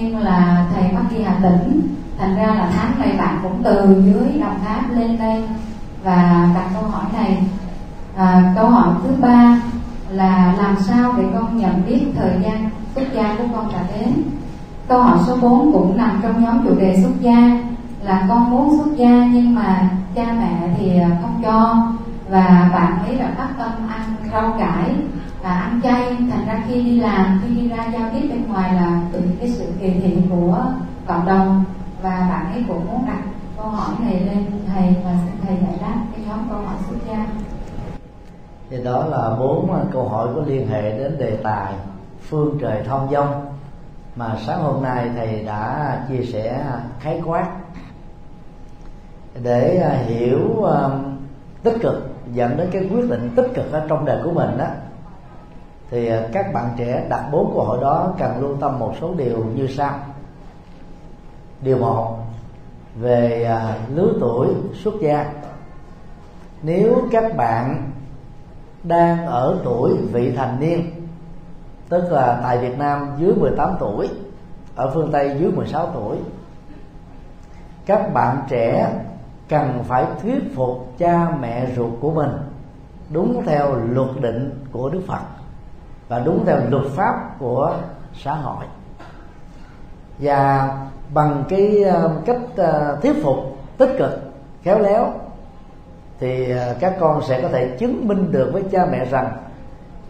nhưng 0.00 0.18
là 0.18 0.66
thầy 0.74 0.88
bắt 0.92 1.02
đi 1.10 1.22
hà 1.22 1.34
tĩnh. 1.42 1.80
Thành 2.18 2.36
ra 2.36 2.46
là 2.46 2.70
tháng 2.76 3.00
này 3.00 3.16
bạn 3.18 3.38
cũng 3.42 3.62
từ 3.62 4.02
dưới 4.04 4.40
đồng 4.40 4.60
tháp 4.64 4.90
lên 4.90 5.18
đây 5.18 5.42
và 6.04 6.48
đặt 6.54 6.68
câu 6.74 6.82
hỏi 6.82 7.04
này. 7.12 7.42
À, 8.16 8.52
câu 8.56 8.68
hỏi 8.68 8.94
thứ 9.02 9.14
ba 9.20 9.60
là 10.10 10.54
làm 10.58 10.76
sao 10.80 11.12
để 11.18 11.24
con 11.34 11.56
nhận 11.56 11.82
biết 11.86 12.06
thời 12.16 12.32
gian 12.42 12.70
xuất 12.94 13.04
gia 13.14 13.34
của 13.38 13.44
con 13.52 13.72
đã 13.72 13.82
đến? 13.94 14.12
Câu 14.88 15.02
hỏi 15.02 15.18
số 15.26 15.36
4 15.42 15.72
cũng 15.72 15.96
nằm 15.96 16.20
trong 16.22 16.44
nhóm 16.44 16.64
chủ 16.64 16.74
đề 16.74 17.00
xuất 17.02 17.12
gia, 17.20 17.64
là 18.02 18.26
con 18.28 18.50
muốn 18.50 18.78
xuất 18.78 18.96
gia 18.96 19.26
nhưng 19.32 19.54
mà 19.54 19.90
cha 20.14 20.36
mẹ 20.40 20.68
thì 20.78 20.98
à, 21.00 21.10
không 21.22 21.42
cho 21.44 21.86
và 22.28 22.70
bạn 22.72 23.04
ấy 23.06 23.18
đã 23.18 23.34
phát 23.36 23.48
tâm 23.58 23.88
ăn 23.88 24.14
rau 24.32 24.54
cải 24.58 24.94
và 25.42 25.50
ăn 25.50 25.80
chay. 25.82 26.16
Thành 26.30 26.46
ra 26.46 26.62
khi 26.68 26.82
đi 26.82 27.00
làm, 27.00 27.40
khi 27.42 27.54
đi 27.54 27.68
ra 27.68 27.84
giao 27.92 28.10
tiếp 28.12 28.28
bên 28.30 28.48
ngoài 28.48 28.74
là 28.74 29.00
từ 29.12 29.20
cái 29.40 29.48
sự 29.48 29.66
kỳ 29.80 29.90
thị 29.90 30.16
của 30.30 30.64
cộng 31.06 31.26
đồng 31.26 31.64
và 32.02 32.26
bạn 32.30 32.52
ấy 32.52 32.64
cũng 32.68 32.86
muốn 32.86 33.06
đặt 33.06 33.22
câu 33.56 33.66
hỏi 33.66 33.94
này 34.00 34.20
lên 34.20 34.44
thầy 34.66 34.94
và 35.04 35.10
xin 35.24 35.34
thầy 35.46 35.56
giải 35.62 35.78
đáp 35.80 36.00
cái 36.12 36.24
nhóm 36.28 36.38
câu 36.50 36.58
hỏi 36.58 36.76
xuất 36.88 36.96
gia. 37.08 37.26
Thì 38.70 38.84
đó 38.84 39.04
là 39.06 39.36
bốn 39.38 39.72
à, 39.72 39.80
câu 39.92 40.08
hỏi 40.08 40.28
có 40.34 40.42
liên 40.46 40.68
hệ 40.68 40.98
đến 40.98 41.18
đề 41.18 41.38
tài 41.42 41.72
phương 42.28 42.58
trời 42.60 42.82
thông 42.88 43.08
dông 43.10 43.55
mà 44.16 44.36
sáng 44.46 44.62
hôm 44.62 44.82
nay 44.82 45.10
thầy 45.16 45.44
đã 45.44 45.96
chia 46.08 46.24
sẻ 46.24 46.64
khái 47.00 47.22
quát 47.24 47.48
để 49.42 49.78
à, 49.78 49.90
hiểu 49.90 50.64
à, 50.64 50.88
tích 51.62 51.76
cực, 51.80 52.08
dẫn 52.32 52.56
đến 52.56 52.68
cái 52.72 52.88
quyết 52.92 53.10
định 53.10 53.32
tích 53.36 53.50
cực 53.54 53.72
ở 53.72 53.86
trong 53.88 54.04
đời 54.04 54.20
của 54.24 54.30
mình 54.30 54.58
đó 54.58 54.66
thì 55.90 56.08
à, 56.08 56.28
các 56.32 56.52
bạn 56.52 56.70
trẻ 56.76 57.06
đặt 57.08 57.28
bốn 57.32 57.52
câu 57.54 57.64
hỏi 57.64 57.78
đó 57.80 58.14
cần 58.18 58.40
lưu 58.40 58.56
tâm 58.60 58.78
một 58.78 58.94
số 59.00 59.14
điều 59.14 59.44
như 59.54 59.66
sau. 59.66 59.98
Điều 61.60 61.78
một, 61.78 62.18
về 62.94 63.50
lứa 63.94 64.12
tuổi, 64.20 64.48
xuất 64.74 64.94
gia. 65.00 65.32
Nếu 66.62 67.08
các 67.10 67.36
bạn 67.36 67.90
đang 68.82 69.26
ở 69.26 69.60
tuổi 69.64 69.96
vị 70.12 70.32
thành 70.36 70.60
niên 70.60 70.95
tức 71.88 72.12
là 72.12 72.40
tại 72.42 72.58
Việt 72.58 72.78
Nam 72.78 73.10
dưới 73.18 73.34
18 73.34 73.76
tuổi, 73.80 74.08
ở 74.76 74.90
phương 74.94 75.12
Tây 75.12 75.36
dưới 75.40 75.52
16 75.52 75.90
tuổi. 75.94 76.16
Các 77.86 78.14
bạn 78.14 78.42
trẻ 78.48 78.92
cần 79.48 79.84
phải 79.88 80.04
thuyết 80.22 80.56
phục 80.56 80.98
cha 80.98 81.28
mẹ 81.40 81.66
ruột 81.76 81.92
của 82.00 82.10
mình 82.10 82.30
đúng 83.10 83.42
theo 83.46 83.74
luật 83.74 84.08
định 84.20 84.64
của 84.72 84.90
Đức 84.90 85.00
Phật 85.06 85.20
và 86.08 86.18
đúng 86.18 86.44
theo 86.46 86.58
luật 86.68 86.86
pháp 86.96 87.38
của 87.38 87.76
xã 88.14 88.34
hội. 88.34 88.64
Và 90.18 90.70
bằng 91.14 91.44
cái 91.48 91.82
ờ, 91.82 92.10
cách 92.26 92.40
ờ, 92.56 92.98
thuyết 93.02 93.22
phục 93.22 93.36
tích 93.78 93.90
cực, 93.98 94.32
khéo 94.62 94.78
léo, 94.78 95.12
thì 96.20 96.50
ờ, 96.50 96.76
các 96.80 96.96
con 97.00 97.22
sẽ 97.28 97.42
có 97.42 97.48
thể 97.48 97.76
chứng 97.78 98.08
minh 98.08 98.32
được 98.32 98.50
với 98.52 98.62
cha 98.70 98.86
mẹ 98.90 99.04
rằng 99.04 99.32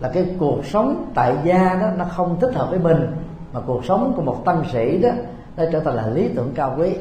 là 0.01 0.09
cái 0.09 0.27
cuộc 0.39 0.67
sống 0.67 1.11
tại 1.15 1.37
gia 1.45 1.75
đó 1.75 1.89
nó 1.97 2.05
không 2.05 2.41
thích 2.41 2.55
hợp 2.55 2.67
với 2.71 2.79
mình, 2.79 3.17
mà 3.53 3.61
cuộc 3.67 3.85
sống 3.85 4.13
của 4.17 4.23
một 4.23 4.45
tăng 4.45 4.63
sĩ 4.73 4.99
đó, 4.99 5.11
nó 5.57 5.65
trở 5.73 5.81
thành 5.81 5.95
là 5.95 6.07
lý 6.07 6.29
tưởng 6.29 6.53
cao 6.55 6.75
quý. 6.79 6.97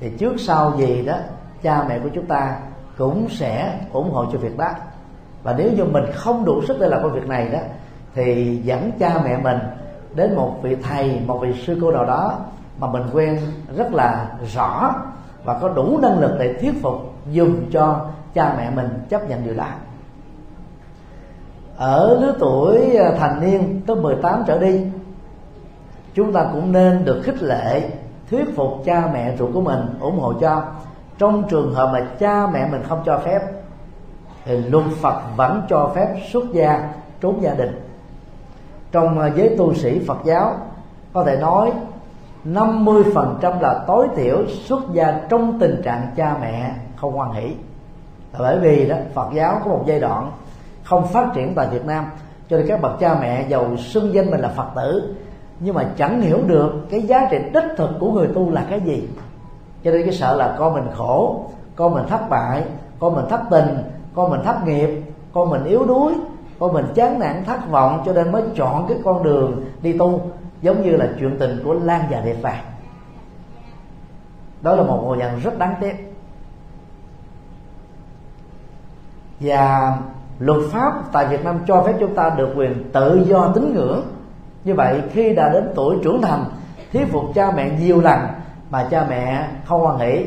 Thì 0.00 0.10
trước 0.18 0.34
sau 0.38 0.72
gì 0.78 1.02
đó, 1.06 1.16
cha 1.62 1.84
mẹ 1.88 1.98
của 1.98 2.08
chúng 2.14 2.26
ta 2.26 2.56
cũng 2.98 3.28
sẽ 3.30 3.78
ủng 3.92 4.10
hộ 4.10 4.24
cho 4.32 4.38
việc 4.38 4.58
đó. 4.58 4.68
Và 5.42 5.54
nếu 5.58 5.72
như 5.72 5.84
mình 5.84 6.04
không 6.14 6.44
đủ 6.44 6.62
sức 6.68 6.76
để 6.80 6.88
làm 6.88 7.02
công 7.02 7.12
việc 7.12 7.28
này 7.28 7.48
đó, 7.48 7.58
thì 8.14 8.60
dẫn 8.64 8.90
cha 8.98 9.20
mẹ 9.24 9.38
mình 9.38 9.58
đến 10.14 10.34
một 10.34 10.54
vị 10.62 10.76
thầy, 10.82 11.20
một 11.26 11.38
vị 11.42 11.62
sư 11.66 11.78
cô 11.80 11.92
nào 11.92 12.04
đó 12.04 12.38
mà 12.78 12.86
mình 12.86 13.02
quen 13.12 13.38
rất 13.76 13.94
là 13.94 14.26
rõ 14.54 14.94
và 15.44 15.58
có 15.58 15.68
đủ 15.68 15.98
năng 16.02 16.18
lực 16.18 16.32
để 16.38 16.54
thuyết 16.60 16.82
phục, 16.82 16.94
dùng 17.30 17.70
cho 17.72 18.06
cha 18.34 18.54
mẹ 18.58 18.70
mình 18.70 18.88
chấp 19.08 19.28
nhận 19.28 19.44
điều 19.44 19.54
đó 19.54 19.66
ở 21.82 22.18
lứa 22.20 22.34
tuổi 22.38 22.96
à, 22.96 23.12
thành 23.18 23.40
niên, 23.40 23.80
tới 23.86 23.96
18 23.96 24.44
trở 24.46 24.58
đi, 24.58 24.80
chúng 26.14 26.32
ta 26.32 26.46
cũng 26.52 26.72
nên 26.72 27.04
được 27.04 27.22
khích 27.24 27.42
lệ, 27.42 27.90
thuyết 28.30 28.56
phục 28.56 28.82
cha 28.84 29.10
mẹ 29.12 29.36
ruột 29.36 29.50
của 29.54 29.60
mình 29.60 29.80
ủng 30.00 30.18
hộ 30.18 30.32
cho. 30.40 30.62
Trong 31.18 31.42
trường 31.48 31.74
hợp 31.74 31.90
mà 31.92 32.06
cha 32.18 32.46
mẹ 32.46 32.68
mình 32.70 32.82
không 32.88 33.02
cho 33.06 33.18
phép, 33.18 33.40
thì 34.44 34.56
luật 34.56 34.84
Phật 35.00 35.22
vẫn 35.36 35.62
cho 35.68 35.90
phép 35.94 36.06
xuất 36.32 36.44
gia, 36.52 36.92
trốn 37.20 37.42
gia 37.42 37.54
đình. 37.54 37.80
Trong 38.92 39.18
à, 39.18 39.30
giới 39.36 39.56
tu 39.58 39.74
sĩ 39.74 39.98
Phật 40.06 40.18
giáo, 40.24 40.56
có 41.12 41.24
thể 41.24 41.36
nói 41.36 41.72
50% 42.44 43.60
là 43.60 43.84
tối 43.86 44.08
thiểu 44.16 44.38
xuất 44.46 44.80
gia 44.92 45.20
trong 45.28 45.58
tình 45.60 45.82
trạng 45.84 46.06
cha 46.16 46.36
mẹ 46.40 46.74
không 46.96 47.12
hoan 47.12 47.32
hỷ. 47.32 47.54
Bởi 48.38 48.58
vì 48.58 48.88
đó, 48.88 48.96
Phật 49.14 49.28
giáo 49.32 49.60
có 49.64 49.70
một 49.70 49.82
giai 49.86 50.00
đoạn 50.00 50.30
không 50.84 51.08
phát 51.08 51.28
triển 51.34 51.54
tại 51.54 51.68
Việt 51.70 51.84
Nam. 51.86 52.04
Cho 52.50 52.56
nên 52.56 52.66
các 52.68 52.80
bậc 52.80 53.00
cha 53.00 53.16
mẹ 53.20 53.46
giàu 53.48 53.76
xưng 53.76 54.14
danh 54.14 54.30
mình 54.30 54.40
là 54.40 54.48
Phật 54.48 54.66
tử, 54.76 55.14
nhưng 55.60 55.74
mà 55.74 55.84
chẳng 55.96 56.20
hiểu 56.20 56.38
được 56.46 56.72
cái 56.90 57.02
giá 57.02 57.28
trị 57.30 57.38
đích 57.54 57.64
thực 57.76 57.90
của 58.00 58.12
người 58.12 58.28
tu 58.34 58.50
là 58.50 58.66
cái 58.70 58.80
gì. 58.80 59.08
Cho 59.84 59.90
nên 59.90 60.02
cái 60.02 60.14
sợ 60.14 60.36
là 60.36 60.56
con 60.58 60.74
mình 60.74 60.86
khổ, 60.94 61.46
con 61.76 61.94
mình 61.94 62.04
thất 62.08 62.28
bại, 62.30 62.64
con 62.98 63.14
mình 63.14 63.24
thất 63.28 63.40
tình, 63.50 63.68
con 64.14 64.30
mình 64.30 64.40
thất 64.44 64.56
nghiệp, 64.64 65.02
con 65.32 65.50
mình 65.50 65.64
yếu 65.64 65.84
đuối, 65.84 66.14
con 66.58 66.72
mình 66.72 66.86
chán 66.94 67.18
nản, 67.18 67.44
thất 67.44 67.70
vọng, 67.70 68.02
cho 68.06 68.12
nên 68.12 68.32
mới 68.32 68.42
chọn 68.56 68.86
cái 68.88 68.98
con 69.04 69.22
đường 69.22 69.64
đi 69.82 69.98
tu. 69.98 70.20
Giống 70.62 70.82
như 70.82 70.96
là 70.96 71.08
chuyện 71.20 71.36
tình 71.38 71.60
của 71.64 71.72
Lan 71.72 72.02
và 72.10 72.20
Đẹp 72.20 72.36
Vàng 72.42 72.64
đó 74.62 74.74
là 74.74 74.82
một 74.82 75.00
ngôi 75.02 75.16
nhận 75.16 75.40
rất 75.40 75.58
đáng 75.58 75.74
tiếc. 75.80 76.14
Và 79.40 79.96
luật 80.38 80.58
pháp 80.70 80.92
tại 81.12 81.26
Việt 81.26 81.44
Nam 81.44 81.58
cho 81.66 81.82
phép 81.86 81.94
chúng 82.00 82.14
ta 82.14 82.30
được 82.36 82.48
quyền 82.56 82.90
tự 82.92 83.24
do 83.28 83.52
tín 83.54 83.74
ngưỡng. 83.74 84.02
Như 84.64 84.74
vậy, 84.74 85.00
khi 85.12 85.34
đã 85.34 85.48
đến 85.48 85.68
tuổi 85.74 85.96
trưởng 86.02 86.22
thành, 86.22 86.44
thuyết 86.92 87.04
phục 87.12 87.24
cha 87.34 87.52
mẹ 87.56 87.70
nhiều 87.80 88.00
lần 88.00 88.18
mà 88.70 88.88
cha 88.90 89.06
mẹ 89.08 89.48
không 89.64 89.80
hoan 89.80 89.98
hỷ, 89.98 90.26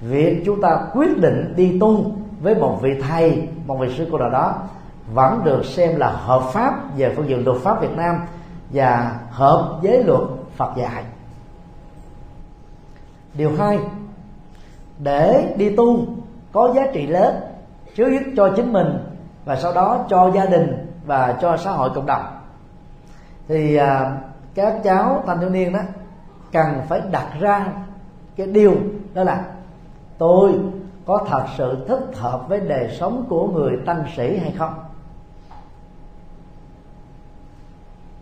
việc 0.00 0.42
chúng 0.46 0.60
ta 0.60 0.80
quyết 0.94 1.18
định 1.18 1.52
đi 1.56 1.78
tu 1.80 2.12
với 2.42 2.54
một 2.54 2.78
vị 2.82 2.90
thầy, 3.08 3.48
một 3.66 3.76
vị 3.80 3.94
sư 3.98 4.08
cô 4.12 4.18
nào 4.18 4.30
đó 4.30 4.54
vẫn 5.14 5.40
được 5.44 5.64
xem 5.64 5.96
là 5.96 6.10
hợp 6.10 6.42
pháp 6.52 6.96
về 6.96 7.12
phương 7.16 7.28
diện 7.28 7.44
luật 7.44 7.56
pháp 7.62 7.80
Việt 7.80 7.96
Nam 7.96 8.16
và 8.70 9.20
hợp 9.30 9.78
với 9.82 10.04
luật 10.04 10.22
Phật 10.56 10.70
dạy. 10.76 11.04
Điều 13.34 13.50
hai, 13.58 13.78
để 14.98 15.54
đi 15.56 15.76
tu 15.76 16.06
có 16.52 16.72
giá 16.76 16.86
trị 16.92 17.06
lớn 17.06 17.34
trước 17.94 18.10
giúp 18.10 18.32
cho 18.36 18.52
chính 18.56 18.72
mình 18.72 18.86
và 19.48 19.56
sau 19.56 19.72
đó 19.72 20.04
cho 20.08 20.30
gia 20.34 20.46
đình 20.46 20.86
và 21.06 21.38
cho 21.40 21.56
xã 21.56 21.70
hội 21.70 21.90
cộng 21.94 22.06
đồng. 22.06 22.22
Thì 23.48 23.76
à, 23.76 24.12
các 24.54 24.80
cháu 24.84 25.22
thanh 25.26 25.40
thiếu 25.40 25.50
niên 25.50 25.72
đó 25.72 25.80
cần 26.52 26.80
phải 26.88 27.00
đặt 27.10 27.28
ra 27.40 27.66
cái 28.36 28.46
điều 28.46 28.74
đó 29.14 29.24
là 29.24 29.44
tôi 30.18 30.52
có 31.06 31.24
thật 31.28 31.44
sự 31.56 31.84
thích 31.88 32.10
hợp 32.14 32.48
với 32.48 32.60
đời 32.60 32.96
sống 33.00 33.24
của 33.28 33.46
người 33.46 33.72
tăng 33.86 34.04
sĩ 34.16 34.38
hay 34.38 34.54
không? 34.58 34.74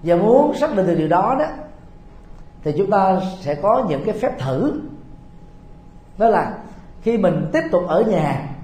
Và 0.03 0.17
muốn 0.17 0.55
xác 0.55 0.77
định 0.77 0.87
được 0.87 0.95
điều 0.95 1.09
đó 1.09 1.37
đó 1.39 1.47
thì 2.63 2.75
chúng 2.79 2.91
ta 2.91 3.21
sẽ 3.41 3.55
có 3.55 3.85
những 3.89 4.05
cái 4.05 4.15
phép 4.19 4.39
thử. 4.39 4.81
Đó 6.19 6.29
là 6.29 6.59
khi 7.03 7.19
mình 7.19 7.51
tiếp 7.53 7.63
tục 7.73 7.83
ở 7.89 8.03
nhà 8.03 8.56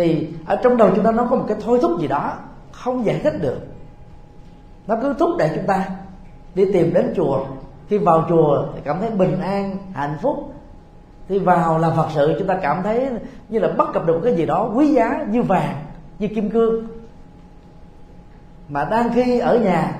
thì 0.00 0.28
ở 0.46 0.56
trong 0.56 0.76
đầu 0.76 0.90
chúng 0.94 1.04
ta 1.04 1.12
nó 1.12 1.26
có 1.30 1.36
một 1.36 1.44
cái 1.48 1.56
thôi 1.64 1.78
thúc 1.82 2.00
gì 2.00 2.08
đó 2.08 2.32
không 2.72 3.04
giải 3.04 3.20
thích 3.24 3.34
được. 3.42 3.58
Nó 4.86 4.96
cứ 5.02 5.14
thúc 5.18 5.30
đẩy 5.38 5.50
chúng 5.54 5.66
ta 5.66 5.88
đi 6.54 6.72
tìm 6.72 6.92
đến 6.94 7.12
chùa. 7.16 7.44
Khi 7.88 7.98
vào 7.98 8.26
chùa 8.28 8.64
thì 8.74 8.80
cảm 8.84 9.00
thấy 9.00 9.10
bình 9.10 9.40
an, 9.40 9.76
hạnh 9.92 10.16
phúc. 10.22 10.52
Khi 11.28 11.38
vào 11.38 11.78
làm 11.78 11.92
phật 11.96 12.08
sự 12.14 12.36
chúng 12.38 12.48
ta 12.48 12.58
cảm 12.62 12.82
thấy 12.82 13.08
như 13.48 13.58
là 13.58 13.68
bắt 13.68 13.88
gặp 13.94 14.06
được 14.06 14.14
một 14.14 14.20
cái 14.24 14.34
gì 14.34 14.46
đó 14.46 14.70
quý 14.74 14.86
giá 14.86 15.24
như 15.30 15.42
vàng, 15.42 15.74
như 16.18 16.28
kim 16.28 16.50
cương. 16.50 16.86
Mà 18.68 18.84
đang 18.84 19.12
khi 19.12 19.38
ở 19.38 19.58
nhà 19.58 19.94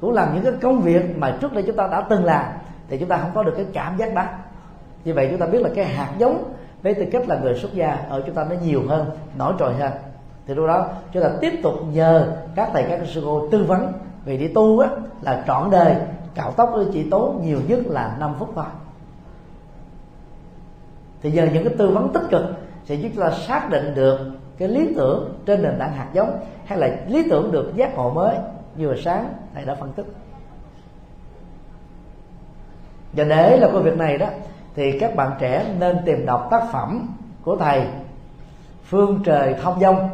cũng 0.00 0.12
làm 0.12 0.34
những 0.34 0.44
cái 0.44 0.52
công 0.62 0.80
việc 0.80 1.18
mà 1.18 1.36
trước 1.40 1.52
đây 1.52 1.64
chúng 1.66 1.76
ta 1.76 1.86
đã 1.86 2.00
từng 2.00 2.24
làm 2.24 2.44
thì 2.88 2.98
chúng 2.98 3.08
ta 3.08 3.16
không 3.16 3.30
có 3.34 3.42
được 3.42 3.52
cái 3.56 3.66
cảm 3.72 3.96
giác 3.96 4.14
đó. 4.14 4.24
Như 5.04 5.14
vậy 5.14 5.28
chúng 5.30 5.40
ta 5.40 5.46
biết 5.46 5.62
là 5.62 5.68
cái 5.74 5.84
hạt 5.84 6.12
giống 6.18 6.52
với 6.82 6.94
tư 6.94 7.04
cách 7.12 7.28
là 7.28 7.38
người 7.38 7.54
xuất 7.54 7.74
gia, 7.74 7.90
ở 8.08 8.22
chúng 8.26 8.34
ta 8.34 8.46
nó 8.50 8.56
nhiều 8.64 8.82
hơn, 8.88 9.10
nổi 9.38 9.54
trội 9.58 9.74
hơn. 9.74 9.92
Thì 10.46 10.54
lúc 10.54 10.66
đó, 10.66 10.88
chúng 11.12 11.22
ta 11.22 11.30
tiếp 11.40 11.52
tục 11.62 11.74
nhờ 11.92 12.36
các 12.54 12.70
thầy, 12.72 12.82
các 12.82 13.00
sư 13.06 13.22
cô 13.24 13.48
tư 13.50 13.64
vấn 13.64 13.92
vì 14.24 14.38
đi 14.38 14.48
tu 14.48 14.78
á, 14.78 14.88
là 15.22 15.44
trọn 15.46 15.70
đời, 15.70 15.96
cạo 16.34 16.52
tóc 16.52 16.74
chỉ 16.92 17.10
tốn 17.10 17.40
nhiều 17.44 17.60
nhất 17.68 17.78
là 17.86 18.16
5 18.20 18.34
phút 18.38 18.52
thôi. 18.54 18.64
Thì 21.22 21.30
nhờ 21.32 21.48
những 21.52 21.64
cái 21.64 21.74
tư 21.78 21.90
vấn 21.90 22.12
tích 22.12 22.24
cực 22.30 22.42
sẽ 22.84 22.94
giúp 22.94 23.08
chúng 23.14 23.24
ta 23.24 23.30
xác 23.30 23.70
định 23.70 23.94
được 23.94 24.18
cái 24.58 24.68
lý 24.68 24.94
tưởng 24.96 25.34
trên 25.46 25.62
nền 25.62 25.78
tảng 25.78 25.92
hạt 25.92 26.08
giống, 26.12 26.38
hay 26.64 26.78
là 26.78 26.96
lý 27.06 27.30
tưởng 27.30 27.52
được 27.52 27.72
giác 27.76 27.94
ngộ 27.94 28.10
mới 28.10 28.36
như 28.76 28.86
hồi 28.86 29.00
sáng, 29.04 29.34
thầy 29.54 29.64
đã 29.64 29.74
phân 29.74 29.92
tích. 29.92 30.06
Và 33.12 33.24
để 33.24 33.56
là 33.56 33.68
công 33.72 33.82
việc 33.82 33.96
này 33.96 34.18
đó 34.18 34.26
thì 34.76 34.98
các 34.98 35.16
bạn 35.16 35.32
trẻ 35.38 35.74
nên 35.78 35.98
tìm 36.04 36.26
đọc 36.26 36.48
tác 36.50 36.62
phẩm 36.72 37.08
của 37.42 37.56
thầy 37.56 37.86
phương 38.84 39.22
trời 39.24 39.54
thông 39.62 39.80
dông, 39.80 40.08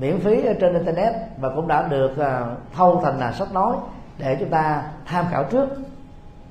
miễn 0.00 0.20
phí 0.20 0.46
ở 0.46 0.54
trên 0.60 0.74
internet 0.74 1.14
và 1.38 1.48
cũng 1.54 1.68
đã 1.68 1.88
được 1.88 2.18
à, 2.18 2.46
thâu 2.76 3.00
thành 3.04 3.18
là 3.18 3.32
sách 3.32 3.52
nói 3.52 3.76
để 4.18 4.36
chúng 4.40 4.48
ta 4.48 4.82
tham 5.06 5.24
khảo 5.30 5.44
trước. 5.44 5.68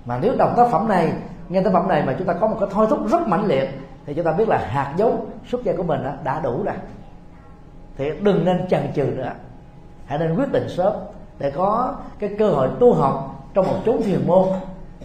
Mà 0.05 0.19
nếu 0.21 0.35
đọc 0.37 0.53
tác 0.57 0.67
phẩm 0.71 0.87
này, 0.87 1.13
nghe 1.49 1.61
tác 1.61 1.73
phẩm 1.73 1.87
này 1.87 2.03
mà 2.05 2.15
chúng 2.17 2.27
ta 2.27 2.33
có 2.33 2.47
một 2.47 2.57
cái 2.59 2.69
thôi 2.71 2.87
thúc 2.89 2.99
rất 3.11 3.27
mãnh 3.27 3.45
liệt 3.45 3.69
thì 4.05 4.13
chúng 4.13 4.25
ta 4.25 4.31
biết 4.31 4.49
là 4.49 4.57
hạt 4.57 4.93
giống 4.97 5.29
xuất 5.47 5.63
gia 5.63 5.73
của 5.73 5.83
mình 5.83 6.03
à, 6.03 6.13
đã 6.23 6.39
đủ 6.39 6.63
rồi. 6.63 6.75
Thì 7.97 8.11
đừng 8.21 8.45
nên 8.45 8.67
chần 8.67 8.93
chừ 8.95 9.03
nữa. 9.03 9.31
Hãy 10.05 10.19
nên 10.19 10.35
quyết 10.35 10.51
định 10.51 10.69
sớm 10.69 10.93
để 11.39 11.51
có 11.51 11.95
cái 12.19 12.35
cơ 12.39 12.49
hội 12.49 12.69
tu 12.79 12.93
học 12.93 13.45
trong 13.53 13.67
một 13.67 13.75
chốn 13.85 14.01
thiền 14.01 14.27
môn, 14.27 14.47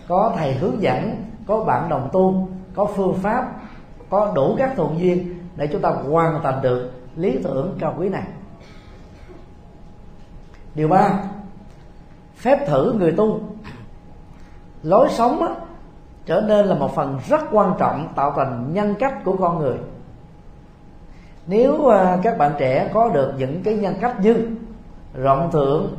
có 0.09 0.33
thầy 0.37 0.55
hướng 0.55 0.83
dẫn 0.83 1.17
có 1.47 1.65
bạn 1.65 1.89
đồng 1.89 2.09
tu 2.13 2.49
có 2.75 2.85
phương 2.85 3.15
pháp 3.15 3.53
có 4.11 4.33
đủ 4.35 4.55
các 4.59 4.73
thuận 4.77 5.01
duyên 5.01 5.39
để 5.57 5.67
chúng 5.67 5.83
ta 5.83 5.91
hoàn 5.91 6.43
thành 6.43 6.63
được 6.63 6.91
lý 7.17 7.39
tưởng 7.43 7.77
cao 7.81 7.95
quý 7.99 8.09
này. 8.09 8.25
Điều 10.75 10.89
ba 10.89 11.23
phép 12.37 12.67
thử 12.67 12.93
người 12.93 13.13
tu. 13.13 13.41
Lối 14.83 15.09
sống 15.11 15.43
á, 15.43 15.49
trở 16.27 16.41
nên 16.41 16.67
là 16.67 16.75
một 16.75 16.95
phần 16.95 17.19
rất 17.29 17.41
quan 17.53 17.75
trọng 17.79 18.09
tạo 18.15 18.33
thành 18.37 18.73
nhân 18.73 18.95
cách 18.99 19.15
của 19.25 19.37
con 19.37 19.59
người. 19.59 19.77
Nếu 21.47 21.89
à, 21.89 22.19
các 22.23 22.39
bạn 22.39 22.53
trẻ 22.59 22.91
có 22.95 23.09
được 23.09 23.33
những 23.39 23.63
cái 23.63 23.75
nhân 23.75 23.95
cách 24.01 24.21
như 24.21 24.49
rộng 25.15 25.51
thượng 25.53 25.97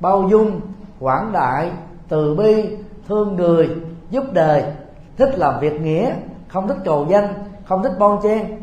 bao 0.00 0.28
dung 0.28 0.60
quảng 1.00 1.32
đại 1.32 1.70
từ 2.08 2.34
bi 2.34 2.76
thương 3.08 3.36
người 3.36 3.70
giúp 4.12 4.24
đời. 4.32 4.64
Thích 5.16 5.38
làm 5.38 5.60
việc 5.60 5.80
nghĩa, 5.80 6.14
không 6.48 6.68
thích 6.68 6.76
cầu 6.84 7.06
danh, 7.10 7.34
không 7.64 7.82
thích 7.82 7.92
bon 7.98 8.20
chen. 8.22 8.62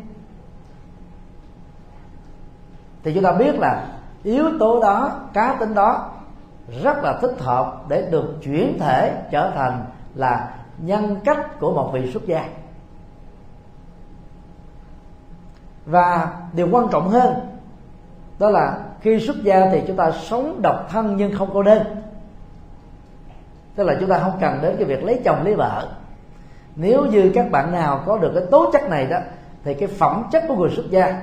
Thì 3.02 3.14
chúng 3.14 3.24
ta 3.24 3.32
biết 3.32 3.58
là 3.58 3.86
yếu 4.22 4.44
tố 4.58 4.80
đó, 4.82 5.12
cá 5.32 5.56
tính 5.60 5.74
đó 5.74 6.10
rất 6.82 6.96
là 7.02 7.18
thích 7.20 7.34
hợp 7.38 7.82
để 7.88 8.08
được 8.10 8.34
chuyển 8.42 8.78
thể 8.80 9.22
trở 9.30 9.50
thành 9.54 9.84
là 10.14 10.54
nhân 10.78 11.16
cách 11.24 11.60
của 11.60 11.72
một 11.72 11.90
vị 11.92 12.12
xuất 12.12 12.26
gia. 12.26 12.44
Và 15.86 16.28
điều 16.52 16.68
quan 16.72 16.88
trọng 16.92 17.08
hơn, 17.08 17.34
đó 18.38 18.50
là 18.50 18.78
khi 19.00 19.20
xuất 19.20 19.36
gia 19.42 19.70
thì 19.72 19.82
chúng 19.86 19.96
ta 19.96 20.10
sống 20.10 20.62
độc 20.62 20.86
thân 20.90 21.16
nhưng 21.16 21.36
không 21.38 21.50
cô 21.52 21.62
đơn 21.62 21.82
tức 23.80 23.86
là 23.86 23.96
chúng 24.00 24.08
ta 24.08 24.18
không 24.18 24.38
cần 24.40 24.58
đến 24.62 24.76
cái 24.76 24.84
việc 24.84 25.04
lấy 25.04 25.20
chồng, 25.24 25.44
lấy 25.44 25.54
vợ. 25.54 25.88
Nếu 26.76 27.04
như 27.04 27.30
các 27.34 27.50
bạn 27.50 27.72
nào 27.72 28.02
có 28.06 28.18
được 28.18 28.32
cái 28.34 28.44
tố 28.50 28.70
chất 28.72 28.88
này 28.88 29.06
đó, 29.06 29.18
thì 29.64 29.74
cái 29.74 29.88
phẩm 29.88 30.24
chất 30.32 30.44
của 30.48 30.54
người 30.54 30.70
xuất 30.70 30.90
gia 30.90 31.20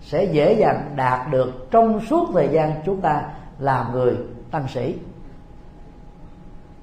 sẽ 0.00 0.24
dễ 0.24 0.52
dàng 0.52 0.92
đạt 0.96 1.30
được 1.30 1.70
trong 1.70 2.00
suốt 2.00 2.28
thời 2.34 2.48
gian 2.48 2.72
chúng 2.86 3.00
ta 3.00 3.22
làm 3.58 3.92
người 3.92 4.16
tăng 4.50 4.68
sĩ. 4.68 4.94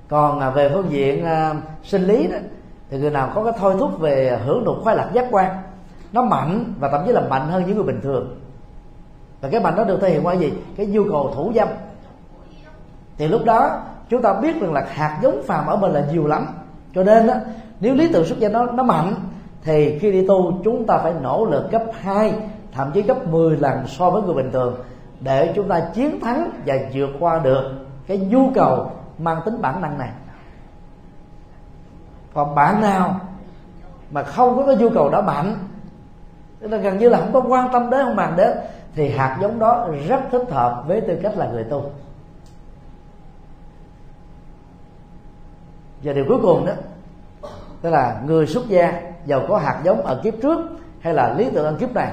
Còn 0.07 0.39
à, 0.39 0.49
về 0.49 0.69
phương 0.73 0.91
diện 0.91 1.25
à, 1.25 1.53
sinh 1.83 2.03
lý 2.03 2.27
đó, 2.27 2.37
thì 2.89 2.97
người 2.97 3.11
nào 3.11 3.31
có 3.35 3.43
cái 3.43 3.53
thôi 3.59 3.75
thúc 3.79 3.99
về 3.99 4.39
hưởng 4.45 4.65
thụ 4.65 4.75
khoái 4.83 4.95
lạc 4.95 5.09
giác 5.13 5.27
quan, 5.31 5.61
nó 6.11 6.23
mạnh 6.23 6.73
và 6.79 6.89
thậm 6.89 7.01
chí 7.05 7.11
là 7.11 7.21
mạnh 7.21 7.49
hơn 7.49 7.63
những 7.67 7.75
người 7.75 7.85
bình 7.85 8.01
thường. 8.03 8.39
Và 9.41 9.49
cái 9.49 9.61
mạnh 9.61 9.75
đó 9.75 9.83
được 9.83 9.99
thể 10.01 10.09
hiện 10.09 10.25
qua 10.25 10.33
gì? 10.33 10.53
Cái 10.77 10.85
nhu 10.85 11.03
cầu 11.11 11.31
thủ 11.35 11.51
dâm. 11.55 11.67
Thì 13.17 13.27
lúc 13.27 13.45
đó 13.45 13.81
chúng 14.11 14.21
ta 14.21 14.33
biết 14.33 14.61
rằng 14.61 14.73
là 14.73 14.85
hạt 14.89 15.19
giống 15.21 15.43
phàm 15.43 15.67
ở 15.67 15.75
mình 15.75 15.91
là 15.91 16.03
nhiều 16.11 16.27
lắm. 16.27 16.47
Cho 16.95 17.03
nên 17.03 17.27
đó, 17.27 17.33
nếu 17.79 17.95
lý 17.95 18.13
tưởng 18.13 18.25
xuất 18.25 18.39
gia 18.39 18.49
nó 18.49 18.65
nó 18.65 18.83
mạnh 18.83 19.13
thì 19.63 19.99
khi 19.99 20.11
đi 20.11 20.27
tu 20.27 20.61
chúng 20.63 20.85
ta 20.85 20.97
phải 20.97 21.13
nỗ 21.21 21.45
lực 21.45 21.71
gấp 21.71 21.83
2 22.01 22.33
thậm 22.71 22.91
chí 22.93 23.01
gấp 23.01 23.27
10 23.27 23.57
lần 23.57 23.87
so 23.87 24.09
với 24.09 24.21
người 24.21 24.35
bình 24.35 24.51
thường 24.51 24.75
để 25.19 25.53
chúng 25.55 25.67
ta 25.67 25.79
chiến 25.93 26.19
thắng 26.19 26.49
và 26.65 26.75
vượt 26.93 27.09
qua 27.19 27.39
được 27.39 27.71
cái 28.07 28.17
nhu 28.17 28.49
cầu 28.55 28.91
mang 29.17 29.41
tính 29.45 29.61
bản 29.61 29.81
năng 29.81 29.97
này. 29.97 30.09
Còn 32.33 32.55
bạn 32.55 32.81
nào 32.81 33.19
mà 34.11 34.23
không 34.23 34.57
có 34.57 34.65
cái 34.65 34.75
nhu 34.75 34.89
cầu 34.89 35.09
đó 35.09 35.21
mạnh 35.21 35.55
tức 36.59 36.67
là 36.67 36.77
gần 36.77 36.97
như 36.97 37.09
là 37.09 37.19
không 37.19 37.33
có 37.33 37.41
quan 37.47 37.69
tâm 37.73 37.89
đến 37.89 38.05
không 38.05 38.15
bạn 38.15 38.35
đến 38.37 38.57
thì 38.95 39.09
hạt 39.09 39.37
giống 39.41 39.59
đó 39.59 39.87
rất 40.07 40.21
thích 40.31 40.45
hợp 40.49 40.83
với 40.87 41.01
tư 41.01 41.19
cách 41.23 41.37
là 41.37 41.47
người 41.47 41.63
tu. 41.63 41.83
Và 46.03 46.13
điều 46.13 46.25
cuối 46.27 46.39
cùng 46.41 46.65
đó 46.65 46.73
tức 47.81 47.89
là 47.89 48.21
người 48.25 48.47
xuất 48.47 48.67
gia 48.67 49.01
giàu 49.25 49.41
có 49.47 49.57
hạt 49.57 49.81
giống 49.83 50.01
ở 50.01 50.21
kiếp 50.23 50.33
trước 50.41 50.59
hay 50.99 51.13
là 51.13 51.33
lý 51.37 51.49
tưởng 51.53 51.65
ở 51.65 51.75
kiếp 51.79 51.93
này. 51.93 52.11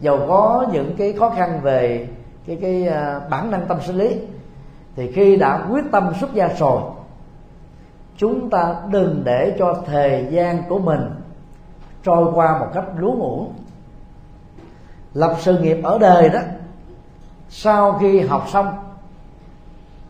Giàu 0.00 0.18
có 0.28 0.66
những 0.72 0.94
cái 0.98 1.12
khó 1.12 1.30
khăn 1.30 1.60
về 1.62 2.08
cái 2.46 2.58
cái 2.62 2.88
à, 2.88 3.20
bản 3.30 3.50
năng 3.50 3.66
tâm 3.66 3.78
sinh 3.82 3.96
lý. 3.96 4.16
Thì 4.96 5.12
khi 5.12 5.36
đã 5.36 5.66
quyết 5.70 5.84
tâm 5.92 6.12
xuất 6.20 6.34
gia 6.34 6.48
rồi, 6.48 6.82
chúng 8.16 8.50
ta 8.50 8.76
đừng 8.90 9.22
để 9.24 9.56
cho 9.58 9.82
thời 9.86 10.26
gian 10.30 10.62
của 10.68 10.78
mình 10.78 11.10
trôi 12.02 12.32
qua 12.34 12.58
một 12.58 12.66
cách 12.74 12.84
lú 12.96 13.12
ngủ 13.12 13.46
lập 15.14 15.36
sự 15.40 15.58
nghiệp 15.58 15.78
ở 15.82 15.98
đời 15.98 16.28
đó, 16.28 16.40
sau 17.48 17.98
khi 18.00 18.20
học 18.20 18.46
xong, 18.52 18.66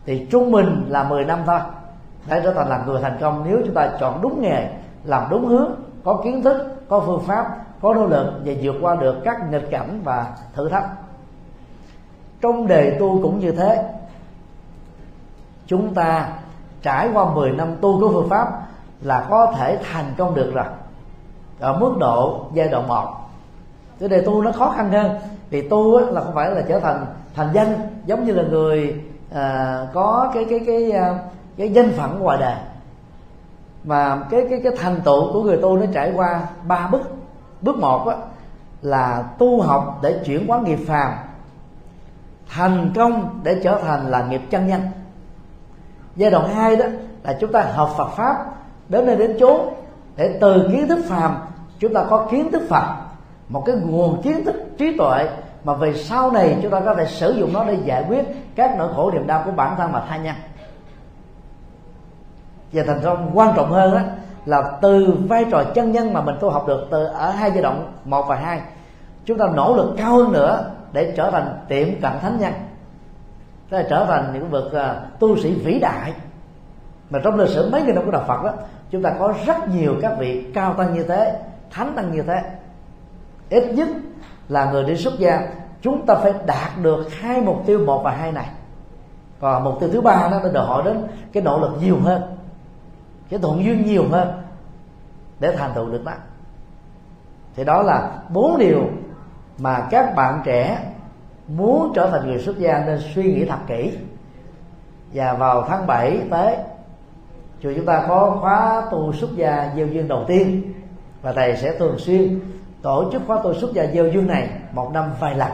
thì 0.05 0.27
trung 0.31 0.51
bình 0.51 0.85
là 0.89 1.03
10 1.03 1.25
năm 1.25 1.39
thôi 1.45 1.59
để 2.29 2.41
trở 2.43 2.53
thành 2.53 2.69
là 2.69 2.83
người 2.85 3.01
thành 3.01 3.17
công. 3.21 3.43
Nếu 3.47 3.57
chúng 3.65 3.73
ta 3.73 3.91
chọn 3.99 4.21
đúng 4.21 4.41
nghề 4.41 4.69
làm 5.03 5.27
đúng 5.29 5.45
hướng 5.45 5.71
có 6.03 6.21
kiến 6.23 6.43
thức 6.43 6.75
có 6.89 6.99
phương 6.99 7.21
pháp 7.21 7.57
có 7.81 7.93
nỗ 7.93 8.05
lực 8.05 8.33
và 8.45 8.53
vượt 8.61 8.75
qua 8.81 8.95
được 8.95 9.15
các 9.23 9.51
nghịch 9.51 9.71
cảnh 9.71 10.01
và 10.03 10.27
thử 10.53 10.69
thách. 10.69 10.85
Trong 12.41 12.67
đề 12.67 12.97
tu 12.99 13.19
cũng 13.23 13.39
như 13.39 13.51
thế. 13.51 13.83
Chúng 15.67 15.93
ta 15.93 16.29
trải 16.81 17.09
qua 17.13 17.25
10 17.25 17.51
năm 17.51 17.75
tu 17.81 17.99
của 17.99 18.09
phương 18.13 18.29
pháp 18.29 18.61
là 19.01 19.27
có 19.29 19.53
thể 19.57 19.77
thành 19.91 20.13
công 20.17 20.35
được 20.35 20.51
rồi. 20.53 20.65
Ở 21.59 21.77
mức 21.79 21.93
độ 21.99 22.45
giai 22.53 22.67
đoạn 22.67 22.87
1 22.87 23.21
cái 23.99 24.09
đề 24.09 24.21
tu 24.21 24.41
nó 24.41 24.51
khó 24.51 24.69
khăn 24.69 24.91
hơn. 24.91 25.11
Vì 25.49 25.69
tu 25.69 25.99
là 25.99 26.21
không 26.21 26.35
phải 26.35 26.51
là 26.51 26.61
trở 26.67 26.79
thành 26.79 27.05
thành 27.35 27.49
danh 27.53 27.75
giống 28.05 28.25
như 28.25 28.33
là 28.33 28.43
người 28.43 29.01
à, 29.33 29.77
có 29.93 30.31
cái 30.33 30.45
cái 30.49 30.59
cái 30.67 30.91
cái, 30.91 31.01
cái 31.57 31.69
danh 31.69 31.91
phận 31.91 32.19
ngoài 32.19 32.37
đời 32.37 32.55
mà 33.83 34.19
cái 34.29 34.45
cái 34.49 34.59
cái 34.63 34.71
thành 34.77 35.01
tựu 35.05 35.33
của 35.33 35.43
người 35.43 35.57
tu 35.61 35.77
nó 35.77 35.85
trải 35.93 36.11
qua 36.15 36.41
ba 36.67 36.87
bước. 36.87 37.01
Bước 37.61 37.77
một 37.77 38.07
á, 38.07 38.15
là 38.81 39.23
tu 39.37 39.61
học 39.61 39.99
để 40.01 40.19
chuyển 40.25 40.47
hóa 40.47 40.59
nghiệp 40.61 40.79
phàm 40.87 41.13
thành 42.49 42.91
công 42.95 43.39
để 43.43 43.59
trở 43.63 43.79
thành 43.81 44.11
là 44.11 44.27
nghiệp 44.29 44.41
chân 44.49 44.67
nhân. 44.67 44.81
Giai 46.15 46.31
đoạn 46.31 46.55
hai 46.55 46.75
đó 46.75 46.85
là 47.23 47.37
chúng 47.39 47.51
ta 47.51 47.61
học 47.61 47.93
Phật 47.97 48.07
pháp 48.07 48.45
đến 48.89 49.05
nơi 49.05 49.15
đến 49.15 49.37
chốn 49.39 49.73
để 50.15 50.37
từ 50.41 50.69
kiến 50.71 50.87
thức 50.87 50.99
phàm 51.07 51.37
chúng 51.79 51.93
ta 51.93 52.03
có 52.09 52.27
kiến 52.31 52.51
thức 52.51 52.61
Phật 52.69 52.95
một 53.49 53.63
cái 53.65 53.75
nguồn 53.75 54.21
kiến 54.21 54.45
thức 54.45 54.55
trí 54.77 54.97
tuệ 54.97 55.29
mà 55.63 55.73
về 55.73 55.93
sau 55.93 56.31
này 56.31 56.57
chúng 56.61 56.71
ta 56.71 56.79
có 56.79 56.95
thể 56.95 57.05
sử 57.05 57.31
dụng 57.31 57.53
nó 57.53 57.63
để 57.63 57.77
giải 57.85 58.05
quyết 58.09 58.25
các 58.55 58.75
nỗi 58.77 58.93
khổ 58.95 59.11
niềm 59.11 59.27
đau 59.27 59.41
của 59.45 59.51
bản 59.51 59.75
thân 59.77 59.91
và 59.91 60.05
tha 60.09 60.17
nhân 60.17 60.35
và 62.73 62.83
thành 62.87 62.99
công 63.03 63.31
quan 63.33 63.53
trọng 63.55 63.71
hơn 63.71 63.93
đó 63.93 63.99
là 64.45 64.77
từ 64.81 65.13
vai 65.29 65.45
trò 65.51 65.63
chân 65.75 65.91
nhân 65.91 66.13
mà 66.13 66.21
mình 66.21 66.35
tu 66.39 66.49
học 66.49 66.67
được 66.67 66.87
từ 66.91 67.05
ở 67.05 67.29
hai 67.29 67.51
giai 67.51 67.61
đoạn 67.61 67.91
một 68.05 68.25
và 68.27 68.35
hai 68.35 68.61
chúng 69.25 69.37
ta 69.37 69.45
nỗ 69.53 69.75
lực 69.75 69.93
cao 69.97 70.15
hơn 70.15 70.31
nữa 70.31 70.71
để 70.91 71.13
trở 71.17 71.31
thành 71.31 71.57
tiệm 71.67 71.87
cận 72.01 72.11
thánh 72.21 72.37
nhân. 72.39 72.53
Tức 73.69 73.77
là 73.77 73.87
trở 73.89 74.05
thành 74.05 74.31
những 74.33 74.51
bậc 74.51 74.65
uh, 74.65 75.19
tu 75.19 75.37
sĩ 75.37 75.53
vĩ 75.53 75.79
đại. 75.79 76.13
Mà 77.09 77.19
trong 77.23 77.39
lịch 77.39 77.49
sử 77.49 77.69
mấy 77.71 77.81
nghìn 77.81 77.95
năm 77.95 78.05
của 78.05 78.11
đạo 78.11 78.23
Phật 78.27 78.43
đó 78.43 78.53
chúng 78.89 79.01
ta 79.01 79.13
có 79.19 79.33
rất 79.45 79.69
nhiều 79.69 79.95
các 80.01 80.15
vị 80.19 80.45
cao 80.53 80.73
tăng 80.73 80.93
như 80.93 81.03
thế 81.03 81.39
thánh 81.71 81.93
tăng 81.95 82.11
như 82.11 82.21
thế. 82.21 82.41
Ít 83.49 83.73
nhất 83.73 83.87
là 84.49 84.71
người 84.71 84.83
đi 84.83 84.95
xuất 84.95 85.19
gia 85.19 85.47
chúng 85.81 86.05
ta 86.05 86.15
phải 86.15 86.33
đạt 86.45 86.69
được 86.81 87.13
hai 87.13 87.41
mục 87.41 87.63
tiêu 87.65 87.79
một 87.85 88.01
và 88.03 88.11
hai 88.11 88.31
này. 88.31 88.49
Và 89.39 89.59
mục 89.59 89.79
tiêu 89.79 89.89
thứ 89.93 90.01
ba 90.01 90.27
đó 90.31 90.39
nó 90.43 90.49
đòi 90.49 90.65
hỏi 90.65 90.83
đến 90.85 91.07
cái 91.33 91.43
nỗ 91.43 91.59
lực 91.59 91.71
nhiều 91.81 91.97
hơn 92.03 92.21
cái 93.31 93.39
thuận 93.39 93.63
duyên 93.63 93.85
nhiều 93.85 94.03
hơn 94.09 94.41
để 95.39 95.55
thành 95.57 95.71
tựu 95.75 95.89
được 95.89 96.03
đó 96.05 96.13
thì 97.55 97.63
đó 97.63 97.81
là 97.81 98.11
bốn 98.29 98.57
điều 98.57 98.81
mà 99.57 99.87
các 99.91 100.15
bạn 100.15 100.41
trẻ 100.45 100.91
muốn 101.47 101.91
trở 101.95 102.09
thành 102.11 102.27
người 102.27 102.39
xuất 102.39 102.59
gia 102.59 102.83
nên 102.85 102.99
suy 103.15 103.23
nghĩ 103.23 103.45
thật 103.45 103.57
kỹ. 103.67 103.97
Và 105.13 105.33
vào 105.33 105.65
tháng 105.67 105.87
7 105.87 106.21
tới, 106.29 106.55
chùa 107.63 107.71
chúng 107.75 107.85
ta 107.85 108.05
có 108.07 108.37
khóa 108.41 108.83
tu 108.91 109.13
xuất 109.13 109.29
gia 109.35 109.71
gieo 109.75 109.87
duyên 109.87 110.07
đầu 110.07 110.23
tiên. 110.27 110.73
Và 111.21 111.33
thầy 111.33 111.57
sẽ 111.57 111.77
thường 111.79 111.99
xuyên 111.99 112.39
tổ 112.81 113.09
chức 113.11 113.21
khóa 113.27 113.39
tu 113.43 113.53
xuất 113.53 113.73
gia 113.73 113.85
gieo 113.85 114.07
duyên 114.07 114.27
này 114.27 114.49
một 114.71 114.91
năm 114.93 115.11
vài 115.19 115.35
lần. 115.35 115.51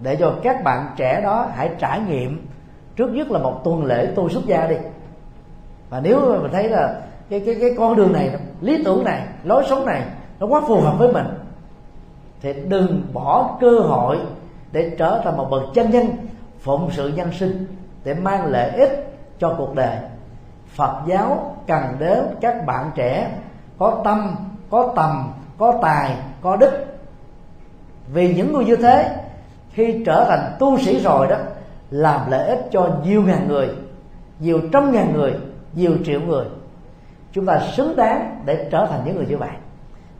Để 0.00 0.16
cho 0.16 0.34
các 0.42 0.64
bạn 0.64 0.86
trẻ 0.96 1.20
đó 1.20 1.46
hãy 1.54 1.70
trải 1.78 2.00
nghiệm 2.00 2.46
trước 2.96 3.10
nhất 3.10 3.30
là 3.30 3.38
một 3.38 3.60
tuần 3.64 3.84
lễ 3.84 4.12
tu 4.14 4.28
xuất 4.28 4.46
gia 4.46 4.66
đi 4.66 4.76
và 5.90 6.00
nếu 6.00 6.20
mà 6.20 6.38
mình 6.38 6.52
thấy 6.52 6.68
là 6.68 7.00
cái 7.30 7.40
cái 7.46 7.56
cái 7.60 7.70
con 7.78 7.96
đường 7.96 8.12
này, 8.12 8.30
lý 8.60 8.82
tưởng 8.84 9.04
này, 9.04 9.22
lối 9.44 9.64
sống 9.68 9.86
này 9.86 10.02
nó 10.40 10.46
quá 10.46 10.60
phù 10.68 10.80
hợp 10.80 10.94
với 10.98 11.12
mình, 11.12 11.26
thì 12.40 12.52
đừng 12.52 13.02
bỏ 13.12 13.56
cơ 13.60 13.78
hội 13.78 14.18
để 14.72 14.90
trở 14.98 15.20
thành 15.24 15.36
một 15.36 15.48
bậc 15.50 15.62
chân 15.74 15.90
nhân, 15.90 16.06
phụng 16.60 16.90
sự 16.92 17.08
nhân 17.08 17.32
sinh 17.32 17.66
để 18.04 18.14
mang 18.14 18.46
lợi 18.46 18.70
ích 18.70 19.14
cho 19.38 19.54
cuộc 19.58 19.74
đời. 19.74 19.96
Phật 20.68 21.02
giáo 21.06 21.56
cần 21.66 21.82
đến 21.98 22.24
các 22.40 22.66
bạn 22.66 22.90
trẻ 22.94 23.30
có 23.78 24.00
tâm, 24.04 24.36
có 24.70 24.92
tầm, 24.96 25.32
có 25.58 25.78
tài, 25.82 26.16
có 26.42 26.56
đức. 26.56 26.84
Vì 28.12 28.34
những 28.34 28.52
người 28.52 28.64
như 28.64 28.76
thế, 28.76 29.16
khi 29.72 30.02
trở 30.06 30.24
thành 30.28 30.56
tu 30.58 30.78
sĩ 30.78 31.00
rồi 31.00 31.26
đó, 31.26 31.36
làm 31.90 32.30
lợi 32.30 32.48
ích 32.48 32.68
cho 32.70 32.90
nhiều 33.04 33.22
ngàn 33.22 33.48
người, 33.48 33.68
nhiều 34.40 34.60
trăm 34.72 34.92
ngàn 34.92 35.12
người 35.12 35.34
nhiều 35.74 35.96
triệu 36.04 36.20
người. 36.20 36.44
Chúng 37.32 37.46
ta 37.46 37.60
xứng 37.76 37.96
đáng 37.96 38.42
để 38.44 38.68
trở 38.70 38.86
thành 38.90 39.00
những 39.04 39.16
người 39.16 39.26
như 39.26 39.36
vậy. 39.36 39.50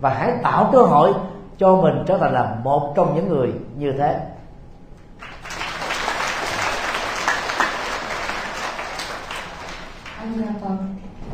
Và 0.00 0.10
hãy 0.10 0.32
tạo 0.42 0.70
cơ 0.72 0.82
hội 0.82 1.12
cho 1.58 1.76
mình 1.76 1.94
trở 2.06 2.18
thành 2.18 2.32
là 2.32 2.56
một 2.64 2.92
trong 2.96 3.14
những 3.14 3.28
người 3.28 3.52
như 3.76 3.92
thế. 3.92 4.20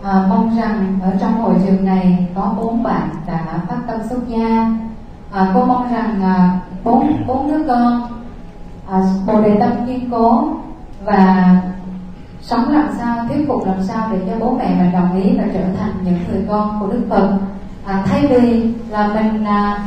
À, 0.03 0.27
mong 0.29 0.57
rằng 0.57 0.99
ở 1.03 1.13
trong 1.21 1.33
hội 1.33 1.55
trường 1.67 1.85
này 1.85 2.27
có 2.35 2.55
bốn 2.59 2.83
bạn 2.83 3.09
đã 3.27 3.61
phát 3.69 3.79
tâm 3.87 4.01
xuất 4.09 4.29
gia. 4.29 4.71
À, 5.33 5.51
cô 5.55 5.65
mong 5.65 5.93
rằng 5.93 6.23
à, 6.23 6.61
bốn 6.85 7.27
bốn 7.27 7.49
đứa 7.49 7.69
con 7.69 8.03
à, 8.89 9.03
bồ 9.27 9.41
đề 9.41 9.57
tâm 9.61 9.71
kiên 9.87 10.11
cố 10.11 10.49
và 11.05 11.57
sống 12.47 12.69
làm 12.69 12.89
sao 12.99 13.25
thuyết 13.29 13.49
phục 13.49 13.67
làm 13.67 13.83
sao 13.83 14.09
để 14.13 14.19
cho 14.27 14.47
bố 14.47 14.57
mẹ 14.59 14.75
mình 14.79 14.93
đồng 14.93 15.23
ý 15.23 15.39
và 15.39 15.45
trở 15.55 15.61
thành 15.79 15.93
những 16.05 16.19
người 16.29 16.45
con 16.49 16.81
của 16.81 16.87
đức 16.87 17.01
phật. 17.11 17.39
À, 17.87 18.03
thay 18.07 18.27
vì 18.27 18.75
là 18.91 19.07
mình 19.07 19.45
à, 19.45 19.85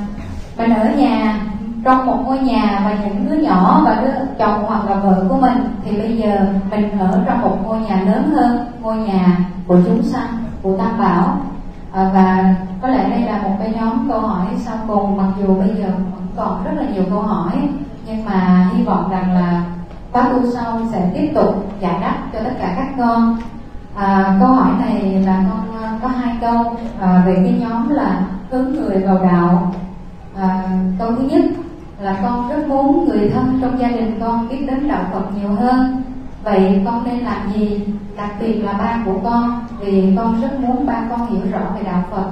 mình 0.57 0.73
ở 0.73 0.89
nhà 0.97 1.39
trong 1.83 2.05
một 2.05 2.17
ngôi 2.25 2.39
nhà 2.39 2.81
và 2.85 2.97
những 3.03 3.29
đứa 3.29 3.35
nhỏ 3.35 3.81
và 3.85 4.01
đứa 4.01 4.25
chồng 4.39 4.63
hoặc 4.67 4.89
là 4.89 4.95
vợ 4.95 5.25
của 5.29 5.37
mình 5.37 5.57
thì 5.85 5.97
bây 5.97 6.17
giờ 6.17 6.47
mình 6.71 6.99
ở 6.99 7.23
trong 7.25 7.41
một 7.41 7.57
ngôi 7.65 7.79
nhà 7.79 8.01
lớn 8.05 8.29
hơn 8.35 8.67
ngôi 8.81 8.97
nhà 8.97 9.37
của 9.67 9.77
chúng 9.85 10.03
sanh 10.03 10.43
của 10.61 10.77
tam 10.77 10.99
bảo. 10.99 11.37
À, 11.93 12.09
và 12.13 12.55
có 12.81 12.87
lẽ 12.87 13.09
đây 13.09 13.21
là 13.21 13.41
một 13.41 13.55
cái 13.59 13.73
nhóm 13.75 14.09
câu 14.09 14.19
hỏi 14.19 14.47
sau 14.57 14.75
cùng 14.87 15.17
mặc 15.17 15.27
dù 15.39 15.55
bây 15.55 15.69
giờ 15.69 15.87
vẫn 15.87 16.27
còn 16.35 16.63
rất 16.63 16.71
là 16.75 16.83
nhiều 16.93 17.03
câu 17.09 17.21
hỏi 17.21 17.51
nhưng 18.05 18.25
mà 18.25 18.69
hy 18.73 18.83
vọng 18.83 19.09
rằng 19.11 19.33
là 19.33 19.63
khóa 20.11 20.23
tu 20.23 20.51
sau 20.51 20.79
sẽ 20.91 21.11
tiếp 21.13 21.31
tục 21.35 21.71
giải 21.79 21.95
đáp 22.01 22.17
cho 22.33 22.39
tất 22.39 22.53
cả 22.59 22.73
các 22.75 22.87
con. 22.97 23.37
À, 23.95 24.37
câu 24.39 24.49
hỏi 24.49 24.71
này 24.79 25.23
là 25.25 25.43
con 25.49 25.83
à, 25.83 25.99
có 26.01 26.07
hai 26.07 26.35
câu. 26.41 26.75
À, 26.99 27.23
về 27.25 27.35
cái 27.35 27.55
nhóm 27.59 27.89
là 27.89 28.21
hướng 28.51 28.71
người 28.71 28.99
vào 28.99 29.23
đạo. 29.23 29.73
À, 30.35 30.63
câu 30.99 31.11
thứ 31.15 31.23
nhất 31.23 31.41
là 31.99 32.19
con 32.21 32.49
rất 32.49 32.67
muốn 32.67 33.09
người 33.09 33.29
thân 33.29 33.59
trong 33.61 33.79
gia 33.79 33.87
đình 33.87 34.19
con 34.19 34.47
biết 34.49 34.65
đến 34.67 34.87
đạo 34.87 35.03
Phật 35.13 35.23
nhiều 35.35 35.49
hơn. 35.49 36.01
Vậy 36.43 36.81
con 36.85 37.03
nên 37.03 37.19
làm 37.19 37.51
gì? 37.53 37.87
Đặc 38.17 38.29
biệt 38.39 38.53
là 38.53 38.73
ba 38.73 38.99
của 39.05 39.19
con 39.23 39.59
vì 39.79 40.13
con 40.17 40.41
rất 40.41 40.59
muốn 40.59 40.85
ba 40.85 41.01
con 41.09 41.29
hiểu 41.29 41.41
rõ 41.51 41.59
về 41.75 41.83
đạo 41.83 42.03
Phật. 42.11 42.27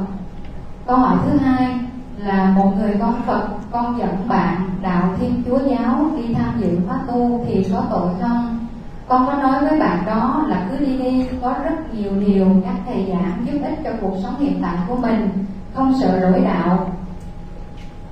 Câu 0.87 0.97
hỏi 0.97 1.17
thứ 1.25 1.37
hai 1.37 1.79
là 2.25 2.53
một 2.55 2.73
người 2.77 2.95
con 2.99 3.21
Phật 3.25 3.47
con 3.71 3.99
dẫn 3.99 4.27
bạn 4.27 4.69
đạo 4.81 5.15
Thiên 5.19 5.43
Chúa 5.45 5.57
giáo 5.57 6.05
đi 6.17 6.33
tham 6.33 6.53
dự 6.57 6.79
khóa 6.87 6.99
tu 7.07 7.45
thì 7.47 7.67
có 7.73 7.83
tội 7.89 8.09
không? 8.21 8.67
Con 9.07 9.25
có 9.27 9.33
nói 9.33 9.65
với 9.69 9.79
bạn 9.79 10.03
đó 10.05 10.45
là 10.47 10.67
cứ 10.69 10.85
đi 10.85 10.97
đi 10.97 11.27
có 11.41 11.55
rất 11.63 11.93
nhiều 11.93 12.11
điều 12.27 12.47
các 12.65 12.75
thầy 12.85 13.05
giảng 13.09 13.45
giúp 13.45 13.59
ích 13.63 13.79
cho 13.83 13.91
cuộc 14.01 14.17
sống 14.23 14.39
hiện 14.39 14.59
tại 14.61 14.75
của 14.87 14.95
mình 14.95 15.29
không 15.73 15.93
sợ 16.01 16.19
lỗi 16.19 16.41
đạo. 16.45 16.89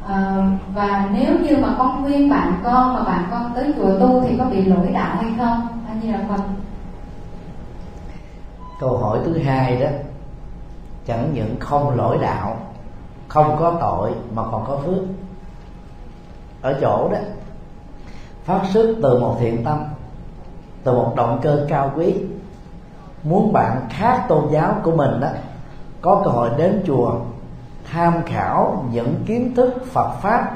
À, 0.07 0.47
và 0.73 1.09
nếu 1.13 1.39
như 1.39 1.57
mà 1.57 1.75
con 1.77 2.03
khuyên 2.03 2.29
bạn 2.29 2.53
con 2.63 2.93
mà 2.93 3.03
bạn 3.03 3.23
con 3.31 3.51
tới 3.55 3.73
chùa 3.77 3.99
tu 3.99 4.21
thì 4.21 4.37
có 4.37 4.45
bị 4.45 4.65
lỗi 4.65 4.87
đạo 4.93 5.15
hay 5.21 5.31
không? 5.37 5.67
Anh 5.87 5.99
như 5.99 6.11
là 6.11 6.19
phật. 6.29 6.43
Câu 8.79 8.97
hỏi 8.97 9.19
thứ 9.25 9.37
hai 9.37 9.75
đó 9.75 9.87
chẳng 11.05 11.33
những 11.33 11.55
không 11.59 11.95
lỗi 11.95 12.17
đạo 12.21 12.57
không 13.27 13.55
có 13.59 13.77
tội 13.81 14.11
mà 14.33 14.43
còn 14.51 14.65
có 14.67 14.77
phước. 14.85 15.03
Ở 16.61 16.77
chỗ 16.81 17.09
đó 17.11 17.17
phát 18.43 18.61
xuất 18.73 18.95
từ 19.03 19.19
một 19.19 19.37
thiện 19.39 19.63
tâm 19.63 19.83
từ 20.83 20.93
một 20.93 21.13
động 21.15 21.39
cơ 21.41 21.65
cao 21.69 21.91
quý. 21.95 22.15
Muốn 23.23 23.53
bạn 23.53 23.87
khác 23.89 24.25
tôn 24.27 24.51
giáo 24.51 24.75
của 24.83 24.91
mình 24.91 25.19
đó 25.19 25.27
có 26.01 26.21
cơ 26.25 26.31
hội 26.31 26.49
đến 26.57 26.83
chùa 26.85 27.15
tham 27.91 28.13
khảo 28.25 28.85
những 28.91 29.15
kiến 29.25 29.55
thức 29.55 29.73
Phật 29.91 30.11
pháp 30.21 30.51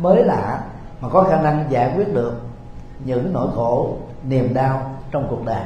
mới 0.00 0.24
lạ 0.24 0.64
mà 1.00 1.08
có 1.08 1.22
khả 1.22 1.42
năng 1.42 1.64
giải 1.70 1.92
quyết 1.96 2.14
được 2.14 2.40
những 3.04 3.32
nỗi 3.32 3.48
khổ 3.54 3.96
niềm 4.28 4.54
đau 4.54 4.90
trong 5.10 5.26
cuộc 5.30 5.44
đời. 5.44 5.64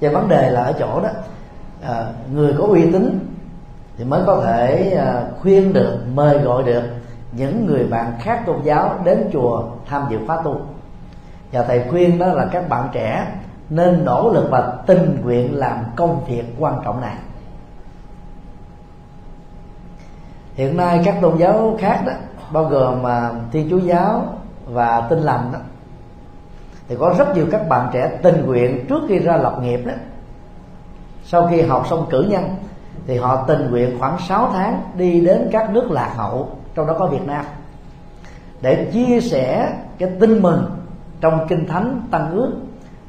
Và 0.00 0.10
vấn 0.10 0.28
đề 0.28 0.50
là 0.50 0.62
ở 0.62 0.72
chỗ 0.78 1.00
đó 1.00 1.08
à, 1.82 2.12
người 2.32 2.54
có 2.58 2.64
uy 2.64 2.92
tín 2.92 3.36
thì 3.98 4.04
mới 4.04 4.22
có 4.26 4.42
thể 4.44 4.90
à, 4.98 5.24
khuyên 5.40 5.72
được, 5.72 5.98
mời 6.14 6.38
gọi 6.38 6.62
được 6.62 6.82
những 7.32 7.66
người 7.66 7.86
bạn 7.86 8.12
khác 8.20 8.42
tôn 8.46 8.62
giáo 8.62 8.98
đến 9.04 9.30
chùa 9.32 9.64
tham 9.86 10.02
dự 10.10 10.18
khóa 10.26 10.42
tu. 10.44 10.60
Và 11.52 11.62
thầy 11.62 11.84
khuyên 11.90 12.18
đó 12.18 12.26
là 12.26 12.48
các 12.52 12.68
bạn 12.68 12.88
trẻ 12.92 13.26
nên 13.70 14.04
nỗ 14.04 14.30
lực 14.34 14.48
và 14.50 14.78
tình 14.86 15.20
nguyện 15.22 15.54
làm 15.58 15.84
công 15.96 16.24
việc 16.24 16.44
quan 16.58 16.80
trọng 16.84 17.00
này. 17.00 17.14
Hiện 20.54 20.76
nay 20.76 21.02
các 21.04 21.18
tôn 21.20 21.38
giáo 21.38 21.76
khác 21.80 22.02
đó, 22.06 22.12
bao 22.52 22.64
gồm 22.64 23.02
mà 23.02 23.30
thiên 23.52 23.70
chúa 23.70 23.78
giáo 23.78 24.24
và 24.66 25.06
tinh 25.10 25.18
lành 25.18 25.50
đó, 25.52 25.58
thì 26.88 26.96
có 26.98 27.14
rất 27.18 27.36
nhiều 27.36 27.46
các 27.50 27.68
bạn 27.68 27.90
trẻ 27.92 28.18
tình 28.22 28.46
nguyện 28.46 28.86
trước 28.88 29.02
khi 29.08 29.18
ra 29.18 29.36
lập 29.36 29.58
nghiệp 29.62 29.80
đó. 29.86 29.92
Sau 31.24 31.46
khi 31.50 31.62
học 31.62 31.86
xong 31.90 32.06
cử 32.10 32.26
nhân 32.28 32.44
thì 33.08 33.16
họ 33.16 33.44
tình 33.46 33.70
nguyện 33.70 33.96
khoảng 33.98 34.18
6 34.28 34.50
tháng 34.52 34.82
đi 34.94 35.20
đến 35.20 35.48
các 35.52 35.70
nước 35.70 35.90
lạc 35.90 36.12
hậu 36.16 36.48
trong 36.74 36.86
đó 36.86 36.94
có 36.98 37.06
Việt 37.06 37.26
Nam 37.26 37.44
để 38.60 38.90
chia 38.92 39.20
sẻ 39.20 39.72
cái 39.98 40.10
tin 40.20 40.42
mừng 40.42 40.70
trong 41.20 41.46
kinh 41.48 41.68
thánh 41.68 42.02
tăng 42.10 42.30
ước 42.30 42.52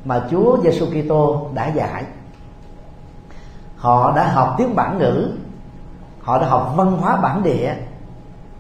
mà 0.06 0.28
Chúa 0.32 0.58
Giêsu 0.64 0.86
Kitô 0.86 1.48
đã 1.54 1.68
dạy. 1.68 2.04
Họ 3.78 4.14
đã 4.16 4.32
học 4.32 4.56
tiếng 4.58 4.76
bản 4.76 4.98
ngữ, 4.98 5.32
họ 6.22 6.40
đã 6.40 6.48
học 6.48 6.74
văn 6.76 6.92
hóa 6.92 7.16
bản 7.16 7.44
địa, 7.44 7.76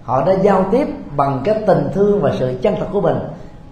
họ 0.03 0.25
đã 0.25 0.33
giao 0.33 0.65
tiếp 0.71 0.87
bằng 1.15 1.41
cái 1.43 1.63
tình 1.67 1.87
thương 1.93 2.21
và 2.21 2.31
sự 2.39 2.59
chân 2.61 2.75
thật 2.79 2.87
của 2.91 3.01
mình 3.01 3.17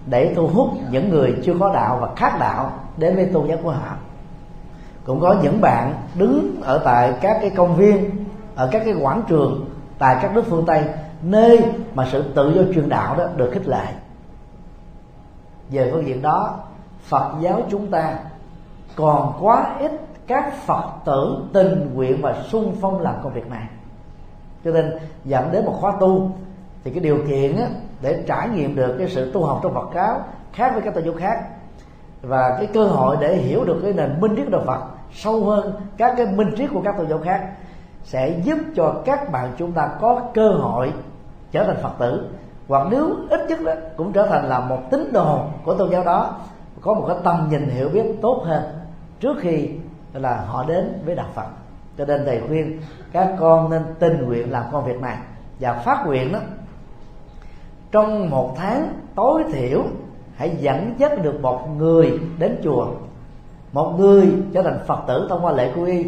để 0.06 0.32
thu 0.36 0.48
hút 0.48 0.68
những 0.90 1.10
người 1.10 1.36
chưa 1.44 1.54
có 1.60 1.72
đạo 1.74 1.98
và 2.00 2.08
khác 2.16 2.36
đạo 2.40 2.72
đến 2.96 3.16
với 3.16 3.26
tôn 3.26 3.48
giáo 3.48 3.58
của 3.62 3.70
họ 3.70 3.96
cũng 5.08 5.20
có 5.20 5.36
những 5.42 5.60
bạn 5.60 5.94
đứng 6.14 6.60
ở 6.62 6.78
tại 6.84 7.12
các 7.20 7.38
cái 7.40 7.50
công 7.50 7.76
viên 7.76 8.24
ở 8.54 8.68
các 8.72 8.82
cái 8.84 8.94
quảng 9.00 9.22
trường 9.28 9.70
tại 9.98 10.16
các 10.22 10.34
nước 10.34 10.44
phương 10.46 10.66
tây 10.66 10.84
nơi 11.22 11.62
mà 11.94 12.08
sự 12.12 12.24
tự 12.34 12.52
do 12.54 12.62
truyền 12.74 12.88
đạo 12.88 13.16
đó 13.16 13.24
được 13.36 13.50
khích 13.52 13.68
lệ. 13.68 13.84
Về 15.70 15.90
phương 15.92 16.06
diện 16.06 16.22
đó 16.22 16.54
phật 17.02 17.32
giáo 17.40 17.62
chúng 17.70 17.90
ta 17.90 18.14
còn 18.96 19.32
quá 19.40 19.76
ít 19.80 19.92
các 20.26 20.54
phật 20.66 20.84
tử 21.04 21.42
tình 21.52 21.90
nguyện 21.94 22.22
và 22.22 22.42
sung 22.48 22.76
phong 22.80 23.00
làm 23.00 23.14
công 23.22 23.32
việc 23.32 23.50
này. 23.50 23.66
Cho 24.64 24.70
nên 24.70 24.98
dẫn 25.24 25.52
đến 25.52 25.64
một 25.64 25.76
khóa 25.80 25.92
tu 26.00 26.30
thì 26.84 26.90
cái 26.90 27.00
điều 27.00 27.18
kiện 27.28 27.56
á, 27.56 27.66
để 28.02 28.24
trải 28.26 28.48
nghiệm 28.48 28.76
được 28.76 28.94
cái 28.98 29.08
sự 29.08 29.32
tu 29.32 29.44
học 29.44 29.60
trong 29.62 29.74
Phật 29.74 29.88
giáo 29.94 30.20
khác 30.52 30.70
với 30.72 30.82
các 30.82 30.94
tôn 30.94 31.04
giáo 31.04 31.14
khác 31.18 31.44
và 32.22 32.56
cái 32.56 32.66
cơ 32.66 32.84
hội 32.84 33.16
để 33.20 33.36
hiểu 33.36 33.64
được 33.64 33.80
cái 33.82 33.92
nền 33.92 34.20
minh 34.20 34.36
triết 34.36 34.50
đạo 34.50 34.62
Phật 34.66 34.80
sâu 35.12 35.44
hơn 35.44 35.72
các 35.96 36.14
cái 36.16 36.26
minh 36.26 36.54
triết 36.56 36.70
của 36.72 36.80
các 36.84 36.94
tôn 36.98 37.08
giáo 37.08 37.18
khác, 37.18 37.48
sẽ 38.04 38.28
giúp 38.28 38.58
cho 38.76 39.02
các 39.04 39.32
bạn 39.32 39.52
chúng 39.58 39.72
ta 39.72 39.90
có 40.00 40.20
cơ 40.34 40.48
hội 40.48 40.92
trở 41.52 41.64
thành 41.64 41.76
Phật 41.82 41.92
tử. 41.98 42.28
Hoặc 42.68 42.86
nếu 42.90 43.16
ít 43.30 43.40
nhất 43.48 43.58
đó, 43.64 43.72
cũng 43.96 44.12
trở 44.12 44.26
thành 44.26 44.44
là 44.44 44.60
một 44.60 44.78
tín 44.90 45.12
đồ 45.12 45.40
của 45.64 45.74
tôn 45.74 45.90
giáo 45.90 46.04
đó, 46.04 46.36
có 46.80 46.94
một 46.94 47.04
cái 47.08 47.16
tầm 47.24 47.48
nhìn 47.50 47.68
hiểu 47.68 47.88
biết 47.88 48.04
tốt 48.22 48.42
hơn 48.46 48.62
trước 49.20 49.36
khi 49.40 49.70
là 50.12 50.44
họ 50.46 50.64
đến 50.64 51.02
với 51.04 51.14
đạo 51.14 51.28
Phật. 51.34 51.46
Cho 51.98 52.04
nên 52.04 52.24
thầy 52.24 52.40
khuyên 52.48 52.80
các 53.12 53.34
con 53.38 53.70
nên 53.70 53.82
tình 53.98 54.26
nguyện 54.26 54.52
làm 54.52 54.64
công 54.72 54.84
việc 54.84 55.00
này 55.00 55.16
và 55.60 55.72
phát 55.72 56.06
nguyện 56.06 56.32
đó. 56.32 56.38
Trong 57.90 58.30
một 58.30 58.54
tháng 58.56 58.92
tối 59.14 59.44
thiểu, 59.52 59.82
hãy 60.36 60.56
dẫn 60.58 60.94
dắt 60.98 61.22
được 61.22 61.40
một 61.40 61.68
người 61.76 62.20
đến 62.38 62.60
chùa 62.64 62.86
một 63.72 63.94
người 63.98 64.32
trở 64.54 64.62
thành 64.62 64.80
phật 64.86 64.98
tử 65.08 65.26
thông 65.28 65.44
qua 65.44 65.52
lễ 65.52 65.72
quy 65.76 65.92
y. 65.92 66.06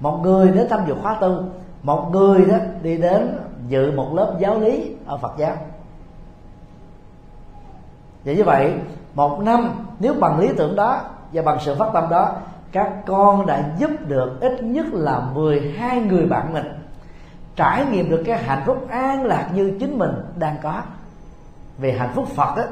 Một 0.00 0.20
người 0.22 0.48
đến 0.48 0.66
tham 0.70 0.80
dự 0.86 0.94
khóa 1.02 1.14
tu. 1.20 1.44
Một 1.82 2.08
người 2.12 2.44
đó 2.44 2.56
đi 2.82 2.98
đến 2.98 3.38
dự 3.68 3.92
một 3.92 4.14
lớp 4.14 4.36
giáo 4.38 4.60
lý 4.60 4.94
ở 5.06 5.16
phật 5.16 5.32
giáo. 5.38 5.56
Vậy 8.24 8.36
như 8.36 8.44
vậy 8.44 8.74
một 9.14 9.40
năm 9.40 9.86
nếu 9.98 10.14
bằng 10.14 10.38
lý 10.38 10.48
tưởng 10.56 10.76
đó 10.76 11.00
và 11.32 11.42
bằng 11.42 11.58
sự 11.60 11.74
phát 11.78 11.90
tâm 11.92 12.04
đó 12.10 12.32
các 12.72 12.92
con 13.06 13.46
đã 13.46 13.70
giúp 13.78 13.90
được 14.08 14.40
ít 14.40 14.62
nhất 14.62 14.86
là 14.92 15.20
12 15.34 16.00
người 16.00 16.26
bạn 16.26 16.52
mình. 16.52 16.66
Trải 17.56 17.84
nghiệm 17.86 18.10
được 18.10 18.22
cái 18.26 18.42
hạnh 18.42 18.62
phúc 18.66 18.86
an 18.90 19.24
lạc 19.24 19.50
như 19.54 19.76
chính 19.80 19.98
mình 19.98 20.10
đang 20.36 20.56
có. 20.62 20.82
Về 21.78 21.92
hạnh 21.92 22.12
phúc 22.14 22.28
phật 22.28 22.56
đó, 22.56 22.62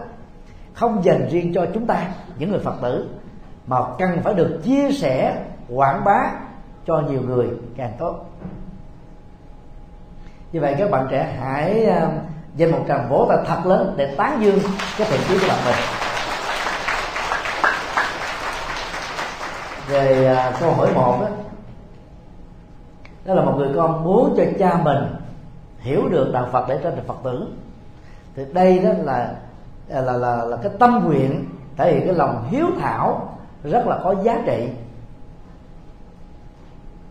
không 0.75 1.05
dành 1.05 1.29
riêng 1.31 1.55
cho 1.55 1.67
chúng 1.75 1.87
ta 1.87 2.09
những 2.39 2.51
người 2.51 2.61
phật 2.61 2.75
tử 2.83 3.09
mà 3.71 3.77
cần 3.99 4.21
phải 4.23 4.35
được 4.35 4.61
chia 4.63 4.93
sẻ 4.93 5.45
quảng 5.69 6.05
bá 6.05 6.31
cho 6.87 7.03
nhiều 7.09 7.21
người 7.27 7.49
càng 7.77 7.93
tốt. 7.99 8.27
Như 10.53 10.61
vậy 10.61 10.75
các 10.79 10.91
bạn 10.91 11.07
trẻ 11.11 11.37
hãy 11.41 11.85
à, 11.85 12.09
dành 12.57 12.73
một 12.73 12.85
tràng 12.89 13.09
vỗ 13.09 13.27
tay 13.29 13.39
thật 13.47 13.67
lớn 13.67 13.95
để 13.97 14.15
tán 14.17 14.39
dương 14.41 14.59
cái 14.99 15.07
thiện 15.11 15.21
chí 15.29 15.39
của 15.39 15.47
bạn 15.49 15.59
mình. 15.65 15.75
Về 19.89 20.27
à, 20.37 20.53
câu 20.61 20.73
hỏi 20.73 20.93
một 20.95 21.19
đó 21.21 21.29
đó 23.25 23.35
là 23.35 23.43
một 23.43 23.55
người 23.57 23.71
con 23.77 24.05
muốn 24.05 24.35
cho 24.37 24.45
cha 24.59 24.81
mình 24.83 25.17
hiểu 25.79 26.09
được 26.09 26.31
đạo 26.33 26.49
Phật 26.53 26.69
để 26.69 26.79
trở 26.83 26.91
thành 26.91 27.07
Phật 27.07 27.17
tử. 27.25 27.47
Thì 28.37 28.45
đây 28.53 28.79
đó 28.79 28.91
là 28.99 29.35
à, 29.91 30.01
là 30.01 30.13
là, 30.13 30.45
là 30.45 30.57
cái 30.57 30.73
tâm 30.79 31.05
nguyện 31.05 31.45
thể 31.77 31.93
hiện 31.93 32.07
cái 32.07 32.15
lòng 32.15 32.45
hiếu 32.51 32.67
thảo 32.81 33.37
rất 33.65 33.87
là 33.87 34.01
có 34.05 34.15
giá 34.23 34.43
trị 34.47 34.69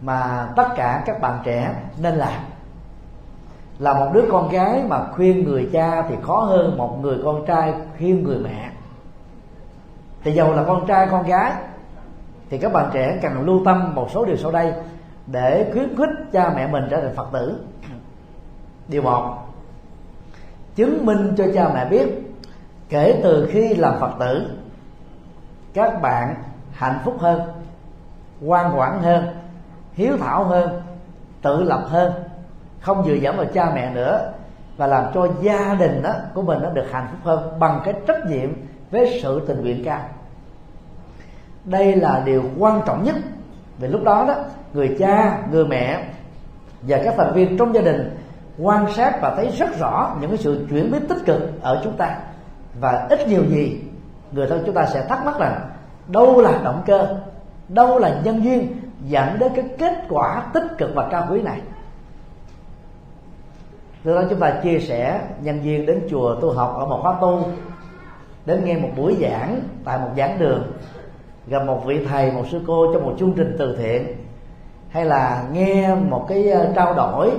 mà 0.02 0.50
tất 0.56 0.68
cả 0.76 1.04
các 1.06 1.22
bạn 1.22 1.40
trẻ 1.44 1.74
nên 2.02 2.16
làm. 2.16 2.42
Là 3.80 3.94
một 3.94 4.12
đứa 4.14 4.24
con 4.32 4.50
gái 4.50 4.84
mà 4.88 5.06
khuyên 5.12 5.44
người 5.44 5.70
cha 5.74 6.02
thì 6.02 6.16
khó 6.22 6.40
hơn 6.40 6.78
một 6.78 7.00
người 7.02 7.18
con 7.24 7.46
trai 7.46 7.74
khuyên 7.98 8.24
người 8.24 8.40
mẹ. 8.44 8.70
Thì 10.24 10.32
dầu 10.32 10.54
là 10.54 10.64
con 10.64 10.88
trai, 10.88 11.08
con 11.12 11.24
gái, 11.24 11.54
thì 12.50 12.58
các 12.58 12.74
bạn 12.74 12.90
trẻ 12.94 13.20
cần 13.22 13.46
lưu 13.46 13.62
tâm 13.66 13.96
một 13.96 14.08
số 14.12 14.26
điều 14.26 14.38
sau 14.38 14.52
đây 14.52 14.74
để 15.28 15.70
khuyến 15.74 15.96
khích 15.98 16.10
cha 16.32 16.54
mẹ 16.56 16.68
mình 16.68 16.84
trở 16.90 17.02
thành 17.02 17.16
phật 17.16 17.28
tử. 17.34 17.60
Điều 18.88 19.02
một, 19.02 19.38
chứng 20.76 21.06
minh 21.06 21.34
cho 21.38 21.46
cha 21.54 21.72
mẹ 21.74 21.86
biết 21.86 22.08
kể 22.90 23.20
từ 23.24 23.50
khi 23.52 23.76
làm 23.76 24.00
phật 24.00 24.12
tử 24.20 24.59
các 25.80 26.02
bạn 26.02 26.36
hạnh 26.74 27.00
phúc 27.04 27.16
hơn, 27.20 27.42
ngoan 28.42 28.72
ngoãn 28.72 29.00
hơn, 29.02 29.28
hiếu 29.94 30.18
thảo 30.20 30.44
hơn, 30.44 30.82
tự 31.42 31.64
lập 31.64 31.84
hơn, 31.90 32.14
không 32.82 33.06
dựa 33.06 33.14
dẫm 33.14 33.38
vào 33.38 33.46
cha 33.54 33.72
mẹ 33.76 33.92
nữa, 33.94 34.32
và 34.78 34.88
làm 34.88 35.06
cho 35.14 35.28
gia 35.42 35.74
đình 35.74 36.02
đó, 36.02 36.14
của 36.34 36.42
mình 36.42 36.60
nó 36.62 36.70
được 36.70 36.86
hạnh 36.92 37.08
phúc 37.12 37.20
hơn 37.24 37.60
bằng 37.60 37.82
cái 37.86 37.94
trách 38.08 38.26
nhiệm 38.26 38.50
với 38.92 39.20
sự 39.24 39.46
tình 39.48 39.62
nguyện 39.62 39.84
cao. 39.86 40.02
Đây 41.66 41.96
là 41.96 42.22
điều 42.26 42.44
quan 42.58 42.82
trọng 42.86 43.04
nhất. 43.04 43.16
Vì 43.78 43.88
lúc 43.88 44.04
đó 44.04 44.26
đó, 44.28 44.36
người 44.74 44.96
cha, 45.00 45.38
người 45.52 45.66
mẹ 45.66 46.04
và 46.82 47.00
các 47.04 47.14
thành 47.18 47.34
viên 47.34 47.58
trong 47.58 47.76
gia 47.76 47.82
đình 47.82 48.18
quan 48.60 48.94
sát 48.94 49.22
và 49.22 49.36
thấy 49.36 49.50
rất 49.58 49.80
rõ 49.80 50.16
những 50.22 50.30
cái 50.30 50.38
sự 50.38 50.66
chuyển 50.70 50.92
biến 50.92 51.08
tích 51.08 51.26
cực 51.26 51.62
ở 51.62 51.82
chúng 51.84 51.98
ta. 51.98 52.18
Và 52.80 53.08
ít 53.10 53.28
nhiều 53.28 53.44
gì, 53.46 53.82
người 54.32 54.48
thân 54.48 54.64
chúng 54.66 54.76
ta 54.76 54.86
sẽ 54.86 55.06
thắc 55.06 55.26
mắc 55.26 55.40
rằng 55.40 55.69
đâu 56.12 56.42
là 56.42 56.62
động 56.64 56.84
cơ 56.86 57.16
đâu 57.70 58.00
là 58.00 58.22
nhân 58.24 58.44
duyên 58.44 58.82
dẫn 59.08 59.40
đến 59.40 59.52
cái 59.56 59.66
kết 59.78 59.94
quả 60.10 60.44
tích 60.54 60.64
cực 60.78 60.90
và 60.96 61.08
cao 61.12 61.28
quý 61.32 61.42
này. 61.42 61.62
Từ 64.04 64.16
đó 64.16 64.22
chúng 64.30 64.40
ta 64.40 64.60
chia 64.64 64.80
sẻ 64.80 65.22
nhân 65.42 65.62
viên 65.62 65.86
đến 65.86 66.08
chùa 66.10 66.36
tu 66.36 66.52
học 66.52 66.76
ở 66.80 66.86
một 66.86 67.00
khóa 67.02 67.18
tu 67.22 67.44
đến 68.46 68.66
nghe 68.66 68.78
một 68.78 68.90
buổi 68.98 69.18
giảng 69.22 69.62
tại 69.86 70.00
một 70.00 70.10
giảng 70.18 70.40
đường 70.40 70.72
gặp 71.48 71.66
một 71.66 71.86
vị 71.86 72.06
thầy 72.06 72.32
một 72.32 72.44
sư 72.52 72.62
cô 72.68 72.94
trong 72.94 73.06
một 73.06 73.16
chương 73.20 73.34
trình 73.34 73.56
từ 73.60 73.78
thiện 73.78 74.16
hay 74.90 75.06
là 75.06 75.44
nghe 75.52 75.96
một 75.96 76.26
cái 76.30 76.50
ờ, 76.50 76.72
trao 76.76 76.94
đổi 76.94 77.32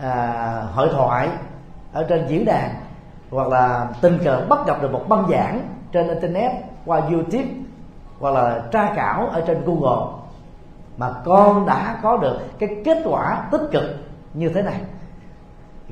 à, 0.00 0.66
hội 0.72 0.88
thoại 0.92 1.28
ở 1.92 2.06
trên 2.08 2.26
diễn 2.28 2.44
đàn 2.44 2.70
hoặc 3.30 3.48
là 3.48 3.88
tình 4.00 4.18
cờ 4.24 4.46
bắt 4.48 4.58
gặp 4.66 4.82
được 4.82 4.92
một 4.92 5.04
băng 5.08 5.30
giảng 5.30 5.60
trên 5.92 6.08
internet 6.08 6.52
qua 6.86 7.00
youtube 7.00 7.48
hoặc 8.20 8.34
là 8.34 8.62
tra 8.72 8.94
khảo 8.94 9.26
ở 9.26 9.40
trên 9.46 9.64
google 9.64 10.06
mà 10.96 11.10
con 11.24 11.66
đã 11.66 11.98
có 12.02 12.16
được 12.16 12.38
cái 12.58 12.68
kết 12.84 13.02
quả 13.04 13.48
tích 13.50 13.68
cực 13.72 13.84
như 14.34 14.48
thế 14.48 14.62
này. 14.62 14.80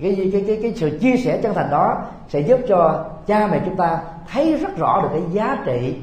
Cái 0.02 0.30
cái 0.32 0.44
cái 0.46 0.58
cái 0.62 0.72
sự 0.76 0.98
chia 1.00 1.16
sẻ 1.16 1.40
chân 1.42 1.54
thành 1.54 1.70
đó 1.70 2.02
sẽ 2.28 2.40
giúp 2.40 2.60
cho 2.68 3.04
cha 3.26 3.48
mẹ 3.50 3.60
chúng 3.64 3.76
ta 3.76 3.98
thấy 4.32 4.56
rất 4.56 4.76
rõ 4.76 5.00
được 5.02 5.08
cái 5.12 5.22
giá 5.30 5.58
trị 5.64 5.96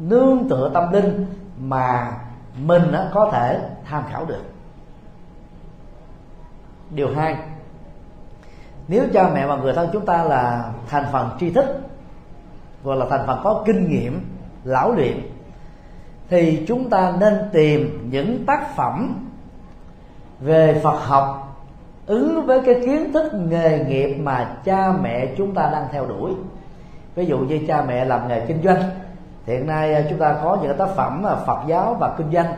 nương 0.00 0.48
tựa 0.48 0.70
tâm 0.74 0.92
linh 0.92 1.26
mà 1.58 2.12
mình 2.58 2.92
có 3.12 3.30
thể 3.32 3.60
tham 3.90 4.02
khảo 4.10 4.24
được. 4.24 4.42
Điều 6.90 7.14
hai, 7.14 7.36
nếu 8.88 9.04
cha 9.12 9.30
mẹ 9.34 9.46
và 9.46 9.56
người 9.56 9.72
thân 9.72 9.88
chúng 9.92 10.06
ta 10.06 10.24
là 10.24 10.72
thành 10.88 11.04
phần 11.12 11.30
tri 11.40 11.50
thức 11.50 11.66
hoặc 12.84 12.94
là 12.94 13.06
thành 13.10 13.26
phần 13.26 13.40
có 13.44 13.62
kinh 13.66 13.88
nghiệm 13.88 14.39
lão 14.64 14.92
luyện, 14.92 15.20
thì 16.28 16.64
chúng 16.68 16.90
ta 16.90 17.12
nên 17.20 17.38
tìm 17.52 18.08
những 18.10 18.46
tác 18.46 18.76
phẩm 18.76 19.26
về 20.40 20.80
Phật 20.82 20.98
học 21.06 21.56
ứng 22.06 22.46
với 22.46 22.60
cái 22.66 22.74
kiến 22.74 23.12
thức 23.12 23.32
nghề 23.34 23.84
nghiệp 23.88 24.14
mà 24.14 24.56
cha 24.64 24.92
mẹ 25.02 25.26
chúng 25.36 25.54
ta 25.54 25.70
đang 25.72 25.86
theo 25.92 26.06
đuổi. 26.06 26.32
Ví 27.14 27.26
dụ 27.26 27.38
như 27.38 27.60
cha 27.68 27.84
mẹ 27.88 28.04
làm 28.04 28.28
nghề 28.28 28.46
kinh 28.46 28.62
doanh 28.62 28.82
hiện 29.46 29.66
nay 29.66 29.94
à, 29.94 30.02
chúng 30.10 30.18
ta 30.18 30.36
có 30.42 30.58
những 30.62 30.76
tác 30.76 30.88
phẩm 30.88 31.26
à, 31.26 31.34
Phật 31.34 31.58
giáo 31.66 31.96
và 32.00 32.14
kinh 32.18 32.32
doanh, 32.32 32.54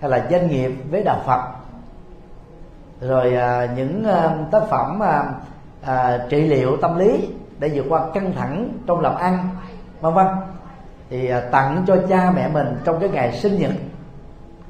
hay 0.00 0.10
là 0.10 0.26
doanh 0.30 0.48
nghiệp 0.48 0.72
với 0.90 1.02
đạo 1.02 1.20
Phật. 1.26 1.40
Rồi 3.00 3.34
à, 3.34 3.68
những 3.76 4.06
tác 4.50 4.62
phẩm 4.70 5.00
trị 6.28 6.40
liệu 6.40 6.76
tâm 6.76 6.98
lý 6.98 7.28
để 7.58 7.70
vượt 7.74 7.84
qua 7.88 8.10
căng 8.14 8.32
thẳng 8.32 8.68
trong 8.86 9.00
làm 9.00 9.14
ăn, 9.14 9.48
vân 10.00 10.14
vân 10.14 10.26
thì 11.10 11.28
à, 11.28 11.40
tặng 11.40 11.84
cho 11.86 11.96
cha 12.08 12.32
mẹ 12.36 12.48
mình 12.48 12.76
trong 12.84 13.00
cái 13.00 13.08
ngày 13.08 13.32
sinh 13.32 13.58
nhật. 13.58 13.70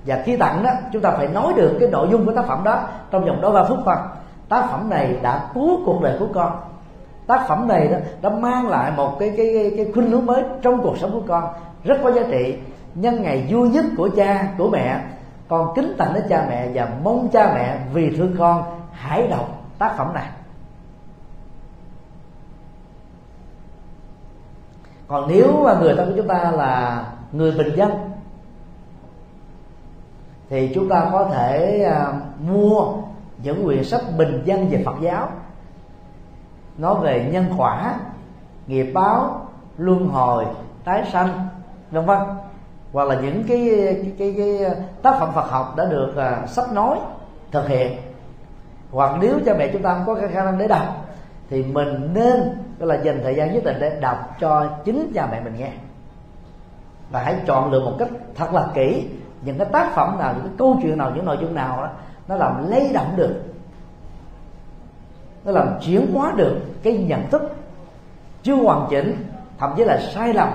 Và 0.06 0.22
khi 0.24 0.36
tặng 0.36 0.62
đó 0.62 0.70
chúng 0.92 1.02
ta 1.02 1.10
phải 1.10 1.28
nói 1.28 1.52
được 1.56 1.76
cái 1.80 1.88
nội 1.88 2.08
dung 2.10 2.26
của 2.26 2.32
tác 2.32 2.46
phẩm 2.46 2.64
đó 2.64 2.80
trong 3.10 3.24
vòng 3.24 3.40
đó 3.40 3.50
ba 3.50 3.64
phút 3.64 3.78
thôi. 3.84 3.96
Tác 4.48 4.66
phẩm 4.70 4.90
này 4.90 5.16
đã 5.22 5.48
cứu 5.54 5.80
cuộc 5.86 6.02
đời 6.02 6.16
của 6.18 6.28
con. 6.34 6.52
Tác 7.26 7.48
phẩm 7.48 7.68
này 7.68 7.88
đó 7.88 7.96
đã 8.22 8.30
mang 8.30 8.68
lại 8.68 8.92
một 8.96 9.16
cái 9.18 9.34
cái 9.36 9.50
cái, 9.54 9.72
cái 9.76 9.92
khuynh 9.94 10.10
hướng 10.10 10.26
mới 10.26 10.42
trong 10.62 10.82
cuộc 10.82 10.98
sống 10.98 11.12
của 11.12 11.22
con. 11.28 11.44
Rất 11.84 11.98
có 12.02 12.12
giá 12.12 12.22
trị. 12.30 12.56
Nhân 12.94 13.22
ngày 13.22 13.46
vui 13.48 13.68
nhất 13.68 13.84
của 13.96 14.08
cha 14.16 14.48
của 14.58 14.70
mẹ 14.70 15.00
con 15.48 15.72
kính 15.74 15.94
tặng 15.98 16.14
đến 16.14 16.22
cha 16.28 16.46
mẹ 16.48 16.68
và 16.74 16.88
mong 17.02 17.28
cha 17.32 17.52
mẹ 17.54 17.78
vì 17.92 18.16
thương 18.16 18.36
con 18.38 18.62
hãy 18.92 19.26
đọc 19.26 19.48
tác 19.78 19.94
phẩm 19.96 20.14
này. 20.14 20.26
Còn 25.08 25.28
nếu 25.28 25.62
mà 25.64 25.74
người 25.80 25.94
thân 25.96 26.08
của 26.08 26.16
chúng 26.16 26.28
ta 26.28 26.50
là 26.50 27.04
người 27.32 27.52
bình 27.52 27.72
dân 27.76 27.90
thì 30.50 30.72
chúng 30.74 30.88
ta 30.88 31.08
có 31.12 31.24
thể 31.32 31.82
à, 31.82 32.12
mua 32.48 32.92
những 33.42 33.64
quyển 33.64 33.84
sách 33.84 34.00
bình 34.18 34.42
dân 34.44 34.68
về 34.68 34.82
Phật 34.86 34.94
giáo. 35.00 35.28
Nói 36.78 36.94
về 37.02 37.28
nhân 37.32 37.44
quả 37.58 37.94
nghiệp 38.66 38.92
báo 38.94 39.46
luân 39.78 40.08
hồi 40.08 40.44
tái 40.84 41.04
sanh 41.12 41.48
vân 41.90 42.06
vân. 42.06 42.18
Hoặc 42.92 43.08
là 43.08 43.14
những 43.14 43.44
cái 43.48 43.70
cái, 44.02 44.12
cái, 44.18 44.34
cái 44.36 44.76
tác 45.02 45.16
phẩm 45.20 45.28
Phật 45.34 45.50
học 45.50 45.74
đã 45.76 45.84
được 45.84 46.16
à, 46.16 46.46
sách 46.46 46.72
nói 46.72 46.98
thực 47.52 47.68
hiện. 47.68 47.98
Hoặc 48.92 49.16
nếu 49.20 49.38
cha 49.46 49.54
mẹ 49.58 49.70
chúng 49.72 49.82
ta 49.82 49.94
không 49.94 50.06
có 50.06 50.14
khả 50.32 50.44
năng 50.44 50.58
để 50.58 50.68
đọc 50.68 51.03
thì 51.50 51.62
mình 51.62 52.10
nên 52.14 52.42
gọi 52.78 52.88
là 52.88 52.94
dành 52.94 53.20
thời 53.22 53.34
gian 53.34 53.54
nhất 53.54 53.64
định 53.64 53.76
để 53.80 54.00
đọc 54.00 54.36
cho 54.40 54.66
chính 54.84 55.12
cha 55.14 55.28
mẹ 55.32 55.40
mình 55.40 55.54
nghe. 55.58 55.70
Và 57.10 57.22
hãy 57.22 57.36
chọn 57.46 57.72
lựa 57.72 57.80
một 57.80 57.96
cách 57.98 58.08
thật 58.34 58.52
là 58.52 58.66
kỹ 58.74 59.08
những 59.42 59.58
cái 59.58 59.68
tác 59.72 59.92
phẩm 59.94 60.18
nào, 60.18 60.32
những 60.32 60.42
cái 60.42 60.52
câu 60.58 60.78
chuyện 60.82 60.98
nào, 60.98 61.12
những 61.14 61.24
nội 61.24 61.38
dung 61.40 61.54
nào 61.54 61.76
đó, 61.76 61.88
nó 62.28 62.36
làm 62.36 62.70
lay 62.70 62.90
động 62.94 63.12
được. 63.16 63.42
Nó 65.44 65.52
làm 65.52 65.78
chuyển 65.80 66.14
hóa 66.14 66.32
được 66.36 66.60
cái 66.82 66.96
nhận 66.96 67.30
thức 67.30 67.56
chưa 68.42 68.54
hoàn 68.54 68.86
chỉnh, 68.90 69.26
thậm 69.58 69.74
chí 69.76 69.84
là 69.84 70.00
sai 70.14 70.34
lầm, 70.34 70.48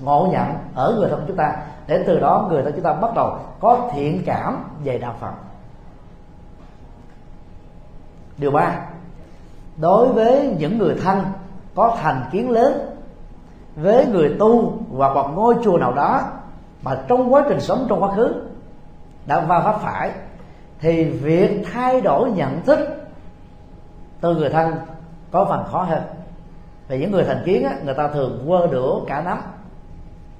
ngộ 0.00 0.28
nhận 0.32 0.54
ở 0.74 0.96
người 0.98 1.08
thân 1.10 1.24
chúng 1.26 1.36
ta. 1.36 1.56
Để 1.86 2.04
từ 2.06 2.20
đó 2.20 2.46
người 2.50 2.62
thân 2.62 2.72
chúng 2.72 2.84
ta 2.84 2.92
bắt 2.92 3.14
đầu 3.14 3.38
có 3.60 3.90
thiện 3.94 4.22
cảm 4.26 4.64
về 4.84 4.98
đạo 4.98 5.14
phật. 5.20 5.32
Điều 8.38 8.50
ba 8.50 8.78
đối 9.76 10.08
với 10.08 10.54
những 10.58 10.78
người 10.78 10.94
thân 11.04 11.24
có 11.74 11.96
thành 12.00 12.24
kiến 12.32 12.50
lớn 12.50 12.96
với 13.76 14.06
người 14.06 14.36
tu 14.38 14.78
hoặc 14.96 15.14
một 15.14 15.30
ngôi 15.34 15.54
chùa 15.64 15.78
nào 15.78 15.92
đó 15.92 16.22
mà 16.82 16.98
trong 17.08 17.34
quá 17.34 17.44
trình 17.48 17.60
sống 17.60 17.86
trong 17.88 18.02
quá 18.02 18.14
khứ 18.16 18.34
đã 19.26 19.40
va 19.40 19.60
pháp 19.60 19.80
phải 19.82 20.10
thì 20.80 21.04
việc 21.04 21.62
thay 21.72 22.00
đổi 22.00 22.30
nhận 22.30 22.62
thức 22.62 22.78
từ 24.20 24.34
người 24.34 24.50
thân 24.50 24.74
có 25.30 25.44
phần 25.44 25.64
khó 25.64 25.82
hơn. 25.82 26.02
Vì 26.88 26.98
những 26.98 27.10
người 27.10 27.24
thành 27.24 27.42
kiến 27.44 27.64
á, 27.64 27.76
người 27.84 27.94
ta 27.94 28.08
thường 28.08 28.44
quơ 28.46 28.66
đũa 28.66 29.04
cả 29.04 29.22
nắm. 29.22 29.38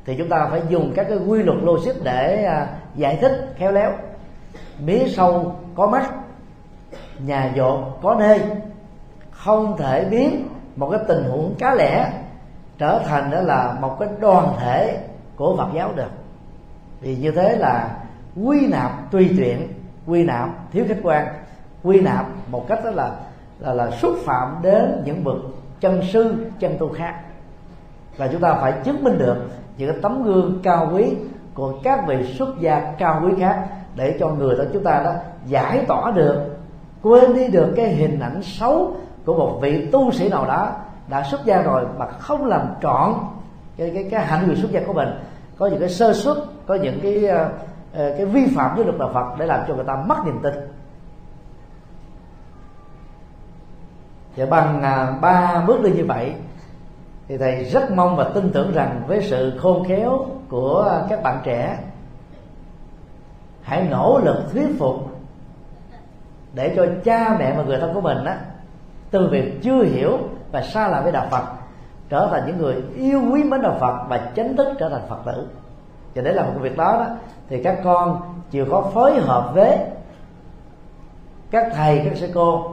Thì 0.04 0.14
chúng 0.18 0.28
ta 0.28 0.48
phải 0.50 0.62
dùng 0.68 0.92
các 0.96 1.06
cái 1.08 1.18
quy 1.18 1.42
luật 1.42 1.58
logic 1.62 1.92
để 2.02 2.44
à, 2.44 2.68
giải 2.94 3.18
thích 3.20 3.54
khéo 3.56 3.72
léo. 3.72 3.92
Mía 4.78 5.08
sâu 5.08 5.56
có 5.76 5.86
mắt 5.86 6.10
nhà 7.18 7.52
dột 7.56 7.98
có 8.02 8.14
nơi 8.14 8.40
không 9.46 9.76
thể 9.76 10.04
biến 10.10 10.48
một 10.76 10.88
cái 10.90 11.00
tình 11.08 11.24
huống 11.24 11.54
cá 11.58 11.74
lẻ 11.74 12.12
trở 12.78 13.00
thành 13.04 13.30
đó 13.30 13.40
là 13.40 13.76
một 13.80 13.96
cái 14.00 14.08
đoàn 14.20 14.52
thể 14.60 14.98
của 15.36 15.56
Phật 15.56 15.68
giáo 15.74 15.92
được. 15.96 16.10
Vì 17.00 17.16
như 17.16 17.30
thế 17.30 17.56
là 17.56 17.96
quy 18.44 18.66
nạp 18.66 19.10
tùy 19.10 19.30
tiện, 19.38 19.68
quy 20.06 20.24
nạp 20.24 20.48
thiếu 20.72 20.84
khách 20.88 21.00
quan, 21.02 21.26
quy 21.82 22.00
nạp 22.00 22.26
một 22.50 22.68
cách 22.68 22.84
đó 22.84 22.90
là 22.90 23.10
là 23.58 23.74
là 23.74 23.90
xúc 23.90 24.16
phạm 24.24 24.56
đến 24.62 25.02
những 25.04 25.24
bậc 25.24 25.36
chân 25.80 26.02
sư, 26.12 26.34
chân 26.58 26.76
tu 26.78 26.92
khác. 26.92 27.14
Và 28.16 28.28
chúng 28.28 28.40
ta 28.40 28.54
phải 28.54 28.72
chứng 28.84 29.04
minh 29.04 29.18
được 29.18 29.36
những 29.78 30.00
tấm 30.02 30.22
gương 30.22 30.60
cao 30.62 30.90
quý 30.94 31.14
của 31.54 31.72
các 31.82 32.06
vị 32.06 32.34
xuất 32.38 32.60
gia 32.60 32.92
cao 32.98 33.22
quý 33.24 33.32
khác 33.38 33.66
để 33.94 34.16
cho 34.20 34.28
người 34.28 34.56
đó 34.58 34.64
chúng 34.72 34.84
ta 34.84 35.02
đó 35.04 35.12
giải 35.46 35.84
tỏa 35.88 36.10
được, 36.10 36.56
quên 37.02 37.34
đi 37.34 37.48
được 37.48 37.72
cái 37.76 37.88
hình 37.88 38.20
ảnh 38.20 38.42
xấu 38.42 38.96
của 39.26 39.34
một 39.34 39.58
vị 39.62 39.88
tu 39.92 40.12
sĩ 40.12 40.28
nào 40.28 40.46
đó 40.46 40.72
đã 41.08 41.22
xuất 41.22 41.44
gia 41.44 41.62
rồi 41.62 41.86
mà 41.98 42.06
không 42.06 42.46
làm 42.46 42.66
trọn 42.82 43.14
cái 43.76 43.90
cái 43.94 44.08
cái 44.10 44.26
hạnh 44.26 44.46
nguyện 44.46 44.56
xuất 44.56 44.70
gia 44.70 44.80
của 44.86 44.92
mình. 44.92 45.08
Có 45.58 45.66
những 45.66 45.80
cái 45.80 45.88
sơ 45.88 46.12
suất, 46.12 46.36
có 46.66 46.74
những 46.74 47.00
cái 47.02 47.26
ờ, 47.26 47.48
ờ, 47.94 48.14
cái 48.16 48.26
vi 48.26 48.46
phạm 48.56 48.76
với 48.76 48.84
luật 48.84 48.98
đạo 48.98 49.10
Phật 49.14 49.38
để 49.38 49.46
làm 49.46 49.60
cho 49.68 49.74
người 49.74 49.84
ta 49.84 49.96
mất 50.06 50.16
niềm 50.24 50.38
tin. 50.42 50.54
Và 54.36 54.46
bằng 54.46 54.82
à, 54.82 55.18
ba 55.20 55.64
bước 55.66 55.82
đi 55.82 55.90
như 55.90 56.04
vậy, 56.04 56.34
thì 57.28 57.38
thầy 57.38 57.64
rất 57.64 57.90
mong 57.90 58.16
và 58.16 58.24
tin 58.34 58.52
tưởng 58.52 58.72
rằng 58.72 59.02
với 59.06 59.22
sự 59.22 59.58
khôn 59.58 59.84
khéo 59.88 60.26
của 60.48 61.02
các 61.08 61.22
bạn 61.22 61.40
trẻ, 61.44 61.78
hãy 63.62 63.88
nỗ 63.90 64.20
lực 64.24 64.52
thuyết 64.52 64.68
phục 64.78 64.96
để 66.54 66.72
cho 66.76 66.86
cha 67.04 67.36
mẹ 67.38 67.54
và 67.56 67.62
người 67.62 67.78
thân 67.78 67.94
của 67.94 68.00
mình 68.00 68.24
á 68.24 68.38
từ 69.10 69.28
việc 69.28 69.62
chưa 69.62 69.82
hiểu 69.82 70.18
và 70.52 70.62
xa 70.62 70.88
lạ 70.88 71.00
với 71.00 71.12
đạo 71.12 71.26
Phật 71.30 71.44
trở 72.08 72.28
thành 72.30 72.42
những 72.46 72.58
người 72.58 72.74
yêu 72.96 73.22
quý 73.32 73.44
mến 73.44 73.62
đạo 73.62 73.76
Phật 73.80 73.96
và 74.08 74.30
chính 74.34 74.56
thức 74.56 74.68
trở 74.78 74.88
thành 74.88 75.02
Phật 75.08 75.18
tử. 75.26 75.46
Và 76.14 76.22
để 76.22 76.32
làm 76.32 76.46
một 76.46 76.60
việc 76.60 76.76
đó, 76.76 76.92
đó 76.92 77.06
thì 77.48 77.62
các 77.62 77.78
con 77.84 78.20
chịu 78.50 78.66
có 78.70 78.82
phối 78.94 79.20
hợp 79.20 79.50
với 79.54 79.78
các 81.50 81.72
thầy 81.74 82.02
các 82.04 82.16
sư 82.16 82.30
cô 82.34 82.70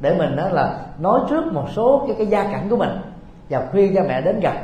để 0.00 0.14
mình 0.18 0.36
đó 0.36 0.48
là 0.48 0.78
nói 0.98 1.20
trước 1.30 1.52
một 1.52 1.66
số 1.74 2.04
cái 2.06 2.16
cái 2.18 2.26
gia 2.26 2.42
cảnh 2.42 2.68
của 2.70 2.76
mình 2.76 2.90
và 3.50 3.66
khuyên 3.72 3.94
cha 3.94 4.02
mẹ 4.08 4.20
đến 4.20 4.40
gặp. 4.40 4.56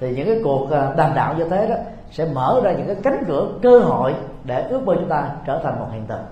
Thì 0.00 0.14
những 0.16 0.26
cái 0.26 0.40
cuộc 0.44 0.70
à, 0.70 0.92
đàm 0.96 1.14
đạo 1.14 1.34
như 1.38 1.48
thế 1.48 1.66
đó 1.68 1.76
sẽ 2.10 2.26
mở 2.34 2.60
ra 2.64 2.72
những 2.72 2.86
cái 2.86 2.96
cánh 3.02 3.24
cửa 3.26 3.48
cơ 3.62 3.78
hội 3.78 4.14
để 4.44 4.62
ước 4.62 4.84
mơ 4.84 4.94
chúng 4.94 5.08
ta 5.08 5.30
trở 5.46 5.60
thành 5.64 5.78
một 5.78 5.86
hiện 5.92 6.06
tượng. 6.06 6.24